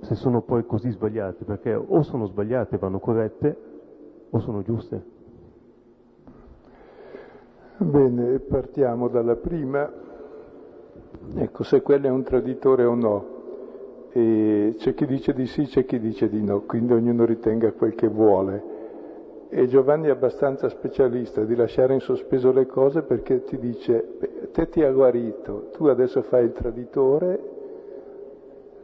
se 0.00 0.14
sono 0.14 0.42
poi 0.42 0.64
così 0.64 0.90
sbagliate, 0.90 1.44
perché 1.44 1.74
o 1.74 2.02
sono 2.02 2.26
sbagliate 2.26 2.76
e 2.76 2.78
vanno 2.78 2.98
corrette 3.00 3.56
o 4.30 4.38
sono 4.38 4.62
giuste. 4.62 5.16
Bene, 7.78 8.38
partiamo 8.40 9.08
dalla 9.08 9.36
prima 9.36 10.06
Ecco, 11.34 11.62
se 11.62 11.82
quello 11.82 12.06
è 12.06 12.10
un 12.10 12.22
traditore 12.22 12.84
o 12.84 12.94
no. 12.94 13.37
E 14.10 14.74
c'è 14.78 14.94
chi 14.94 15.06
dice 15.06 15.32
di 15.34 15.46
sì, 15.46 15.64
c'è 15.64 15.84
chi 15.84 15.98
dice 15.98 16.28
di 16.28 16.42
no, 16.42 16.60
quindi 16.62 16.92
ognuno 16.92 17.24
ritenga 17.24 17.72
quel 17.72 17.94
che 17.94 18.08
vuole. 18.08 18.76
E 19.50 19.66
Giovanni 19.66 20.08
è 20.08 20.10
abbastanza 20.10 20.68
specialista 20.68 21.42
di 21.44 21.54
lasciare 21.54 21.94
in 21.94 22.00
sospeso 22.00 22.52
le 22.52 22.66
cose 22.66 23.02
perché 23.02 23.44
ti 23.44 23.58
dice, 23.58 24.18
te 24.52 24.68
ti 24.68 24.82
ha 24.82 24.90
guarito, 24.90 25.70
tu 25.72 25.86
adesso 25.86 26.22
fai 26.22 26.44
il 26.44 26.52
traditore, 26.52 27.40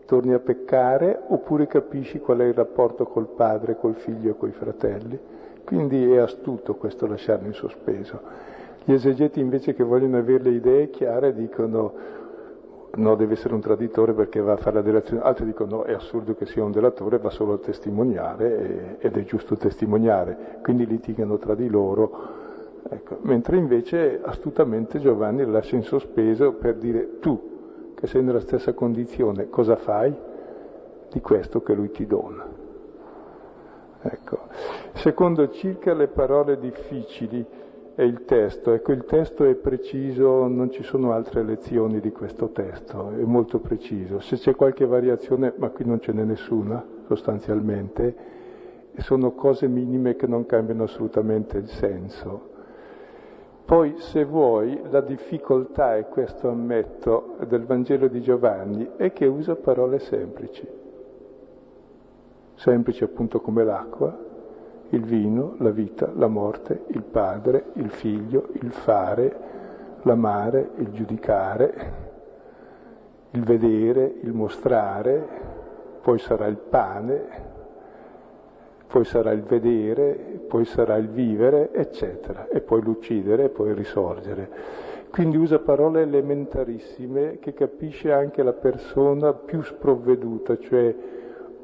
torni 0.07 0.33
a 0.33 0.39
peccare, 0.39 1.21
oppure 1.29 1.67
capisci 1.67 2.19
qual 2.19 2.39
è 2.39 2.45
il 2.45 2.55
rapporto 2.55 3.05
col 3.07 3.27
padre, 3.27 3.77
col 3.77 3.95
figlio 3.95 4.31
e 4.31 4.37
coi 4.37 4.53
fratelli. 4.53 5.19
Quindi 5.65 6.11
è 6.13 6.19
astuto 6.19 6.77
questo 6.77 7.07
lasciarlo 7.07 7.47
in 7.47 7.55
sospeso. 7.55 8.21
Gli 8.85 8.93
esegeti 8.93 9.41
invece 9.41 9.75
che 9.75 9.83
vogliono 9.83 10.19
avere 10.19 10.45
le 10.45 10.51
idee 10.51 10.91
chiare 10.91 11.35
dicono 11.35 11.93
no, 12.97 13.15
deve 13.15 13.35
essere 13.35 13.55
un 13.55 13.61
traditore 13.61 14.13
perché 14.13 14.41
va 14.41 14.53
a 14.53 14.57
fare 14.57 14.77
la 14.77 14.83
delazione, 14.83 15.23
altri 15.23 15.47
dicono 15.47 15.77
no, 15.77 15.83
è 15.83 15.93
assurdo 15.93 16.35
che 16.35 16.47
sia 16.47 16.65
un 16.65 16.73
delatore, 16.73 17.19
va 17.19 17.31
solo 17.31 17.55
a 17.55 17.59
testimoniare 17.59 18.97
ed 18.99 19.17
è 19.17 19.25
giusto 19.25 19.57
testimoniare, 19.57 20.59
quindi 20.63 20.87
litigano 20.87 21.39
tra 21.39 21.55
di 21.55 21.69
loro. 21.69 22.43
Ecco. 22.89 23.19
Mentre 23.23 23.57
invece 23.57 24.21
astutamente 24.23 24.99
Giovanni 24.99 25.45
lascia 25.47 25.77
in 25.77 25.85
sospeso 25.85 26.53
per 26.53 26.77
dire 26.77 27.19
tu, 27.19 27.93
che 27.95 28.07
sei 28.07 28.23
nella 28.23 28.41
stessa 28.41 28.75
condizione, 28.75 29.49
cosa 29.49 29.77
fai 29.77 30.15
di 31.11 31.21
questo 31.21 31.63
che 31.63 31.75
lui 31.75 31.91
ti 31.91 32.07
dona? 32.07 32.47
Ecco. 34.03 34.39
Secondo, 34.93 35.49
circa 35.51 35.95
le 35.95 36.09
parole 36.09 36.59
difficili, 36.59 37.45
è 37.95 38.03
il 38.03 38.25
testo. 38.25 38.73
Ecco, 38.73 38.93
il 38.93 39.05
testo 39.05 39.45
è 39.45 39.55
preciso, 39.55 40.47
non 40.47 40.71
ci 40.71 40.83
sono 40.83 41.13
altre 41.13 41.43
lezioni 41.43 42.01
di 42.01 42.11
questo 42.11 42.49
testo, 42.51 43.11
è 43.11 43.23
molto 43.23 43.61
preciso. 43.61 44.21
Se 44.21 44.37
c'è 44.37 44.55
qualche 44.55 44.85
variazione, 44.85 45.53
ma 45.57 45.71
qui 45.71 45.85
non 45.85 46.01
ce 46.01 46.13
n'è 46.13 46.25
nessuna 46.25 46.85
sostanzialmente, 47.07 48.33
sono 48.99 49.33
cose 49.33 49.67
minime 49.69 50.17
che 50.17 50.27
non 50.27 50.47
cambiano 50.47 50.85
assolutamente 50.85 51.59
il 51.59 51.69
senso. 51.69 52.53
Poi, 53.65 53.95
se 53.97 54.25
vuoi, 54.25 54.79
la 54.91 55.01
difficoltà, 55.01 55.97
e 55.97 56.09
questo 56.09 56.49
ammetto, 56.49 57.37
del 57.47 57.65
Vangelo 57.65 58.09
di 58.09 58.21
Giovanni 58.21 58.91
è 58.97 59.13
che 59.13 59.25
usa 59.25 59.57
parole 59.57 60.01
semplici, 60.01 60.69
semplici 62.57 63.05
appunto 63.05 63.41
come 63.41 63.65
l'acqua, 63.65 64.24
il 64.95 65.05
vino, 65.05 65.55
la 65.59 65.71
vita, 65.71 66.11
la 66.15 66.29
morte, 66.29 66.85
il 66.89 67.03
padre, 67.03 67.67
il 67.75 67.91
figlio, 67.91 68.49
il 68.53 68.71
fare, 68.71 69.37
l'amare, 70.03 70.71
il 70.77 70.91
giudicare, 70.93 71.93
il 73.33 73.43
vedere, 73.43 74.15
il 74.23 74.33
mostrare, 74.33 75.27
poi 76.01 76.19
sarà 76.19 76.47
il 76.47 76.57
pane, 76.57 77.53
poi 78.87 79.05
sarà 79.05 79.33
il 79.33 79.43
vedere, 79.43 80.43
poi 80.47 80.65
sarà 80.65 80.97
il 80.97 81.09
vivere, 81.09 81.73
eccetera, 81.73 82.47
e 82.49 82.61
poi 82.61 82.81
l'uccidere, 82.83 83.45
e 83.45 83.49
poi 83.49 83.71
il 83.71 83.75
risorgere. 83.75 84.51
Quindi 85.11 85.37
usa 85.37 85.59
parole 85.59 86.03
elementarissime 86.03 87.39
che 87.41 87.55
capisce 87.55 88.13
anche 88.13 88.43
la 88.43 88.53
persona 88.53 89.33
più 89.33 89.63
sprovveduta, 89.63 90.59
cioè 90.59 90.95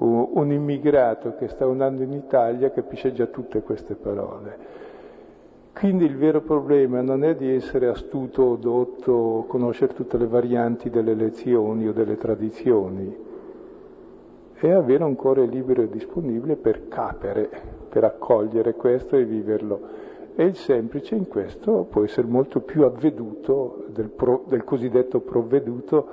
un 0.03 0.51
immigrato 0.51 1.35
che 1.37 1.49
sta 1.49 1.67
un 1.67 1.83
anno 1.83 2.03
in 2.03 2.13
Italia 2.13 2.71
capisce 2.71 3.13
già 3.13 3.27
tutte 3.27 3.63
queste 3.63 3.95
parole. 3.95 4.79
Quindi 5.75 6.05
il 6.05 6.17
vero 6.17 6.41
problema 6.41 7.01
non 7.01 7.23
è 7.23 7.35
di 7.35 7.51
essere 7.55 7.89
astuto 7.89 8.43
o 8.43 8.57
dotto, 8.57 9.45
conoscere 9.47 9.95
tutte 9.95 10.19
le 10.19 10.27
varianti 10.27 10.91
delle 10.91 11.15
lezioni 11.15 11.87
o 11.87 11.93
delle 11.93 12.17
tradizioni, 12.17 13.29
è 14.55 14.71
avere 14.71 15.05
un 15.05 15.17
cuore 15.17 15.47
libero 15.47 15.83
e 15.83 15.89
disponibile 15.89 16.57
per 16.57 16.89
capere, 16.89 17.49
per 17.89 18.05
accogliere 18.05 18.75
questo 18.75 19.17
e 19.17 19.25
viverlo. 19.25 19.81
E 20.35 20.45
il 20.45 20.57
semplice 20.57 21.15
in 21.15 21.29
questo 21.29 21.87
può 21.89 22.05
essere 22.05 22.27
molto 22.27 22.61
più 22.61 22.83
avveduto 22.83 23.85
del, 23.89 24.09
pro, 24.09 24.45
del 24.49 24.65
cosiddetto 24.65 25.21
provveduto 25.21 26.07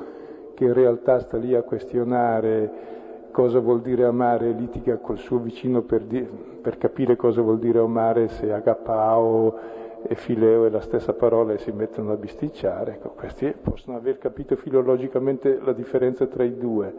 che 0.53 0.65
in 0.65 0.73
realtà 0.73 1.19
sta 1.19 1.37
lì 1.37 1.55
a 1.55 1.61
questionare 1.61 2.95
cosa 3.37 3.59
vuol 3.59 3.81
dire 3.81 4.03
amare, 4.03 4.49
litiga 4.49 4.97
col 4.97 5.19
suo 5.19 5.37
vicino 5.37 5.83
per, 5.83 6.01
di, 6.01 6.27
per 6.59 6.79
capire 6.79 7.15
cosa 7.15 7.39
vuol 7.39 7.59
dire 7.59 7.77
amare 7.77 8.29
se 8.29 8.51
agapao 8.51 9.53
e 10.01 10.15
fileo 10.15 10.65
è 10.65 10.71
la 10.71 10.81
stessa 10.81 11.13
parola 11.13 11.53
e 11.53 11.59
si 11.59 11.71
mettono 11.71 12.13
a 12.13 12.15
bisticciare. 12.15 12.93
Ecco, 12.93 13.09
questi 13.09 13.53
possono 13.61 13.95
aver 13.95 14.17
capito 14.17 14.55
filologicamente 14.55 15.59
la 15.61 15.73
differenza 15.73 16.25
tra 16.25 16.43
i 16.43 16.57
due, 16.57 16.91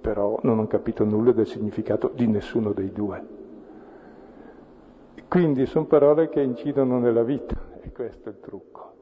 però 0.00 0.40
non 0.42 0.58
hanno 0.58 0.66
capito 0.66 1.04
nulla 1.04 1.30
del 1.30 1.46
significato 1.46 2.10
di 2.12 2.26
nessuno 2.26 2.72
dei 2.72 2.90
due. 2.90 3.24
Quindi 5.28 5.66
sono 5.66 5.84
parole 5.84 6.30
che 6.30 6.40
incidono 6.40 6.98
nella 6.98 7.22
vita 7.22 7.54
e 7.80 7.92
questo 7.92 8.28
è 8.28 8.32
il 8.32 8.40
trucco 8.40 8.93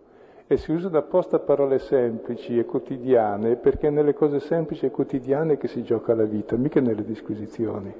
e 0.52 0.58
si 0.58 0.70
usano 0.70 0.98
apposta 0.98 1.38
parole 1.38 1.78
semplici 1.78 2.58
e 2.58 2.66
quotidiane, 2.66 3.56
perché 3.56 3.88
è 3.88 3.90
nelle 3.90 4.12
cose 4.12 4.38
semplici 4.38 4.84
e 4.84 4.90
quotidiane 4.90 5.56
che 5.56 5.66
si 5.66 5.82
gioca 5.82 6.14
la 6.14 6.24
vita, 6.24 6.56
mica 6.56 6.78
nelle 6.80 7.04
disquisizioni. 7.04 7.94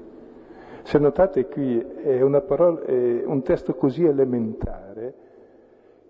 Se 0.83 0.99
notate 0.99 1.47
qui 1.47 1.79
è, 1.79 2.19
parola, 2.41 2.81
è 2.81 3.23
un 3.25 3.41
testo 3.41 3.73
così 3.73 4.05
elementare 4.05 5.13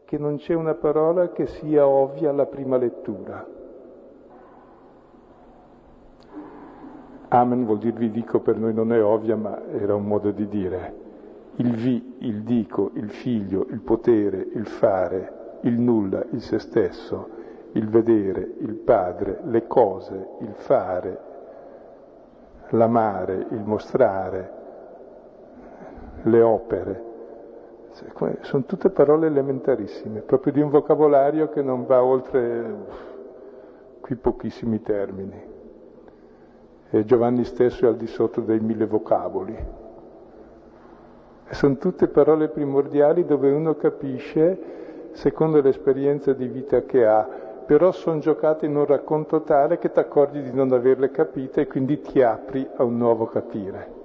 che 0.04 0.18
non 0.18 0.36
c'è 0.36 0.54
una 0.54 0.74
parola 0.74 1.30
che 1.30 1.46
sia 1.48 1.88
ovvia 1.88 2.32
alla 2.32 2.46
prima 2.46 2.76
lettura. 2.76 3.48
Amen 7.30 7.66
vuol 7.66 7.78
dire 7.78 7.98
vi 7.98 8.12
dico 8.12 8.41
per 8.41 8.58
noi 8.58 8.74
non 8.74 8.91
è 8.91 9.02
ovvia, 9.02 9.38
ma 9.38 9.62
era 9.72 9.96
un 9.96 10.06
modo 10.06 10.32
di 10.32 10.48
dire. 10.50 11.02
Il 11.56 11.74
vi, 11.74 12.16
il 12.20 12.44
dico, 12.44 12.91
il 12.96 13.10
figlio, 13.10 13.66
il 13.70 13.80
potere, 13.80 14.46
il 14.54 14.66
fare, 14.66 15.41
il 15.64 15.80
nulla, 15.80 16.24
il 16.32 16.41
se 16.41 16.59
stesso, 16.59 17.30
il 17.74 17.88
vedere, 17.88 18.55
il 18.59 18.76
padre, 18.76 19.39
le 19.43 19.68
cose, 19.68 20.28
il 20.39 20.53
fare, 20.53 21.20
l'amare, 22.70 23.47
il 23.49 23.64
mostrare, 23.64 24.51
le 26.24 26.41
opere. 26.41 27.11
Sono 28.41 28.64
tutte 28.66 28.89
parole 28.89 29.28
elementarissime, 29.28 30.22
proprio 30.22 30.51
di 30.51 30.61
un 30.61 30.70
vocabolario 30.70 31.49
che 31.49 31.61
non 31.61 31.86
va 31.86 32.03
oltre 32.03 32.76
qui 34.01 34.16
pochissimi 34.16 34.82
termini. 34.82 35.51
E 36.89 37.05
Giovanni 37.05 37.43
stesso 37.43 37.86
è 37.86 37.88
al 37.88 37.95
di 37.95 38.07
sotto 38.07 38.41
dei 38.41 38.59
mille 38.59 38.86
vocaboli. 38.86 39.57
Sono 41.49 41.78
tutte 41.78 42.07
parole 42.07 42.49
primordiali 42.49 43.26
dove 43.26 43.51
uno 43.51 43.76
capisce 43.76 44.82
secondo 45.14 45.61
l'esperienza 45.61 46.34
di 46.34 46.47
vita 46.47 46.82
che 46.82 47.05
ha, 47.05 47.28
però 47.66 47.91
sono 47.91 48.20
giocate 48.20 48.66
in 48.66 48.76
un 48.76 48.86
racconto 48.86 49.41
tale 49.41 49.78
che 49.78 49.91
ti 49.91 49.99
accorgi 49.99 50.41
di 50.41 50.51
non 50.51 50.72
averle 50.74 51.11
capite 51.11 51.61
e 51.61 51.68
quindi 51.68 52.01
ti 52.01 52.22
apri 52.22 52.68
a 52.76 52.84
un 52.84 52.97
nuovo 52.97 53.26
capire. 53.28 54.01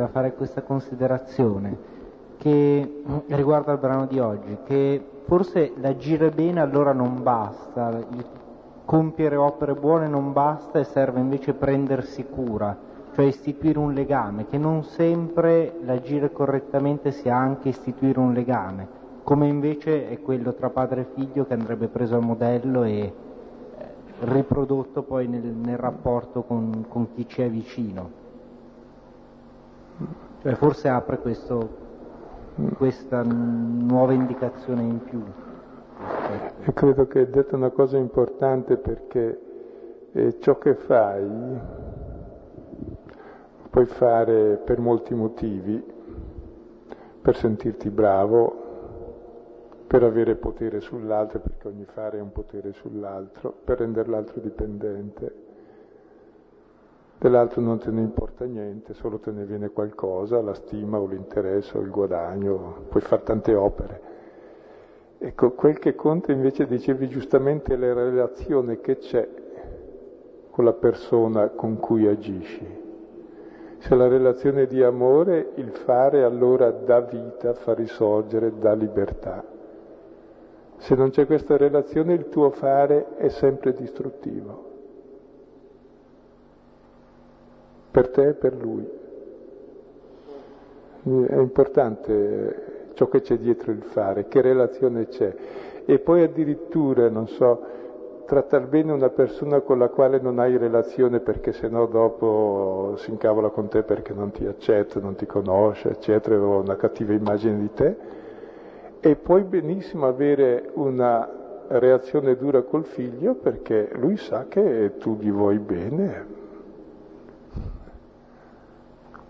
da 0.00 0.09
fare 0.20 0.34
questa 0.34 0.60
considerazione 0.60 1.98
che 2.36 3.02
riguarda 3.28 3.72
il 3.72 3.78
brano 3.78 4.06
di 4.06 4.18
oggi, 4.18 4.56
che 4.64 5.02
forse 5.24 5.72
l'agire 5.76 6.30
bene 6.30 6.60
allora 6.60 6.92
non 6.92 7.22
basta, 7.22 8.06
compiere 8.84 9.36
opere 9.36 9.74
buone 9.74 10.08
non 10.08 10.32
basta 10.32 10.78
e 10.78 10.84
serve 10.84 11.20
invece 11.20 11.54
prendersi 11.54 12.24
cura, 12.24 12.76
cioè 13.14 13.24
istituire 13.24 13.78
un 13.78 13.92
legame, 13.94 14.46
che 14.46 14.58
non 14.58 14.84
sempre 14.84 15.74
l'agire 15.84 16.32
correttamente 16.32 17.12
sia 17.12 17.36
anche 17.36 17.68
istituire 17.70 18.18
un 18.18 18.32
legame, 18.32 18.88
come 19.22 19.46
invece 19.48 20.08
è 20.08 20.20
quello 20.20 20.54
tra 20.54 20.70
padre 20.70 21.02
e 21.02 21.06
figlio 21.14 21.46
che 21.46 21.54
andrebbe 21.54 21.88
preso 21.88 22.16
a 22.16 22.20
modello 22.20 22.84
e 22.84 22.98
eh, 22.98 23.12
riprodotto 24.20 25.02
poi 25.02 25.28
nel, 25.28 25.44
nel 25.44 25.78
rapporto 25.78 26.42
con, 26.42 26.86
con 26.88 27.12
chi 27.14 27.26
ci 27.26 27.42
è 27.42 27.48
vicino. 27.50 28.19
Cioè 30.42 30.54
forse 30.54 30.88
apre 30.88 31.18
questo, 31.18 31.68
questa 32.76 33.22
nuova 33.22 34.12
indicazione 34.12 34.82
in 34.82 35.02
più. 35.02 35.22
E 36.62 36.72
credo 36.72 37.06
che 37.06 37.20
hai 37.20 37.30
detto 37.30 37.56
una 37.56 37.70
cosa 37.70 37.96
importante 37.96 38.76
perché 38.76 39.40
eh, 40.12 40.38
ciò 40.40 40.58
che 40.58 40.74
fai 40.74 41.58
puoi 43.70 43.86
fare 43.86 44.56
per 44.56 44.80
molti 44.80 45.14
motivi, 45.14 45.82
per 47.22 47.36
sentirti 47.36 47.90
bravo, 47.90 48.68
per 49.86 50.02
avere 50.02 50.36
potere 50.36 50.80
sull'altro, 50.80 51.40
perché 51.40 51.68
ogni 51.68 51.84
fare 51.84 52.18
è 52.18 52.20
un 52.20 52.32
potere 52.32 52.72
sull'altro, 52.72 53.52
per 53.64 53.78
rendere 53.78 54.08
l'altro 54.08 54.40
dipendente. 54.40 55.48
Dell'altro 57.20 57.60
non 57.60 57.78
te 57.78 57.90
ne 57.90 58.00
importa 58.00 58.46
niente, 58.46 58.94
solo 58.94 59.18
te 59.18 59.30
ne 59.30 59.44
viene 59.44 59.68
qualcosa, 59.68 60.40
la 60.40 60.54
stima 60.54 60.98
o 60.98 61.06
l'interesse 61.06 61.76
o 61.76 61.82
il 61.82 61.90
guadagno, 61.90 62.86
puoi 62.88 63.02
fare 63.02 63.22
tante 63.22 63.54
opere. 63.54 64.00
Ecco, 65.18 65.50
quel 65.50 65.78
che 65.78 65.94
conta 65.94 66.32
invece, 66.32 66.66
dicevi 66.66 67.08
giustamente, 67.08 67.74
è 67.74 67.76
la 67.76 67.92
relazione 67.92 68.80
che 68.80 68.96
c'è 68.96 69.28
con 70.50 70.64
la 70.64 70.72
persona 70.72 71.50
con 71.50 71.78
cui 71.78 72.06
agisci. 72.06 72.66
Se 73.76 73.94
la 73.94 74.08
relazione 74.08 74.64
di 74.64 74.82
amore, 74.82 75.50
il 75.56 75.72
fare 75.72 76.22
allora 76.22 76.70
dà 76.70 77.00
vita, 77.00 77.52
fa 77.52 77.74
risorgere, 77.74 78.58
dà 78.58 78.72
libertà. 78.72 79.44
Se 80.78 80.94
non 80.94 81.10
c'è 81.10 81.26
questa 81.26 81.58
relazione 81.58 82.14
il 82.14 82.30
tuo 82.30 82.48
fare 82.48 83.14
è 83.16 83.28
sempre 83.28 83.74
distruttivo. 83.74 84.69
Per 87.90 88.08
te 88.10 88.28
e 88.28 88.32
per 88.34 88.54
lui. 88.54 88.88
È 91.02 91.36
importante 91.36 92.90
ciò 92.94 93.08
che 93.08 93.20
c'è 93.20 93.38
dietro 93.38 93.72
il 93.72 93.82
fare, 93.82 94.28
che 94.28 94.40
relazione 94.40 95.08
c'è. 95.08 95.34
E 95.84 95.98
poi 95.98 96.22
addirittura, 96.22 97.08
non 97.08 97.26
so, 97.26 97.64
trattare 98.26 98.66
bene 98.66 98.92
una 98.92 99.08
persona 99.08 99.60
con 99.60 99.78
la 99.78 99.88
quale 99.88 100.20
non 100.20 100.38
hai 100.38 100.56
relazione 100.56 101.18
perché 101.18 101.52
sennò 101.52 101.86
dopo 101.86 102.94
si 102.98 103.10
incavola 103.10 103.48
con 103.48 103.66
te 103.66 103.82
perché 103.82 104.12
non 104.12 104.30
ti 104.30 104.46
accetta, 104.46 105.00
non 105.00 105.16
ti 105.16 105.26
conosce, 105.26 105.88
eccetera, 105.88 106.40
o 106.40 106.60
una 106.60 106.76
cattiva 106.76 107.12
immagine 107.12 107.58
di 107.58 107.72
te, 107.72 107.96
e 109.00 109.16
puoi 109.16 109.42
benissimo 109.42 110.06
avere 110.06 110.70
una 110.74 111.28
reazione 111.66 112.36
dura 112.36 112.62
col 112.62 112.84
figlio 112.84 113.34
perché 113.34 113.90
lui 113.94 114.16
sa 114.16 114.46
che 114.48 114.92
tu 114.98 115.16
gli 115.18 115.30
vuoi 115.30 115.58
bene, 115.58 116.38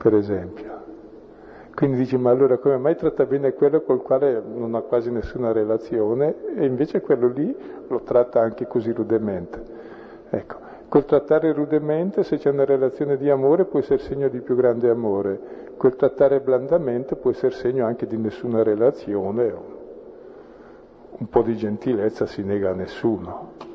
per 0.01 0.15
esempio. 0.15 0.79
Quindi 1.75 1.99
dici, 1.99 2.17
ma 2.17 2.31
allora 2.31 2.57
come 2.57 2.79
mai 2.79 2.97
tratta 2.97 3.27
bene 3.27 3.53
quello 3.53 3.83
col 3.83 4.01
quale 4.01 4.43
non 4.43 4.75
ha 4.75 4.81
quasi 4.81 5.11
nessuna 5.11 5.53
relazione 5.53 6.55
e 6.57 6.65
invece 6.65 7.03
quello 7.03 7.29
lì 7.29 7.55
lo 7.87 8.01
tratta 8.01 8.41
anche 8.41 8.67
così 8.67 8.93
rudemente? 8.93 9.63
Ecco, 10.31 10.57
col 10.89 11.05
trattare 11.05 11.53
rudemente, 11.53 12.23
se 12.23 12.39
c'è 12.39 12.49
una 12.49 12.65
relazione 12.65 13.19
di 13.19 13.29
amore, 13.29 13.67
può 13.67 13.79
essere 13.79 13.99
segno 13.99 14.29
di 14.29 14.41
più 14.41 14.57
grande 14.57 14.89
amore, 14.89 15.39
col 15.77 15.97
trattare 15.97 16.41
blandamente 16.41 17.15
può 17.17 17.31
essere 17.31 17.53
segno 17.53 17.85
anche 17.85 18.07
di 18.07 18.17
nessuna 18.17 18.63
relazione, 18.63 19.55
un 21.11 21.29
po' 21.29 21.43
di 21.43 21.57
gentilezza 21.57 22.25
si 22.25 22.43
nega 22.43 22.71
a 22.71 22.75
nessuno. 22.75 23.70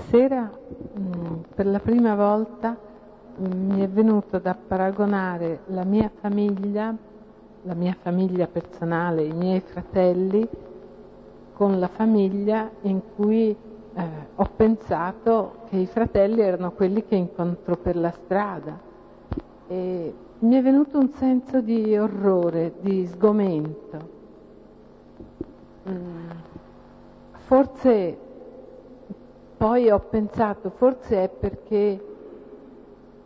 Stasera 0.00 0.50
mm, 0.98 1.40
per 1.54 1.66
la 1.66 1.78
prima 1.78 2.14
volta 2.14 2.76
mm, 3.40 3.70
mi 3.70 3.82
è 3.82 3.88
venuto 3.88 4.38
da 4.38 4.54
paragonare 4.54 5.60
la 5.66 5.84
mia 5.84 6.10
famiglia, 6.20 6.94
la 7.62 7.74
mia 7.74 7.96
famiglia 8.00 8.46
personale, 8.46 9.24
i 9.24 9.32
miei 9.32 9.60
fratelli, 9.60 10.48
con 11.52 11.78
la 11.78 11.88
famiglia 11.88 12.70
in 12.82 13.00
cui 13.14 13.50
eh, 13.50 14.04
ho 14.34 14.48
pensato 14.56 15.56
che 15.68 15.76
i 15.76 15.86
fratelli 15.86 16.40
erano 16.40 16.72
quelli 16.72 17.04
che 17.04 17.16
incontro 17.16 17.76
per 17.76 17.96
la 17.96 18.10
strada. 18.10 18.78
E 19.68 20.14
mi 20.38 20.56
è 20.56 20.62
venuto 20.62 20.98
un 20.98 21.10
senso 21.10 21.60
di 21.60 21.96
orrore, 21.96 22.72
di 22.80 23.06
sgomento. 23.06 24.18
Mm, 25.88 26.30
forse 27.46 28.28
poi 29.60 29.90
ho 29.90 29.98
pensato, 29.98 30.70
forse 30.70 31.24
è 31.24 31.28
perché 31.28 32.04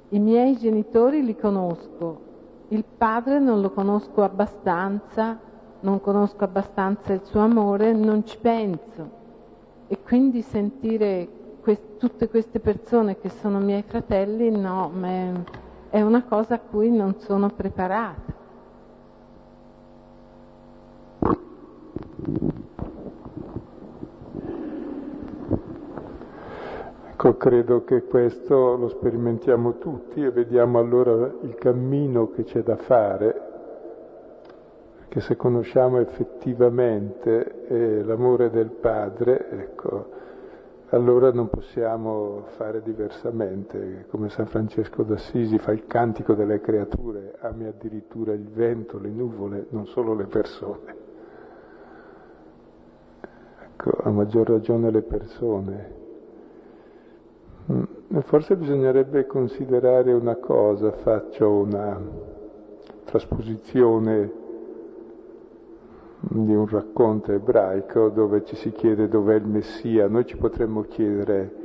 i 0.09 0.19
miei 0.19 0.57
genitori 0.57 1.25
li 1.25 1.37
conosco, 1.37 2.23
il 2.71 2.83
padre 2.83 3.39
non 3.39 3.61
lo 3.61 3.71
conosco 3.71 4.21
abbastanza, 4.25 5.39
non 5.79 6.01
conosco 6.01 6.43
abbastanza 6.43 7.13
il 7.13 7.21
suo 7.23 7.39
amore, 7.39 7.93
non 7.93 8.27
ci 8.27 8.37
penso. 8.41 9.11
E 9.87 9.97
quindi 10.03 10.43
sentire 10.43 11.29
quest- 11.61 11.99
tutte 11.99 12.29
queste 12.29 12.59
persone 12.59 13.21
che 13.21 13.29
sono 13.29 13.61
miei 13.61 13.85
fratelli, 13.85 14.51
no, 14.51 14.91
è 15.89 16.03
una 16.03 16.25
cosa 16.25 16.55
a 16.55 16.59
cui 16.59 16.91
non 16.91 17.15
sono 17.21 17.49
preparata. 17.51 18.34
Credo 27.37 27.85
che 27.85 28.05
questo 28.05 28.77
lo 28.77 28.89
sperimentiamo 28.89 29.79
tutti 29.79 30.23
e 30.23 30.31
vediamo 30.31 30.79
allora 30.79 31.31
il 31.43 31.55
cammino 31.57 32.31
che 32.31 32.45
c'è 32.45 32.63
da 32.63 32.77
fare, 32.77 33.41
perché 34.99 35.21
se 35.21 35.37
conosciamo 35.37 35.99
effettivamente 35.99 37.67
eh, 37.67 38.03
l'amore 38.05 38.51
del 38.51 38.71
Padre, 38.71 39.51
ecco, 39.51 40.07
allora 40.91 41.33
non 41.33 41.49
possiamo 41.49 42.45
fare 42.57 42.81
diversamente, 42.83 44.07
come 44.09 44.29
San 44.29 44.47
Francesco 44.47 45.03
d'Assisi 45.03 45.59
fa 45.59 45.73
il 45.73 45.87
cantico 45.87 46.35
delle 46.35 46.61
creature, 46.61 47.37
ami 47.41 47.67
addirittura 47.67 48.33
il 48.33 48.49
vento, 48.49 48.99
le 48.99 49.11
nuvole, 49.11 49.67
non 49.71 49.87
solo 49.87 50.15
le 50.15 50.27
persone. 50.27 50.95
Ecco, 53.65 53.91
a 54.03 54.11
maggior 54.11 54.49
ragione 54.49 54.91
le 54.91 55.03
persone. 55.03 56.04
Mm, 57.73 58.19
forse 58.21 58.57
bisognerebbe 58.57 59.27
considerare 59.27 60.13
una 60.13 60.37
cosa, 60.37 60.93
faccio 60.93 61.51
una 61.51 61.99
trasposizione 63.05 64.43
di 66.21 66.55
un 66.55 66.67
racconto 66.67 67.33
ebraico 67.33 68.11
dove 68.11 68.45
ci 68.45 68.57
si 68.57 68.71
chiede 68.71 69.09
dov'è 69.09 69.37
il 69.37 69.47
Messia, 69.47 70.09
noi 70.09 70.27
ci 70.27 70.37
potremmo 70.37 70.83
chiedere 70.83 71.63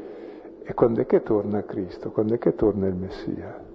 e 0.64 0.74
quando 0.74 1.02
è 1.02 1.06
che 1.06 1.22
torna 1.22 1.64
Cristo, 1.64 2.12
quando 2.12 2.36
è 2.36 2.38
che 2.38 2.56
torna 2.56 2.88
il 2.88 2.95
Messia? 2.95 3.68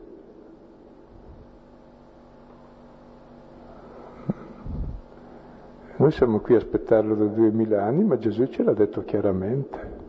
Noi 5.97 6.11
siamo 6.11 6.41
qui 6.41 6.55
a 6.55 6.59
aspettarlo 6.59 7.15
da 7.15 7.25
duemila 7.27 7.85
anni, 7.85 8.05
ma 8.05 8.17
Gesù 8.17 8.47
ce 8.47 8.63
l'ha 8.63 8.75
detto 8.75 9.05
chiaramente. 9.05 10.04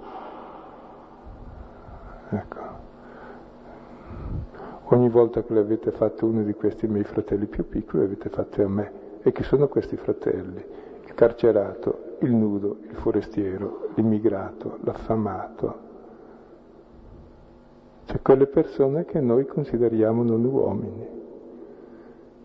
Ecco. 2.35 2.59
Ogni 4.89 5.09
volta 5.09 5.41
che 5.43 5.53
le 5.53 5.61
avete 5.61 5.91
fatte 5.91 6.25
uno 6.25 6.43
di 6.43 6.53
questi 6.53 6.87
miei 6.87 7.03
fratelli 7.03 7.45
più 7.47 7.67
piccoli, 7.67 7.99
le 7.99 8.05
avete 8.05 8.29
fatte 8.29 8.61
a 8.61 8.67
me. 8.67 9.03
E 9.23 9.31
chi 9.31 9.43
sono 9.43 9.67
questi 9.67 9.95
fratelli? 9.95 10.63
Il 11.05 11.13
carcerato, 11.13 12.17
il 12.19 12.33
nudo, 12.33 12.77
il 12.89 12.95
forestiero, 12.95 13.89
l'immigrato, 13.95 14.77
l'affamato. 14.83 15.83
Cioè 18.05 18.21
quelle 18.21 18.45
persone 18.45 19.05
che 19.05 19.19
noi 19.19 19.45
consideriamo 19.47 20.21
non 20.23 20.43
uomini. 20.45 21.07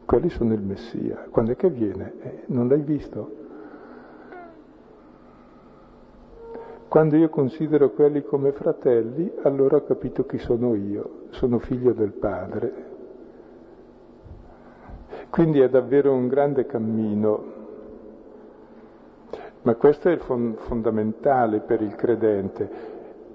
Quelli 0.06 0.30
sono 0.30 0.54
il 0.54 0.62
Messia. 0.62 1.26
Quando 1.30 1.52
è 1.52 1.56
che 1.56 1.68
viene? 1.68 2.12
Eh, 2.20 2.42
non 2.46 2.68
l'hai 2.68 2.80
visto? 2.80 3.39
Quando 6.90 7.14
io 7.14 7.28
considero 7.28 7.90
quelli 7.90 8.20
come 8.24 8.50
fratelli, 8.50 9.30
allora 9.42 9.76
ho 9.76 9.84
capito 9.84 10.26
chi 10.26 10.38
sono 10.38 10.74
io, 10.74 11.26
sono 11.28 11.60
figlio 11.60 11.92
del 11.92 12.10
Padre. 12.10 12.72
Quindi 15.30 15.60
è 15.60 15.68
davvero 15.68 16.12
un 16.12 16.26
grande 16.26 16.66
cammino, 16.66 17.44
ma 19.62 19.76
questo 19.76 20.08
è 20.08 20.12
il 20.12 20.56
fondamentale 20.56 21.60
per 21.60 21.80
il 21.80 21.94
credente. 21.94 22.70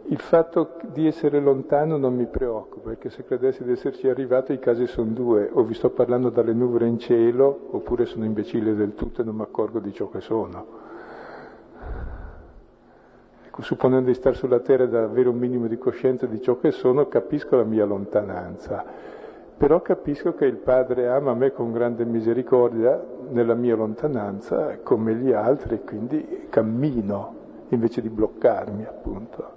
Il 0.08 0.20
fatto 0.20 0.72
di 0.92 1.08
essere 1.08 1.40
lontano 1.40 1.96
non 1.96 2.14
mi 2.14 2.26
preoccupa, 2.26 2.90
perché 2.90 3.10
se 3.10 3.24
credessi 3.24 3.64
di 3.64 3.72
esserci 3.72 4.10
arrivato 4.10 4.52
i 4.52 4.60
casi 4.60 4.86
sono 4.86 5.12
due, 5.12 5.50
o 5.50 5.64
vi 5.64 5.76
sto 5.76 5.92
parlando 5.92 6.30
dalle 6.30 6.52
nuvole 6.52 6.88
in 6.88 7.00
cielo, 7.00 7.70
oppure 7.72 8.06
sono 8.06 8.26
imbecille 8.26 8.76
del 8.76 8.96
tutto 8.96 9.22
e 9.22 9.24
non 9.24 9.36
mi 9.36 9.44
accorgo 9.44 9.80
di 9.80 9.94
ciò 9.94 10.10
che 10.10 10.20
sono. 10.20 10.84
Supponendo 13.60 14.08
di 14.08 14.16
stare 14.16 14.36
sulla 14.36 14.60
terra 14.60 14.84
e 14.84 14.90
di 14.90 14.96
avere 14.96 15.30
un 15.30 15.38
minimo 15.38 15.68
di 15.68 15.78
coscienza 15.78 16.26
di 16.26 16.42
ciò 16.42 16.58
che 16.58 16.72
sono, 16.72 17.08
capisco 17.08 17.56
la 17.56 17.64
mia 17.64 17.86
lontananza. 17.86 18.84
Però 19.58 19.82
capisco 19.82 20.34
che 20.34 20.46
il 20.46 20.58
Padre 20.58 21.08
ama 21.08 21.34
me 21.34 21.52
con 21.52 21.72
grande 21.72 22.04
misericordia 22.04 23.02
nella 23.30 23.54
mia 23.54 23.76
lontananza 23.76 24.80
come 24.84 25.16
gli 25.16 25.32
altri, 25.32 25.82
quindi 25.84 26.48
cammino 26.50 27.44
invece 27.70 28.02
di 28.02 28.10
bloccarmi, 28.10 28.84
appunto. 28.84 29.54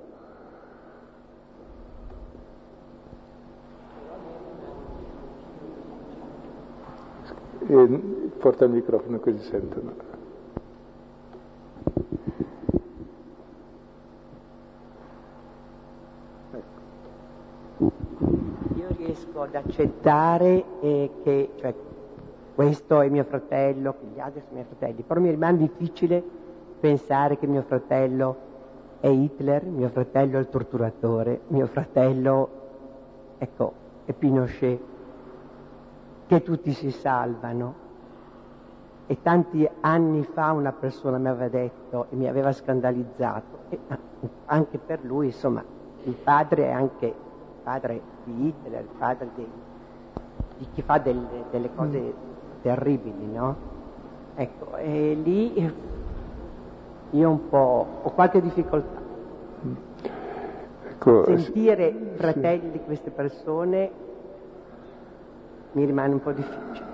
E 7.67 8.01
porta 8.39 8.65
il 8.65 8.71
microfono 8.71 9.19
così 9.19 9.41
sentono. 9.41 10.17
Io 18.77 18.89
riesco 19.39 19.43
ad 19.43 19.55
accettare 19.55 20.65
che 20.81 21.51
cioè, 21.57 21.75
questo 22.55 23.01
è 23.01 23.09
mio 23.09 23.25
fratello, 23.25 23.93
che 23.93 24.07
gli 24.13 24.19
altri 24.19 24.41
sono 24.41 24.55
miei 24.55 24.65
fratelli, 24.65 25.03
però 25.03 25.21
mi 25.21 25.31
rimane 25.31 25.59
difficile 25.59 26.23
pensare 26.81 27.39
che 27.39 27.47
mio 27.47 27.63
fratello 27.63 28.47
è 29.01 29.07
Hitler, 29.07 29.65
mio 29.65 29.89
fratello 29.89 30.39
è 30.39 30.41
il 30.41 30.49
torturatore, 30.49 31.43
mio 31.49 31.67
fratello, 31.67 32.49
ecco, 33.39 33.73
è 34.05 34.13
Pinochet 34.13 34.81
che 36.27 36.43
tutti 36.43 36.73
si 36.73 36.91
salvano. 36.91 37.87
E 39.11 39.23
tanti 39.23 39.67
anni 39.81 40.23
fa 40.23 40.53
una 40.53 40.73
persona 40.73 41.17
mi 41.17 41.29
aveva 41.29 41.49
detto 41.49 42.07
e 42.11 42.17
mi 42.17 42.29
aveva 42.29 42.53
scandalizzato, 42.53 43.59
e 43.71 43.79
anche 44.47 44.77
per 44.79 45.03
lui, 45.03 45.27
insomma, 45.27 45.65
il 46.03 46.13
padre 46.13 46.67
è 46.67 46.73
anche 46.73 47.15
padre 47.63 48.17
di 48.29 48.49
Hitler, 48.49 48.81
il 48.83 48.89
padre 48.97 49.29
di, 49.35 49.47
di 50.59 50.67
chi 50.75 50.83
fa 50.83 50.99
delle, 50.99 51.45
delle 51.51 51.71
cose 51.75 51.99
mm. 51.99 52.61
terribili, 52.63 53.27
no? 53.33 53.57
Ecco, 54.35 54.77
e 54.77 55.19
lì 55.21 55.73
io 57.11 57.31
un 57.31 57.49
po' 57.49 57.87
ho 58.03 58.11
qualche 58.11 58.41
difficoltà. 58.41 59.01
Ecco, 60.91 61.25
Sentire 61.25 61.91
sì. 61.91 62.17
fratelli 62.17 62.71
di 62.71 62.81
queste 62.81 63.11
persone 63.11 63.91
mi 65.73 65.85
rimane 65.85 66.13
un 66.13 66.23
po' 66.23 66.33
difficile. 66.33 66.87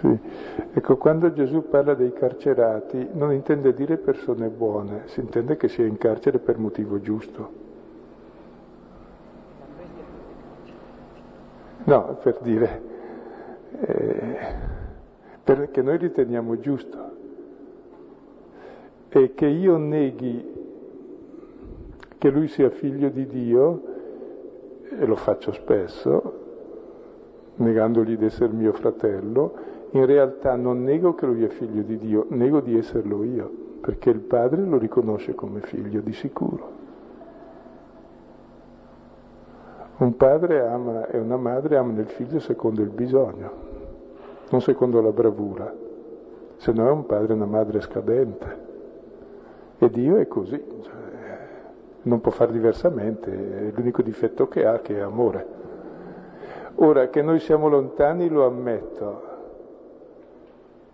Sì, 0.00 0.18
ecco, 0.72 0.96
quando 0.96 1.32
Gesù 1.32 1.68
parla 1.68 1.94
dei 1.94 2.12
carcerati 2.12 3.08
non 3.12 3.32
intende 3.32 3.74
dire 3.74 3.98
persone 3.98 4.48
buone, 4.48 5.02
si 5.06 5.20
intende 5.20 5.56
che 5.56 5.68
sia 5.68 5.84
in 5.84 5.98
carcere 5.98 6.38
per 6.38 6.58
motivo 6.58 7.00
giusto. 7.00 7.68
No, 11.84 12.18
per 12.22 12.38
dire, 12.40 12.82
eh, 13.80 14.36
perché 15.42 15.82
noi 15.82 15.96
riteniamo 15.96 16.58
giusto. 16.58 17.18
E 19.08 19.34
che 19.34 19.46
io 19.46 19.76
neghi 19.76 20.58
che 22.18 22.30
lui 22.30 22.48
sia 22.48 22.68
figlio 22.70 23.08
di 23.08 23.26
Dio, 23.26 23.82
e 24.90 25.06
lo 25.06 25.16
faccio 25.16 25.52
spesso, 25.52 26.38
negandogli 27.56 28.16
di 28.16 28.26
essere 28.26 28.52
mio 28.52 28.72
fratello, 28.72 29.54
in 29.92 30.04
realtà 30.04 30.54
non 30.54 30.82
nego 30.82 31.14
che 31.14 31.26
lui 31.26 31.44
è 31.44 31.48
figlio 31.48 31.82
di 31.82 31.96
Dio, 31.96 32.26
nego 32.28 32.60
di 32.60 32.76
esserlo 32.76 33.24
io, 33.24 33.50
perché 33.80 34.10
il 34.10 34.20
padre 34.20 34.62
lo 34.62 34.76
riconosce 34.76 35.34
come 35.34 35.60
figlio 35.60 36.00
di 36.00 36.12
sicuro. 36.12 36.79
Un 40.00 40.16
padre 40.16 40.66
ama 40.66 41.08
e 41.08 41.18
una 41.18 41.36
madre 41.36 41.76
amano 41.76 42.00
il 42.00 42.08
figlio 42.08 42.40
secondo 42.40 42.80
il 42.80 42.88
bisogno, 42.88 43.50
non 44.48 44.62
secondo 44.62 45.02
la 45.02 45.12
bravura, 45.12 45.70
se 46.56 46.72
no 46.72 46.88
è 46.88 46.90
un 46.90 47.04
padre 47.04 47.34
e 47.34 47.36
una 47.36 47.44
madre 47.44 47.82
scadente. 47.82 48.68
E 49.78 49.90
Dio 49.90 50.16
è 50.16 50.26
così, 50.26 50.58
cioè, 50.80 50.92
non 52.04 52.22
può 52.22 52.30
fare 52.30 52.50
diversamente, 52.50 53.72
l'unico 53.74 54.00
difetto 54.00 54.48
che 54.48 54.64
ha 54.64 54.78
che 54.78 54.96
è 54.96 55.00
amore. 55.00 55.46
Ora 56.76 57.08
che 57.08 57.20
noi 57.20 57.38
siamo 57.38 57.68
lontani 57.68 58.30
lo 58.30 58.46
ammetto, 58.46 59.22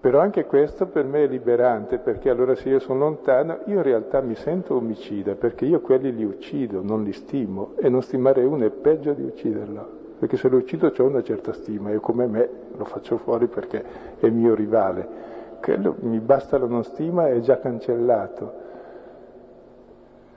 però 0.01 0.21
anche 0.21 0.45
questo 0.45 0.87
per 0.87 1.05
me 1.05 1.25
è 1.25 1.27
liberante, 1.27 1.99
perché 1.99 2.31
allora 2.31 2.55
se 2.55 2.69
io 2.69 2.79
sono 2.79 3.01
lontano, 3.01 3.61
io 3.67 3.77
in 3.77 3.83
realtà 3.83 4.21
mi 4.21 4.35
sento 4.35 4.77
omicida, 4.77 5.35
perché 5.35 5.65
io 5.65 5.81
quelli 5.81 6.15
li 6.15 6.25
uccido, 6.25 6.83
non 6.83 7.03
li 7.03 7.13
stimo, 7.13 7.73
e 7.77 7.89
non 7.89 8.03
stimare 8.03 8.45
uno 8.45 8.65
è 8.65 8.71
peggio 8.71 9.13
di 9.13 9.25
ucciderlo, 9.25 9.89
perché 10.19 10.37
se 10.37 10.49
lo 10.49 10.59
uccido 10.59 10.93
ho 10.97 11.03
una 11.05 11.23
certa 11.23 11.53
stima, 11.53 11.91
io 11.91 12.01
come 12.01 12.27
me 12.27 12.49
lo 12.77 12.85
faccio 12.85 13.17
fuori 13.19 13.47
perché 13.47 13.85
è 14.19 14.29
mio 14.29 14.55
rivale. 14.55 15.35
Quello, 15.61 15.97
mi 16.01 16.21
basta 16.21 16.59
la 16.59 16.67
non 16.67 16.85
stima, 16.85 17.29
è 17.29 17.41
già 17.41 17.59
cancellato. 17.59 18.65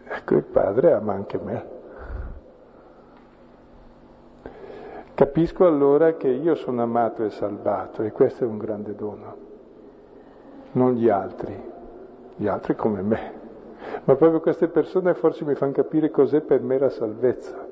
Ecco, 0.07 0.35
il 0.35 0.43
padre 0.43 0.93
ama 0.93 1.13
anche 1.13 1.39
me. 1.43 1.77
Capisco 5.19 5.67
allora 5.67 6.13
che 6.13 6.29
io 6.29 6.55
sono 6.55 6.81
amato 6.81 7.25
e 7.25 7.29
salvato 7.29 8.03
e 8.03 8.11
questo 8.13 8.45
è 8.45 8.47
un 8.47 8.57
grande 8.57 8.95
dono, 8.95 9.35
non 10.73 10.93
gli 10.93 11.09
altri, 11.09 11.55
gli 12.35 12.47
altri 12.47 12.75
come 12.75 13.01
me, 13.01 13.31
ma 14.03 14.15
proprio 14.15 14.39
queste 14.39 14.67
persone 14.67 15.13
forse 15.13 15.45
mi 15.45 15.55
fanno 15.55 15.71
capire 15.71 16.09
cos'è 16.09 16.41
per 16.41 16.61
me 16.61 16.77
la 16.77 16.89
salvezza. 16.89 17.67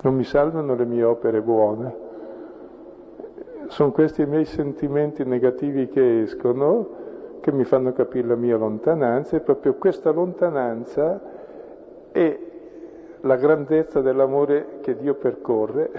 Non 0.00 0.14
mi 0.14 0.24
salvano 0.24 0.74
le 0.74 0.84
mie 0.84 1.02
opere 1.02 1.40
buone, 1.40 2.06
sono 3.66 3.90
questi 3.90 4.22
i 4.22 4.26
miei 4.26 4.44
sentimenti 4.44 5.24
negativi 5.24 5.88
che 5.88 6.22
escono 6.22 6.96
che 7.40 7.52
mi 7.52 7.64
fanno 7.64 7.92
capire 7.92 8.28
la 8.28 8.36
mia 8.36 8.56
lontananza 8.56 9.36
e 9.36 9.40
proprio 9.40 9.74
questa 9.74 10.10
lontananza 10.10 11.20
è 12.10 12.38
la 13.20 13.36
grandezza 13.36 14.00
dell'amore 14.00 14.78
che 14.80 14.96
Dio 14.96 15.14
percorre 15.14 15.90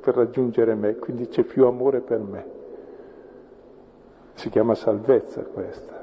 per 0.00 0.14
raggiungere 0.14 0.74
me, 0.74 0.96
quindi 0.96 1.28
c'è 1.28 1.42
più 1.42 1.66
amore 1.66 2.00
per 2.00 2.20
me. 2.20 2.55
Si 4.36 4.48
chiama 4.48 4.74
salvezza 4.74 5.42
questa. 5.42 5.94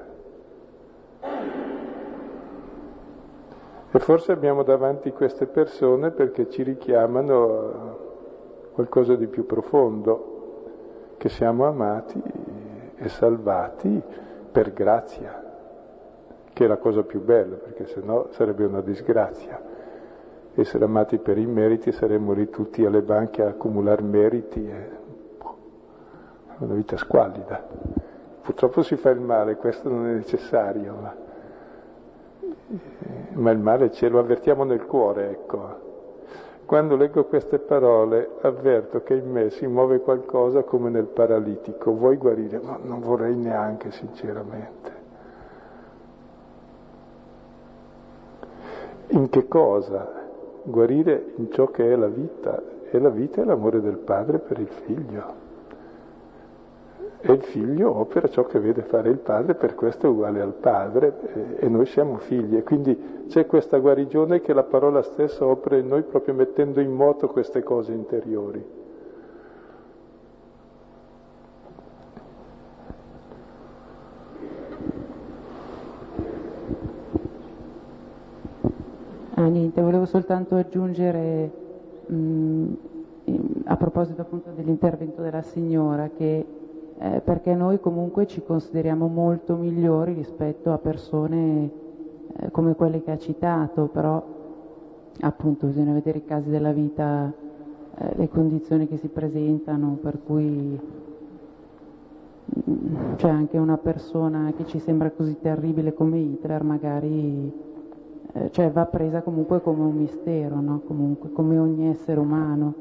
E 3.92 4.00
forse 4.00 4.32
abbiamo 4.32 4.64
davanti 4.64 5.12
queste 5.12 5.46
persone 5.46 6.12
perché 6.12 6.50
ci 6.50 6.64
richiamano 6.64 8.02
qualcosa 8.74 9.16
di 9.16 9.28
più 9.28 9.46
profondo, 9.46 11.16
che 11.18 11.30
siamo 11.30 11.66
amati 11.66 12.22
e 12.96 13.08
salvati 13.08 14.02
per 14.52 14.74
grazia, 14.74 15.42
che 16.52 16.66
è 16.66 16.68
la 16.68 16.78
cosa 16.78 17.04
più 17.04 17.24
bella, 17.24 17.56
perché 17.56 17.86
sennò 17.86 18.28
sarebbe 18.32 18.66
una 18.66 18.82
disgrazia 18.82 19.74
essere 20.56 20.86
amati 20.86 21.18
per 21.18 21.38
i 21.40 21.48
meriti 21.48 21.92
saremmo 21.92 22.34
lì 22.34 22.50
tutti 22.50 22.86
alle 22.86 23.02
banche 23.02 23.42
a 23.42 23.48
accumulare 23.48 24.04
meriti, 24.04 24.64
è 24.68 24.90
una 26.60 26.76
vita 26.76 26.96
squallida. 26.96 28.03
Purtroppo 28.44 28.84
si 28.84 28.96
fa 28.96 29.10
il 29.10 29.20
male, 29.20 29.56
questo 29.56 29.90
non 29.90 30.06
è 30.08 30.14
necessario, 30.14 30.96
ma, 31.02 31.16
ma 33.34 33.52
il 33.52 33.58
male 33.58 33.92
ce 33.92 34.10
lo 34.10 34.20
avvertiamo 34.20 34.64
nel 34.64 34.86
cuore, 34.86 35.30
ecco. 35.30 35.92
Quando 36.66 36.96
leggo 36.96 37.26
queste 37.26 37.60
parole 37.60 38.30
avverto 38.42 39.02
che 39.04 39.16
in 39.16 39.32
me 39.32 39.50
si 39.50 39.66
muove 39.68 40.00
qualcosa 40.00 40.64
come 40.64 40.90
nel 40.90 41.06
paralitico. 41.06 41.92
Vuoi 41.92 42.18
guarire? 42.18 42.60
Ma 42.60 42.78
non 42.82 43.02
vorrei 43.02 43.36
neanche, 43.36 43.92
sinceramente. 43.92 44.92
In 49.08 49.30
che 49.30 49.48
cosa? 49.48 50.22
guarire 50.64 51.34
in 51.36 51.52
ciò 51.52 51.68
che 51.68 51.92
è 51.92 51.96
la 51.96 52.08
vita, 52.08 52.62
e 52.90 53.00
la 53.00 53.10
vita 53.10 53.42
è 53.42 53.46
l'amore 53.46 53.82
del 53.82 53.98
padre 53.98 54.40
per 54.40 54.60
il 54.60 54.70
figlio. 54.86 55.43
E 57.26 57.32
il 57.32 57.42
figlio 57.42 57.98
opera 57.98 58.28
ciò 58.28 58.44
che 58.44 58.60
vede 58.60 58.82
fare 58.82 59.10
il 59.10 59.18
padre, 59.18 59.56
per 59.56 59.76
questo 59.76 60.08
è 60.08 60.10
uguale 60.10 60.42
al 60.42 60.52
padre, 60.52 61.56
e 61.56 61.70
noi 61.70 61.86
siamo 61.86 62.18
figli. 62.18 62.58
E 62.58 62.64
quindi 62.64 63.26
c'è 63.30 63.46
questa 63.46 63.78
guarigione 63.78 64.42
che 64.42 64.52
la 64.52 64.64
parola 64.64 65.02
stessa 65.02 65.46
opera 65.46 65.78
in 65.78 65.88
noi 65.88 66.02
proprio 66.02 66.34
mettendo 66.34 66.82
in 66.82 66.92
moto 66.92 67.30
queste 67.30 67.64
cose 67.64 67.94
interiori. 67.94 68.62
Ah, 79.36 79.48
niente, 79.48 79.82
volevo 79.82 80.06
soltanto 80.06 80.56
aggiungere 80.56 81.50
mh, 82.06 82.16
mm, 82.16 82.74
a 83.64 83.78
proposito 83.78 84.20
appunto 84.20 84.50
dell'intervento 84.54 85.22
della 85.22 85.42
signora 85.42 86.10
che 86.10 86.62
eh, 87.04 87.20
perché 87.20 87.54
noi 87.54 87.82
comunque 87.82 88.28
ci 88.28 88.42
consideriamo 88.42 89.08
molto 89.08 89.58
migliori 89.58 90.14
rispetto 90.14 90.72
a 90.72 90.78
persone 90.78 91.70
eh, 92.38 92.50
come 92.50 92.76
quelle 92.76 93.04
che 93.04 93.12
ha 93.12 93.18
citato, 93.18 93.88
però 93.88 94.24
appunto 95.20 95.68
bisogna 95.68 95.92
vedere 95.92 96.20
i 96.20 96.24
casi 96.24 96.50
della 96.50 96.72
vita, 96.72 97.30
eh, 97.98 98.14
le 98.16 98.30
condizioni 98.30 98.88
che 98.88 98.96
si 98.96 99.10
presentano, 99.10 99.98
per 100.02 100.20
cui 100.26 100.80
mm, 102.70 103.16
c'è 103.16 103.28
anche 103.28 103.58
una 103.58 103.78
persona 103.78 104.54
che 104.56 104.66
ci 104.66 104.80
sembra 104.80 105.12
così 105.12 105.38
terribile 105.42 105.94
come 105.94 106.20
Hitler, 106.20 106.64
magari 106.64 107.52
eh, 108.32 108.50
cioè 108.52 108.72
va 108.72 108.86
presa 108.86 109.22
comunque 109.24 109.62
come 109.62 109.84
un 109.84 109.98
mistero, 109.98 110.62
no? 110.62 110.80
comunque, 110.88 111.34
come 111.34 111.58
ogni 111.60 111.90
essere 111.90 112.22
umano. 112.22 112.74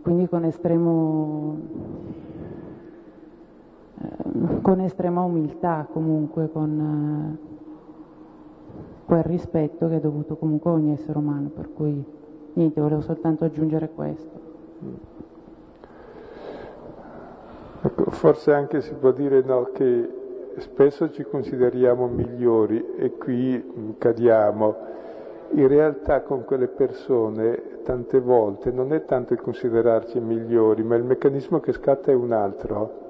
Quindi 0.00 0.26
con 0.28 0.44
estremo 0.44 2.11
con 4.62 4.80
estrema 4.80 5.22
umiltà 5.22 5.86
comunque, 5.90 6.50
con 6.50 7.38
eh, 7.38 7.50
quel 9.04 9.22
rispetto 9.24 9.88
che 9.88 9.96
è 9.96 10.00
dovuto 10.00 10.36
comunque 10.36 10.70
a 10.70 10.74
ogni 10.74 10.92
essere 10.92 11.18
umano, 11.18 11.48
per 11.48 11.72
cui 11.72 12.04
niente, 12.54 12.80
volevo 12.80 13.00
soltanto 13.00 13.44
aggiungere 13.44 13.90
questo. 13.90 14.40
Ecco, 17.82 18.10
forse 18.10 18.52
anche 18.52 18.80
si 18.80 18.94
può 18.94 19.10
dire 19.10 19.42
no, 19.42 19.70
che 19.72 20.08
spesso 20.58 21.10
ci 21.10 21.24
consideriamo 21.24 22.06
migliori 22.06 22.94
e 22.96 23.16
qui 23.16 23.94
cadiamo. 23.98 24.90
In 25.54 25.68
realtà 25.68 26.22
con 26.22 26.44
quelle 26.44 26.68
persone 26.68 27.80
tante 27.82 28.20
volte 28.20 28.70
non 28.70 28.92
è 28.92 29.04
tanto 29.04 29.32
il 29.32 29.40
considerarci 29.40 30.20
migliori, 30.20 30.82
ma 30.82 30.94
il 30.94 31.02
meccanismo 31.02 31.58
che 31.60 31.72
scatta 31.72 32.10
è 32.10 32.14
un 32.14 32.32
altro 32.32 33.01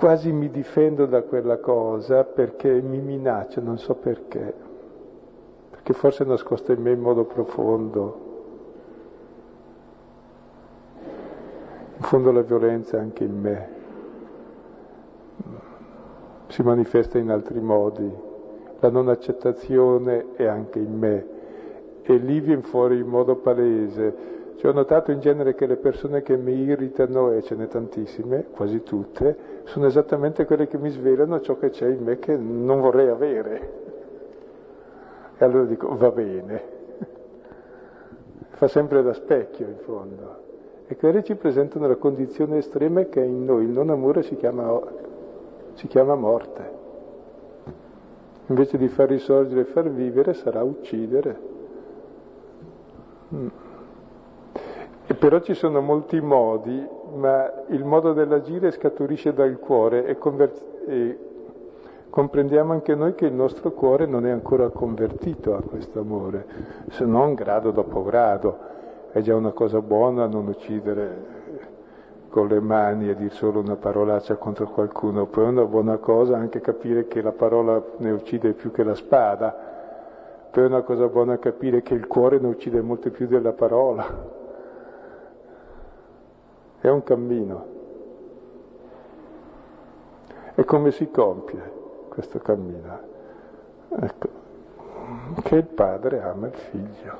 quasi 0.00 0.32
mi 0.32 0.50
difendo 0.50 1.04
da 1.04 1.20
quella 1.20 1.58
cosa 1.58 2.24
perché 2.24 2.80
mi 2.80 3.00
minaccia, 3.00 3.60
non 3.60 3.76
so 3.76 3.94
perché, 3.96 4.54
perché 5.68 5.92
forse 5.92 6.24
è 6.24 6.26
nascosta 6.26 6.72
in 6.72 6.80
me 6.80 6.92
in 6.92 7.00
modo 7.00 7.24
profondo. 7.24 8.28
In 11.98 12.02
fondo 12.02 12.32
la 12.32 12.40
violenza 12.40 12.96
è 12.96 13.00
anche 13.00 13.24
in 13.24 13.38
me, 13.38 13.68
si 16.46 16.62
manifesta 16.62 17.18
in 17.18 17.28
altri 17.28 17.60
modi, 17.60 18.10
la 18.78 18.88
non 18.88 19.10
accettazione 19.10 20.28
è 20.32 20.46
anche 20.46 20.78
in 20.78 20.96
me. 20.96 21.26
E 22.00 22.16
lì 22.16 22.40
viene 22.40 22.62
fuori 22.62 22.96
in 22.96 23.06
modo 23.06 23.36
palese. 23.36 24.28
Cioè, 24.56 24.70
ho 24.70 24.74
notato 24.74 25.10
in 25.10 25.20
genere 25.20 25.54
che 25.54 25.66
le 25.66 25.76
persone 25.76 26.22
che 26.22 26.38
mi 26.38 26.54
irritano, 26.54 27.32
e 27.32 27.42
ce 27.42 27.54
n'è 27.54 27.68
tantissime, 27.68 28.46
quasi 28.50 28.82
tutte, 28.82 29.49
sono 29.70 29.86
esattamente 29.86 30.46
quelle 30.46 30.66
che 30.66 30.78
mi 30.78 30.90
svelano 30.90 31.40
ciò 31.40 31.56
che 31.56 31.70
c'è 31.70 31.86
in 31.86 32.02
me 32.02 32.18
che 32.18 32.36
non 32.36 32.80
vorrei 32.80 33.08
avere. 33.08 33.72
E 35.38 35.44
allora 35.44 35.64
dico, 35.64 35.96
va 35.96 36.10
bene. 36.10 36.78
Fa 38.50 38.66
sempre 38.66 39.02
da 39.02 39.12
specchio 39.12 39.66
in 39.68 39.78
fondo. 39.78 40.48
E 40.88 40.96
quelle 40.96 41.22
ci 41.22 41.36
presentano 41.36 41.86
la 41.86 41.94
condizione 41.94 42.58
estrema 42.58 43.04
che 43.04 43.20
in 43.20 43.44
noi 43.44 43.64
il 43.64 43.70
non 43.70 43.90
amore 43.90 44.24
si 44.24 44.34
chiama, 44.34 44.80
si 45.74 45.86
chiama 45.86 46.16
morte. 46.16 46.78
Invece 48.46 48.76
di 48.76 48.88
far 48.88 49.08
risorgere 49.08 49.60
e 49.60 49.64
far 49.66 49.88
vivere 49.88 50.34
sarà 50.34 50.64
uccidere. 50.64 51.38
Mm. 53.32 53.46
E 55.06 55.14
però 55.14 55.38
ci 55.38 55.54
sono 55.54 55.80
molti 55.80 56.20
modi, 56.20 56.84
ma 57.14 57.50
il 57.68 57.84
modo 57.84 58.12
dell'agire 58.12 58.70
scaturisce 58.70 59.32
dal 59.32 59.58
cuore 59.58 60.06
e, 60.06 60.18
conver- 60.18 60.86
e 60.86 61.18
comprendiamo 62.10 62.72
anche 62.72 62.94
noi 62.94 63.14
che 63.14 63.26
il 63.26 63.32
nostro 63.32 63.72
cuore 63.72 64.06
non 64.06 64.26
è 64.26 64.30
ancora 64.30 64.68
convertito 64.68 65.54
a 65.54 65.62
questo 65.62 66.00
amore, 66.00 66.46
se 66.90 67.04
non 67.04 67.34
grado 67.34 67.70
dopo 67.70 68.02
grado. 68.02 68.68
È 69.12 69.20
già 69.22 69.34
una 69.34 69.50
cosa 69.50 69.80
buona 69.80 70.26
non 70.26 70.46
uccidere 70.46 71.38
con 72.28 72.46
le 72.46 72.60
mani 72.60 73.08
e 73.10 73.16
dire 73.16 73.30
solo 73.30 73.58
una 73.58 73.74
parolaccia 73.74 74.36
contro 74.36 74.68
qualcuno, 74.68 75.26
poi 75.26 75.46
è 75.46 75.48
una 75.48 75.64
buona 75.64 75.96
cosa 75.96 76.36
anche 76.36 76.60
capire 76.60 77.08
che 77.08 77.20
la 77.20 77.32
parola 77.32 77.82
ne 77.98 78.10
uccide 78.12 78.52
più 78.52 78.70
che 78.70 78.84
la 78.84 78.94
spada, 78.94 80.48
poi 80.50 80.62
è 80.62 80.66
una 80.66 80.82
cosa 80.82 81.08
buona 81.08 81.38
capire 81.38 81.82
che 81.82 81.94
il 81.94 82.06
cuore 82.06 82.38
ne 82.38 82.46
uccide 82.46 82.80
molto 82.80 83.10
più 83.10 83.26
della 83.26 83.52
parola. 83.52 84.38
È 86.80 86.88
un 86.88 87.02
cammino. 87.02 87.66
E 90.54 90.64
come 90.64 90.90
si 90.92 91.10
compie 91.10 91.60
questo 92.08 92.38
cammino? 92.38 92.98
Ecco, 93.90 94.28
che 95.42 95.56
il 95.56 95.66
padre 95.66 96.22
ama 96.22 96.46
il 96.46 96.54
figlio 96.54 97.18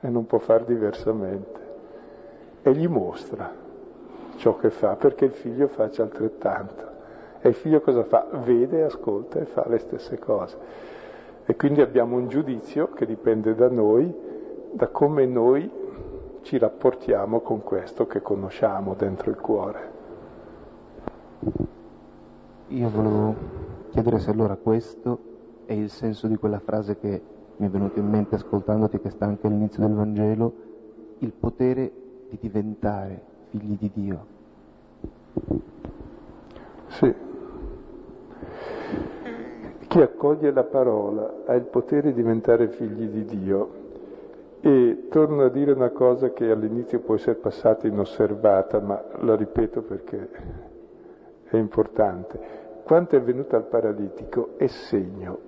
e 0.00 0.08
non 0.08 0.26
può 0.26 0.38
far 0.38 0.64
diversamente 0.64 1.60
e 2.62 2.72
gli 2.74 2.88
mostra 2.88 3.48
ciò 4.36 4.56
che 4.56 4.70
fa 4.70 4.96
perché 4.96 5.26
il 5.26 5.32
figlio 5.32 5.68
faccia 5.68 6.02
altrettanto. 6.02 6.84
E 7.40 7.50
il 7.50 7.54
figlio 7.54 7.80
cosa 7.80 8.02
fa? 8.02 8.26
Vede, 8.44 8.82
ascolta 8.82 9.38
e 9.38 9.44
fa 9.44 9.68
le 9.68 9.78
stesse 9.78 10.18
cose. 10.18 10.56
E 11.44 11.54
quindi 11.54 11.80
abbiamo 11.80 12.16
un 12.16 12.26
giudizio 12.26 12.90
che 12.90 13.06
dipende 13.06 13.54
da 13.54 13.68
noi, 13.68 14.12
da 14.72 14.88
come 14.88 15.26
noi 15.26 15.70
ci 16.46 16.58
rapportiamo 16.58 17.40
con 17.40 17.64
questo 17.64 18.06
che 18.06 18.22
conosciamo 18.22 18.94
dentro 18.94 19.30
il 19.30 19.36
cuore. 19.36 19.90
Io 22.68 22.88
volevo 22.88 23.34
chiedere 23.90 24.20
se 24.20 24.30
allora 24.30 24.54
questo 24.54 25.18
è 25.64 25.72
il 25.72 25.90
senso 25.90 26.28
di 26.28 26.36
quella 26.36 26.60
frase 26.60 26.98
che 27.00 27.20
mi 27.56 27.66
è 27.66 27.68
venuta 27.68 27.98
in 27.98 28.08
mente 28.08 28.36
ascoltandoti, 28.36 29.00
che 29.00 29.10
sta 29.10 29.24
anche 29.24 29.48
all'inizio 29.48 29.84
del 29.84 29.96
Vangelo, 29.96 30.52
il 31.18 31.32
potere 31.32 31.90
di 32.30 32.38
diventare 32.40 33.22
figli 33.48 33.76
di 33.76 33.90
Dio. 33.92 34.26
Sì. 36.86 37.14
Chi 39.88 40.00
accoglie 40.00 40.52
la 40.52 40.62
parola 40.62 41.42
ha 41.44 41.54
il 41.54 41.64
potere 41.64 42.12
di 42.12 42.22
diventare 42.22 42.68
figli 42.68 43.08
di 43.08 43.24
Dio 43.24 43.85
e 44.66 45.06
torno 45.10 45.44
a 45.44 45.48
dire 45.48 45.70
una 45.70 45.90
cosa 45.90 46.30
che 46.30 46.50
all'inizio 46.50 46.98
può 46.98 47.14
essere 47.14 47.36
passata 47.36 47.86
inosservata, 47.86 48.80
ma 48.80 49.00
la 49.20 49.36
ripeto 49.36 49.82
perché 49.82 50.28
è 51.44 51.56
importante. 51.56 52.64
Quanto 52.82 53.14
è 53.14 53.20
avvenuto 53.20 53.54
al 53.54 53.62
paralitico 53.62 54.54
è 54.56 54.66
segno. 54.66 55.38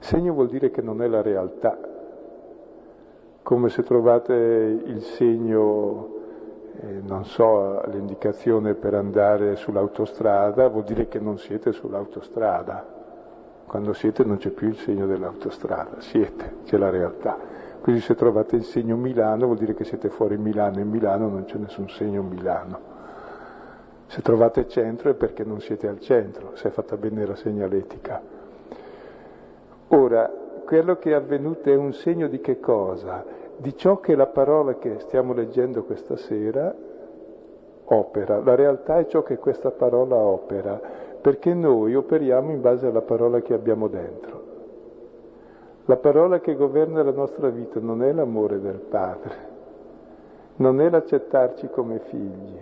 Segno 0.00 0.32
vuol 0.32 0.48
dire 0.48 0.72
che 0.72 0.82
non 0.82 1.00
è 1.00 1.06
la 1.06 1.22
realtà. 1.22 1.78
Come 3.44 3.68
se 3.68 3.84
trovate 3.84 4.34
il 4.34 5.02
segno, 5.02 6.08
eh, 6.80 7.00
non 7.06 7.24
so, 7.24 7.82
l'indicazione 7.86 8.74
per 8.74 8.94
andare 8.94 9.54
sull'autostrada, 9.54 10.66
vuol 10.66 10.82
dire 10.82 11.06
che 11.06 11.20
non 11.20 11.38
siete 11.38 11.70
sull'autostrada 11.70 12.96
quando 13.68 13.92
siete 13.92 14.24
non 14.24 14.38
c'è 14.38 14.48
più 14.48 14.68
il 14.68 14.76
segno 14.76 15.06
dell'autostrada, 15.06 16.00
siete, 16.00 16.56
c'è 16.64 16.78
la 16.78 16.90
realtà. 16.90 17.36
Quindi 17.80 18.00
se 18.00 18.14
trovate 18.14 18.56
il 18.56 18.64
segno 18.64 18.96
Milano 18.96 19.44
vuol 19.44 19.58
dire 19.58 19.74
che 19.74 19.84
siete 19.84 20.08
fuori 20.08 20.36
Milano 20.36 20.80
in 20.80 20.88
Milano 20.88 21.28
non 21.28 21.44
c'è 21.44 21.58
nessun 21.58 21.88
segno 21.88 22.22
Milano. 22.22 22.96
Se 24.06 24.22
trovate 24.22 24.66
centro 24.68 25.10
è 25.10 25.14
perché 25.14 25.44
non 25.44 25.60
siete 25.60 25.86
al 25.86 26.00
centro, 26.00 26.56
se 26.56 26.68
è 26.68 26.70
fatta 26.70 26.96
bene 26.96 27.26
la 27.26 27.36
segnaletica. 27.36 28.20
Ora, 29.88 30.30
quello 30.64 30.96
che 30.96 31.10
è 31.10 31.14
avvenuto 31.14 31.70
è 31.70 31.76
un 31.76 31.92
segno 31.92 32.26
di 32.26 32.40
che 32.40 32.58
cosa? 32.60 33.24
Di 33.58 33.76
ciò 33.76 34.00
che 34.00 34.16
la 34.16 34.26
parola 34.26 34.76
che 34.76 34.98
stiamo 35.00 35.34
leggendo 35.34 35.84
questa 35.84 36.16
sera 36.16 36.74
opera. 37.84 38.40
La 38.40 38.54
realtà 38.54 38.98
è 38.98 39.06
ciò 39.06 39.22
che 39.22 39.36
questa 39.36 39.70
parola 39.70 40.16
opera 40.16 40.80
perché 41.20 41.54
noi 41.54 41.94
operiamo 41.94 42.50
in 42.50 42.60
base 42.60 42.86
alla 42.86 43.02
parola 43.02 43.40
che 43.40 43.54
abbiamo 43.54 43.88
dentro. 43.88 44.46
La 45.86 45.96
parola 45.96 46.40
che 46.40 46.54
governa 46.54 47.02
la 47.02 47.12
nostra 47.12 47.48
vita 47.48 47.80
non 47.80 48.02
è 48.02 48.12
l'amore 48.12 48.60
del 48.60 48.78
Padre, 48.78 49.34
non 50.56 50.80
è 50.80 50.90
l'accettarci 50.90 51.68
come 51.70 52.00
figli. 52.00 52.58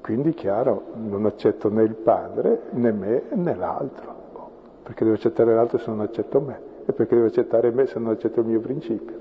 Quindi, 0.00 0.32
chiaro, 0.32 0.84
non 0.94 1.26
accetto 1.26 1.68
né 1.68 1.82
il 1.82 1.94
Padre, 1.94 2.62
né 2.70 2.92
me, 2.92 3.22
né 3.34 3.54
l'altro. 3.54 4.14
Perché 4.82 5.04
devo 5.04 5.16
accettare 5.16 5.54
l'altro 5.54 5.78
se 5.78 5.90
non 5.90 6.00
accetto 6.00 6.40
me? 6.40 6.60
E 6.86 6.92
perché 6.92 7.14
devo 7.14 7.26
accettare 7.26 7.70
me 7.70 7.86
se 7.86 7.98
non 7.98 8.12
accetto 8.12 8.40
il 8.40 8.46
mio 8.46 8.60
principio? 8.60 9.18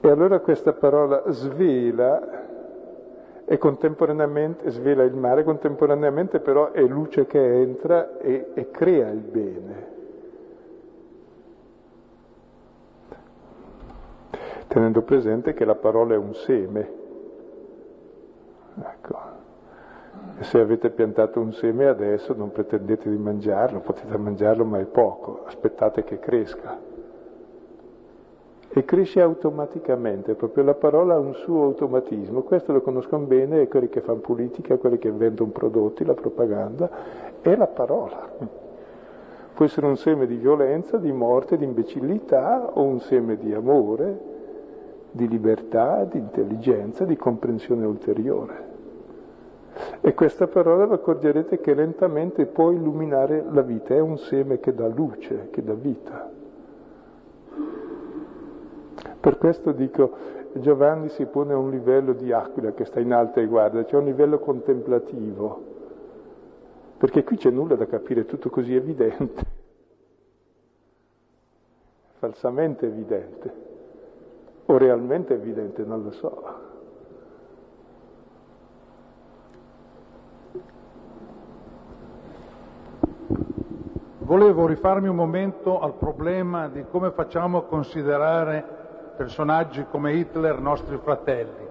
E 0.00 0.10
allora 0.10 0.40
questa 0.40 0.72
parola 0.72 1.22
svela 1.28 2.50
e 3.44 3.58
contemporaneamente 3.58 4.70
svela 4.70 5.02
il 5.02 5.14
male, 5.14 5.44
contemporaneamente 5.44 6.40
però 6.40 6.70
è 6.70 6.82
luce 6.82 7.26
che 7.26 7.60
entra 7.60 8.18
e, 8.18 8.50
e 8.54 8.70
crea 8.70 9.08
il 9.10 9.20
bene. 9.20 9.90
Tenendo 14.68 15.02
presente 15.02 15.52
che 15.52 15.64
la 15.64 15.74
parola 15.74 16.14
è 16.14 16.16
un 16.16 16.34
seme. 16.34 16.90
Ecco. 18.80 19.18
Se 20.40 20.58
avete 20.58 20.90
piantato 20.90 21.40
un 21.40 21.52
seme 21.52 21.86
adesso 21.86 22.34
non 22.34 22.52
pretendete 22.52 23.10
di 23.10 23.16
mangiarlo, 23.16 23.80
potete 23.80 24.16
mangiarlo 24.16 24.64
ma 24.64 24.78
è 24.78 24.84
poco, 24.84 25.44
aspettate 25.44 26.04
che 26.04 26.18
cresca. 26.18 26.91
E 28.74 28.86
cresce 28.86 29.20
automaticamente, 29.20 30.34
proprio 30.34 30.64
la 30.64 30.72
parola 30.72 31.14
ha 31.14 31.18
un 31.18 31.34
suo 31.34 31.64
automatismo, 31.64 32.40
questo 32.40 32.72
lo 32.72 32.80
conoscono 32.80 33.26
bene 33.26 33.68
quelli 33.68 33.90
che 33.90 34.00
fanno 34.00 34.20
politica, 34.20 34.78
quelli 34.78 34.96
che 34.96 35.10
vendono 35.10 35.50
prodotti, 35.50 36.06
la 36.06 36.14
propaganda, 36.14 36.88
è 37.42 37.54
la 37.54 37.66
parola. 37.66 38.30
Può 39.52 39.66
essere 39.66 39.86
un 39.86 39.98
seme 39.98 40.26
di 40.26 40.36
violenza, 40.36 40.96
di 40.96 41.12
morte, 41.12 41.58
di 41.58 41.64
imbecillità 41.64 42.70
o 42.72 42.82
un 42.82 43.00
seme 43.00 43.36
di 43.36 43.52
amore, 43.52 44.18
di 45.10 45.28
libertà, 45.28 46.04
di 46.04 46.16
intelligenza, 46.16 47.04
di 47.04 47.16
comprensione 47.16 47.84
ulteriore. 47.84 48.70
E 50.00 50.14
questa 50.14 50.46
parola 50.46 50.86
vi 50.86 50.94
accorgerete 50.94 51.60
che 51.60 51.74
lentamente 51.74 52.46
può 52.46 52.70
illuminare 52.70 53.44
la 53.50 53.60
vita, 53.60 53.94
è 53.94 54.00
un 54.00 54.16
seme 54.16 54.60
che 54.60 54.72
dà 54.72 54.86
luce, 54.86 55.48
che 55.50 55.62
dà 55.62 55.74
vita. 55.74 56.31
Per 59.22 59.38
questo 59.38 59.70
dico, 59.70 60.50
Giovanni 60.54 61.08
si 61.10 61.26
pone 61.26 61.52
a 61.52 61.56
un 61.56 61.70
livello 61.70 62.12
di 62.12 62.32
aquila 62.32 62.72
che 62.72 62.84
sta 62.84 62.98
in 62.98 63.12
alta 63.12 63.40
e 63.40 63.46
guarda, 63.46 63.84
cioè 63.84 64.00
un 64.00 64.06
livello 64.06 64.40
contemplativo, 64.40 65.62
perché 66.98 67.22
qui 67.22 67.36
c'è 67.36 67.50
nulla 67.50 67.76
da 67.76 67.86
capire, 67.86 68.22
è 68.22 68.24
tutto 68.24 68.50
così 68.50 68.74
evidente, 68.74 69.44
falsamente 72.18 72.86
evidente, 72.86 73.52
o 74.66 74.76
realmente 74.76 75.34
evidente, 75.34 75.84
non 75.84 76.02
lo 76.02 76.10
so. 76.10 76.70
Volevo 84.18 84.66
rifarmi 84.66 85.06
un 85.06 85.14
momento 85.14 85.78
al 85.78 85.94
problema 85.94 86.66
di 86.66 86.84
come 86.90 87.12
facciamo 87.12 87.58
a 87.58 87.64
considerare 87.66 88.81
personaggi 89.16 89.84
come 89.90 90.14
Hitler 90.14 90.60
nostri 90.60 90.98
fratelli. 91.02 91.66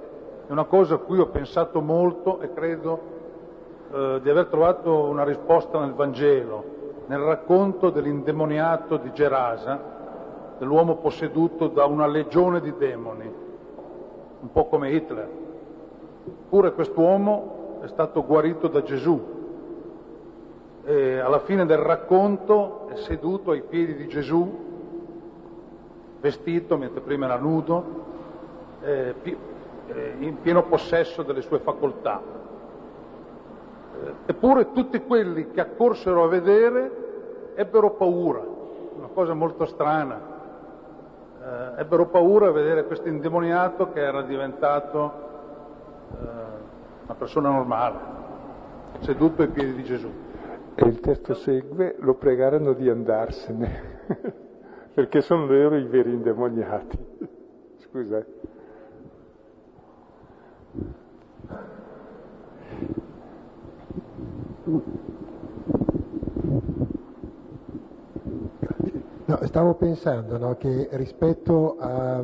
È 0.48 0.52
una 0.52 0.66
cosa 0.66 0.96
a 0.96 0.98
cui 0.98 1.20
ho 1.20 1.28
pensato 1.28 1.82
molto 1.82 2.40
e 2.42 2.54
credo 2.54 3.00
eh, 3.92 4.20
di 4.22 4.30
aver 4.30 4.46
trovato 4.48 5.04
una 5.04 5.24
risposta 5.24 5.80
nel 5.80 5.94
Vangelo, 5.94 6.64
nel 7.08 7.20
racconto 7.20 7.90
dell'indemoniato 7.90 8.98
di 8.98 9.12
Gerasa, 9.12 9.80
dell'uomo 10.58 10.98
posseduto 10.98 11.68
da 11.68 11.86
una 11.86 12.08
legione 12.08 12.62
di 12.62 12.74
demoni, 12.78 13.34
un 14.42 14.52
po' 14.52 14.66
come 14.66 14.92
Hitler. 14.92 15.30
Pure 16.50 16.74
quest'uomo 16.74 17.80
è 17.82 17.88
stato 17.88 18.24
guarito 18.26 18.68
da 18.68 18.84
Gesù, 18.84 19.40
e 20.84 21.20
alla 21.20 21.40
fine 21.40 21.66
del 21.66 21.78
racconto 21.78 22.88
è 22.90 22.96
seduto 22.96 23.52
ai 23.52 23.62
piedi 23.62 23.96
di 23.96 24.08
Gesù, 24.08 24.70
vestito, 26.22 26.78
mentre 26.78 27.02
prima 27.02 27.26
era 27.26 27.38
nudo, 27.38 27.84
eh, 28.82 29.14
eh, 29.24 30.16
in 30.20 30.40
pieno 30.42 30.64
possesso 30.64 31.24
delle 31.24 31.42
sue 31.42 31.60
facoltà. 31.60 32.22
Eh, 34.04 34.14
eppure 34.28 34.72
tutti 34.72 35.00
quelli 35.02 35.52
che 35.52 35.60
accorsero 35.60 36.24
a 36.24 36.28
vedere 36.28 37.00
ebbero 37.56 37.92
paura, 37.92 38.40
una 38.96 39.10
cosa 39.14 39.34
molto 39.34 39.66
strana, 39.66 40.20
eh, 41.42 41.82
ebbero 41.82 42.08
paura 42.08 42.48
a 42.48 42.52
vedere 42.52 42.86
questo 42.86 43.08
indemoniato 43.08 43.92
che 43.92 44.00
era 44.00 44.22
diventato 44.22 45.12
eh, 46.12 46.26
una 47.06 47.16
persona 47.16 47.50
normale, 47.50 47.98
seduto 49.00 49.42
ai 49.42 49.50
piedi 49.50 49.74
di 49.74 49.84
Gesù. 49.84 50.10
E 50.74 50.86
il 50.86 51.00
testo 51.02 51.34
segue, 51.34 51.96
lo 52.00 52.14
pregarono 52.14 52.74
di 52.74 52.90
andarsene, 52.90 54.00
perché 54.94 55.22
sono 55.22 55.46
loro 55.46 55.78
i 55.78 55.86
veri 55.86 56.12
indemoniati. 56.12 56.98
Scusa. 57.78 58.26
No, 69.26 69.40
stavo 69.44 69.76
pensando 69.76 70.38
no, 70.38 70.56
che 70.58 70.90
rispetto 70.92 71.78
a, 71.78 72.24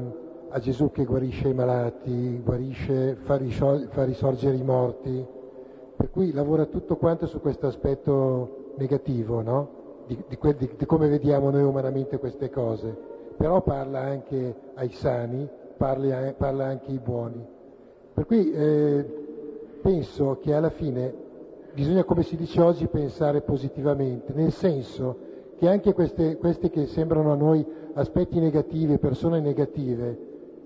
a, 0.50 0.60
Gesù 0.60 0.92
che 0.92 1.06
guarisce 1.06 1.48
i 1.48 1.54
malati, 1.54 2.42
guarisce, 2.44 3.16
fa, 3.24 3.38
risol- 3.38 3.88
fa 3.90 4.04
risorgere 4.04 4.58
i 4.58 4.64
morti, 4.64 5.26
per 5.96 6.10
cui 6.10 6.34
lavora 6.34 6.66
tutto 6.66 6.98
quanto 6.98 7.26
su 7.26 7.40
questo 7.40 7.68
aspetto 7.68 8.74
negativo, 8.78 9.42
no? 9.42 9.87
Di, 10.08 10.18
di, 10.28 10.70
di, 10.78 10.86
come 10.86 11.08
vediamo 11.08 11.50
noi 11.52 11.64
umanamente 11.64 12.18
queste 12.18 12.50
cose, 12.50 12.96
però 13.36 13.62
parla 13.62 14.00
anche 14.00 14.56
ai 14.76 14.90
sani, 14.90 15.48
parla, 15.76 16.34
parla 16.36 16.66
anche 16.66 16.90
ai 16.90 17.00
buoni. 17.00 17.46
Per 18.14 18.26
cui 18.26 18.52
eh, 18.52 19.06
penso 19.82 20.40
che 20.42 20.54
alla 20.54 20.72
fine 20.72 21.14
bisogna, 21.74 22.04
come 22.04 22.24
si 22.24 22.36
dice 22.36 22.60
oggi, 22.62 22.88
pensare 22.88 23.42
positivamente, 23.42 24.34
nel 24.34 24.52
senso 24.52 25.26
che 25.58 25.68
anche 25.68 25.94
queste, 25.94 26.38
queste 26.38 26.70
che 26.70 26.88
sembrano 26.88 27.32
a 27.32 27.36
noi 27.36 27.66
aspetti 27.94 28.40
negativi, 28.40 28.98
persone 28.98 29.40
negative, 29.40 30.18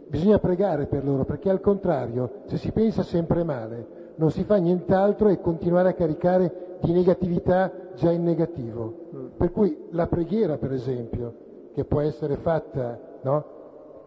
bisogna 0.08 0.39
pregare 0.39 0.86
per 0.86 1.04
loro, 1.04 1.26
perché 1.26 1.50
al 1.50 1.62
contrario, 1.62 2.44
se 2.46 2.58
si 2.58 2.72
pensa 2.72 3.04
sempre 3.04 3.44
male, 3.44 4.14
non 4.16 4.32
si 4.32 4.44
fa 4.44 4.58
nient'altro 4.58 5.30
e 5.30 5.42
continuare 5.42 5.89
a 5.89 5.94
caricare 5.94 6.70
di 6.82 6.92
negatività 6.92 7.72
già 7.96 8.12
in 8.12 8.24
negativo. 8.24 9.34
Per 9.38 9.52
cui 9.52 9.88
la 9.92 10.08
preghiera, 10.08 10.58
per 10.58 10.72
esempio, 10.74 11.34
che 11.74 11.86
può 11.86 12.02
essere 12.02 12.38
fatta, 12.38 13.00
no? 13.22 13.46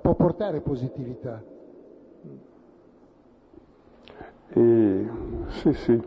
può 0.01 0.15
portare 0.15 0.61
positività. 0.61 1.43
E, 4.49 5.09
sì, 5.49 5.73
sì. 5.73 6.03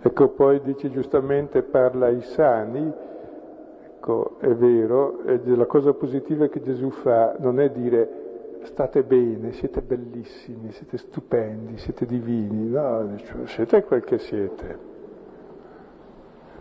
Ecco, 0.00 0.28
poi 0.28 0.60
dice 0.62 0.90
giustamente 0.90 1.62
parla 1.62 2.06
ai 2.06 2.22
sani, 2.22 2.92
ecco, 3.84 4.38
è 4.38 4.54
vero, 4.54 5.24
e 5.24 5.40
la 5.44 5.66
cosa 5.66 5.92
positiva 5.94 6.46
che 6.46 6.62
Gesù 6.62 6.90
fa 6.90 7.34
non 7.38 7.58
è 7.58 7.70
dire 7.70 8.25
state 8.66 9.02
bene, 9.02 9.52
siete 9.52 9.80
bellissimi, 9.80 10.70
siete 10.72 10.98
stupendi, 10.98 11.78
siete 11.78 12.06
divini, 12.06 12.68
no, 12.68 13.16
cioè, 13.16 13.46
siete 13.46 13.82
quel 13.84 14.04
che 14.04 14.18
siete. 14.18 14.94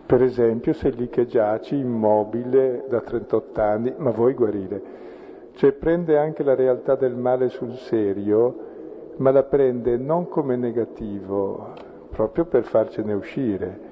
Per 0.06 0.22
esempio 0.22 0.74
sei 0.74 0.96
lì 0.96 1.10
che 1.10 1.26
giaci 1.26 1.76
immobile 1.78 2.86
da 2.88 3.02
38 3.02 3.62
anni, 3.62 3.94
ma 3.98 4.12
vuoi 4.12 4.34
guarire? 4.34 4.82
Cioè 5.54 5.72
prende 5.74 6.18
anche 6.18 6.44
la 6.44 6.54
realtà 6.54 6.96
del 6.96 7.16
male 7.16 7.50
sul 7.50 7.74
serio, 7.76 9.14
ma 9.18 9.32
la 9.32 9.44
prende 9.44 9.98
non 9.98 10.28
come 10.28 10.56
negativo, 10.56 11.74
proprio 12.12 12.46
per 12.46 12.64
farcene 12.66 13.14
uscire 13.14 13.85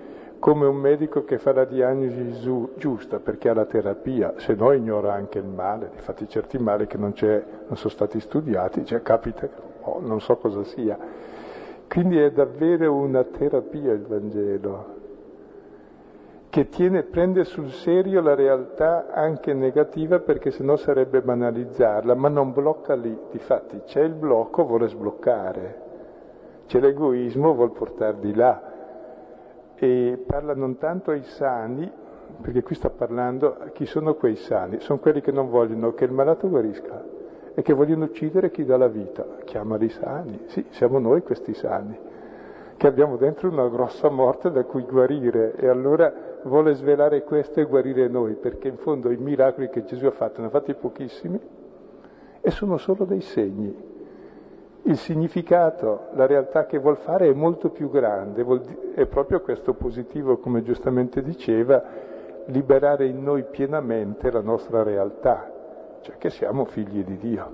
come 0.44 0.66
un 0.66 0.76
medico 0.76 1.24
che 1.24 1.38
fa 1.38 1.54
la 1.54 1.64
diagnosi 1.64 2.68
giusta 2.76 3.20
perché 3.20 3.48
ha 3.48 3.54
la 3.54 3.64
terapia, 3.64 4.34
se 4.36 4.56
no 4.56 4.74
ignora 4.74 5.14
anche 5.14 5.38
il 5.38 5.46
male, 5.46 5.92
infatti 5.96 6.28
certi 6.28 6.58
mali 6.58 6.86
che 6.86 6.98
non, 6.98 7.14
non 7.18 7.78
sono 7.78 7.90
stati 7.90 8.20
studiati, 8.20 8.84
cioè 8.84 9.02
capita, 9.02 9.48
oh, 9.84 10.02
non 10.02 10.20
so 10.20 10.36
cosa 10.36 10.66
sia. 10.66 10.98
Quindi 11.88 12.20
è 12.20 12.30
davvero 12.32 12.94
una 12.94 13.24
terapia 13.24 13.94
il 13.94 14.02
Vangelo, 14.02 14.86
che 16.50 16.68
tiene, 16.68 17.04
prende 17.04 17.46
sul 17.46 17.72
serio 17.72 18.20
la 18.20 18.36
realtà 18.36 19.14
anche 19.14 19.54
negativa 19.54 20.20
perché 20.20 20.52
sennò 20.52 20.76
sarebbe 20.76 21.22
banalizzarla, 21.22 22.16
ma 22.16 22.28
non 22.28 22.52
blocca 22.52 22.96
lì, 22.96 23.18
difatti 23.32 23.80
c'è 23.86 24.02
il 24.02 24.14
blocco, 24.14 24.66
vuole 24.66 24.90
sbloccare, 24.90 25.82
c'è 26.68 26.82
l'egoismo, 26.82 27.54
vuole 27.54 27.72
portare 27.72 28.20
di 28.20 28.36
là 28.36 28.72
e 29.76 30.24
parla 30.26 30.54
non 30.54 30.78
tanto 30.78 31.12
ai 31.12 31.24
sani, 31.24 31.92
perché 32.42 32.64
qui 32.64 32.76
sta 32.76 32.90
parlando 32.90 33.58
a 33.60 33.68
chi 33.70 33.86
sono 33.86 34.16
quei 34.16 34.36
sani, 34.36 34.80
sono 34.80 35.00
quelli 35.00 35.22
che 35.22 35.32
non 35.32 35.50
vogliono 35.50 35.94
che 35.94 36.06
il 36.06 36.12
malato 36.12 36.50
guarisca 36.50 37.04
e 37.54 37.62
che 37.62 37.74
vogliono 37.74 38.06
uccidere 38.06 38.50
chi 38.50 38.66
dà 38.66 38.78
la 38.78 38.88
vita, 38.88 39.26
chiamali 39.44 39.90
sani, 39.90 40.44
sì, 40.48 40.66
siamo 40.70 41.00
noi 41.00 41.22
questi 41.22 41.54
sani, 41.54 41.98
che 42.78 42.88
abbiamo 42.88 43.18
dentro 43.18 43.50
una 43.50 43.68
grossa 43.68 44.10
morte 44.10 44.52
da 44.52 44.64
cui 44.64 44.84
guarire. 44.84 45.54
E 45.56 45.68
allora 45.68 46.12
vuole 46.44 46.74
svelare 46.74 47.24
questo 47.24 47.60
e 47.60 47.66
guarire 47.66 48.08
noi, 48.08 48.34
perché 48.34 48.68
in 48.70 48.78
fondo 48.78 49.12
i 49.12 49.18
miracoli 49.18 49.70
che 49.70 49.84
Gesù 49.84 50.06
ha 50.08 50.12
fatto, 50.12 50.42
ne 50.42 50.48
ha 50.48 50.50
fatti 50.50 50.74
pochissimi 50.74 51.40
e 52.42 52.52
sono 52.52 52.78
solo 52.78 53.06
dei 53.06 53.22
segni 53.22 53.92
il 54.86 54.98
significato, 54.98 56.08
la 56.14 56.26
realtà 56.26 56.66
che 56.66 56.78
vuol 56.78 56.98
fare 56.98 57.30
è 57.30 57.34
molto 57.34 57.70
più 57.70 57.90
grande, 57.90 58.46
è 58.96 59.06
proprio 59.06 59.42
questo 59.42 59.74
positivo, 59.74 60.38
come 60.38 60.62
giustamente 60.64 61.22
diceva, 61.22 61.82
liberare 62.48 63.06
in 63.06 63.24
noi 63.24 63.44
pienamente 63.44 64.30
la 64.30 64.42
nostra 64.42 64.84
realtà, 64.84 65.50
cioè 66.02 66.18
che 66.18 66.30
siamo 66.30 66.66
figli 66.66 67.04
di 67.04 67.18
Dio. 67.18 67.52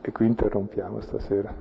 E 0.00 0.12
qui 0.12 0.26
interrompiamo 0.26 1.00
stasera. 1.00 1.52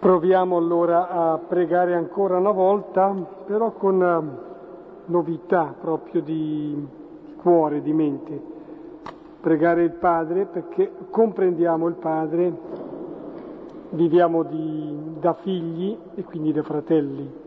Proviamo 0.00 0.56
allora 0.56 1.08
a 1.08 1.38
pregare 1.38 1.94
ancora 1.94 2.36
una 2.36 2.50
volta, 2.50 3.14
però 3.46 3.70
con 3.72 4.02
eh, 4.02 5.10
novità 5.10 5.74
proprio 5.80 6.20
di 6.20 6.86
cuore, 7.36 7.80
di 7.80 7.92
mente. 7.92 8.53
Pregare 9.44 9.82
il 9.82 9.90
Padre 9.90 10.46
perché 10.46 10.90
comprendiamo 11.10 11.86
il 11.86 11.96
Padre, 11.96 12.50
viviamo 13.90 14.42
di, 14.42 15.18
da 15.20 15.34
figli 15.34 15.94
e 16.14 16.24
quindi 16.24 16.50
da 16.50 16.62
fratelli. 16.62 17.43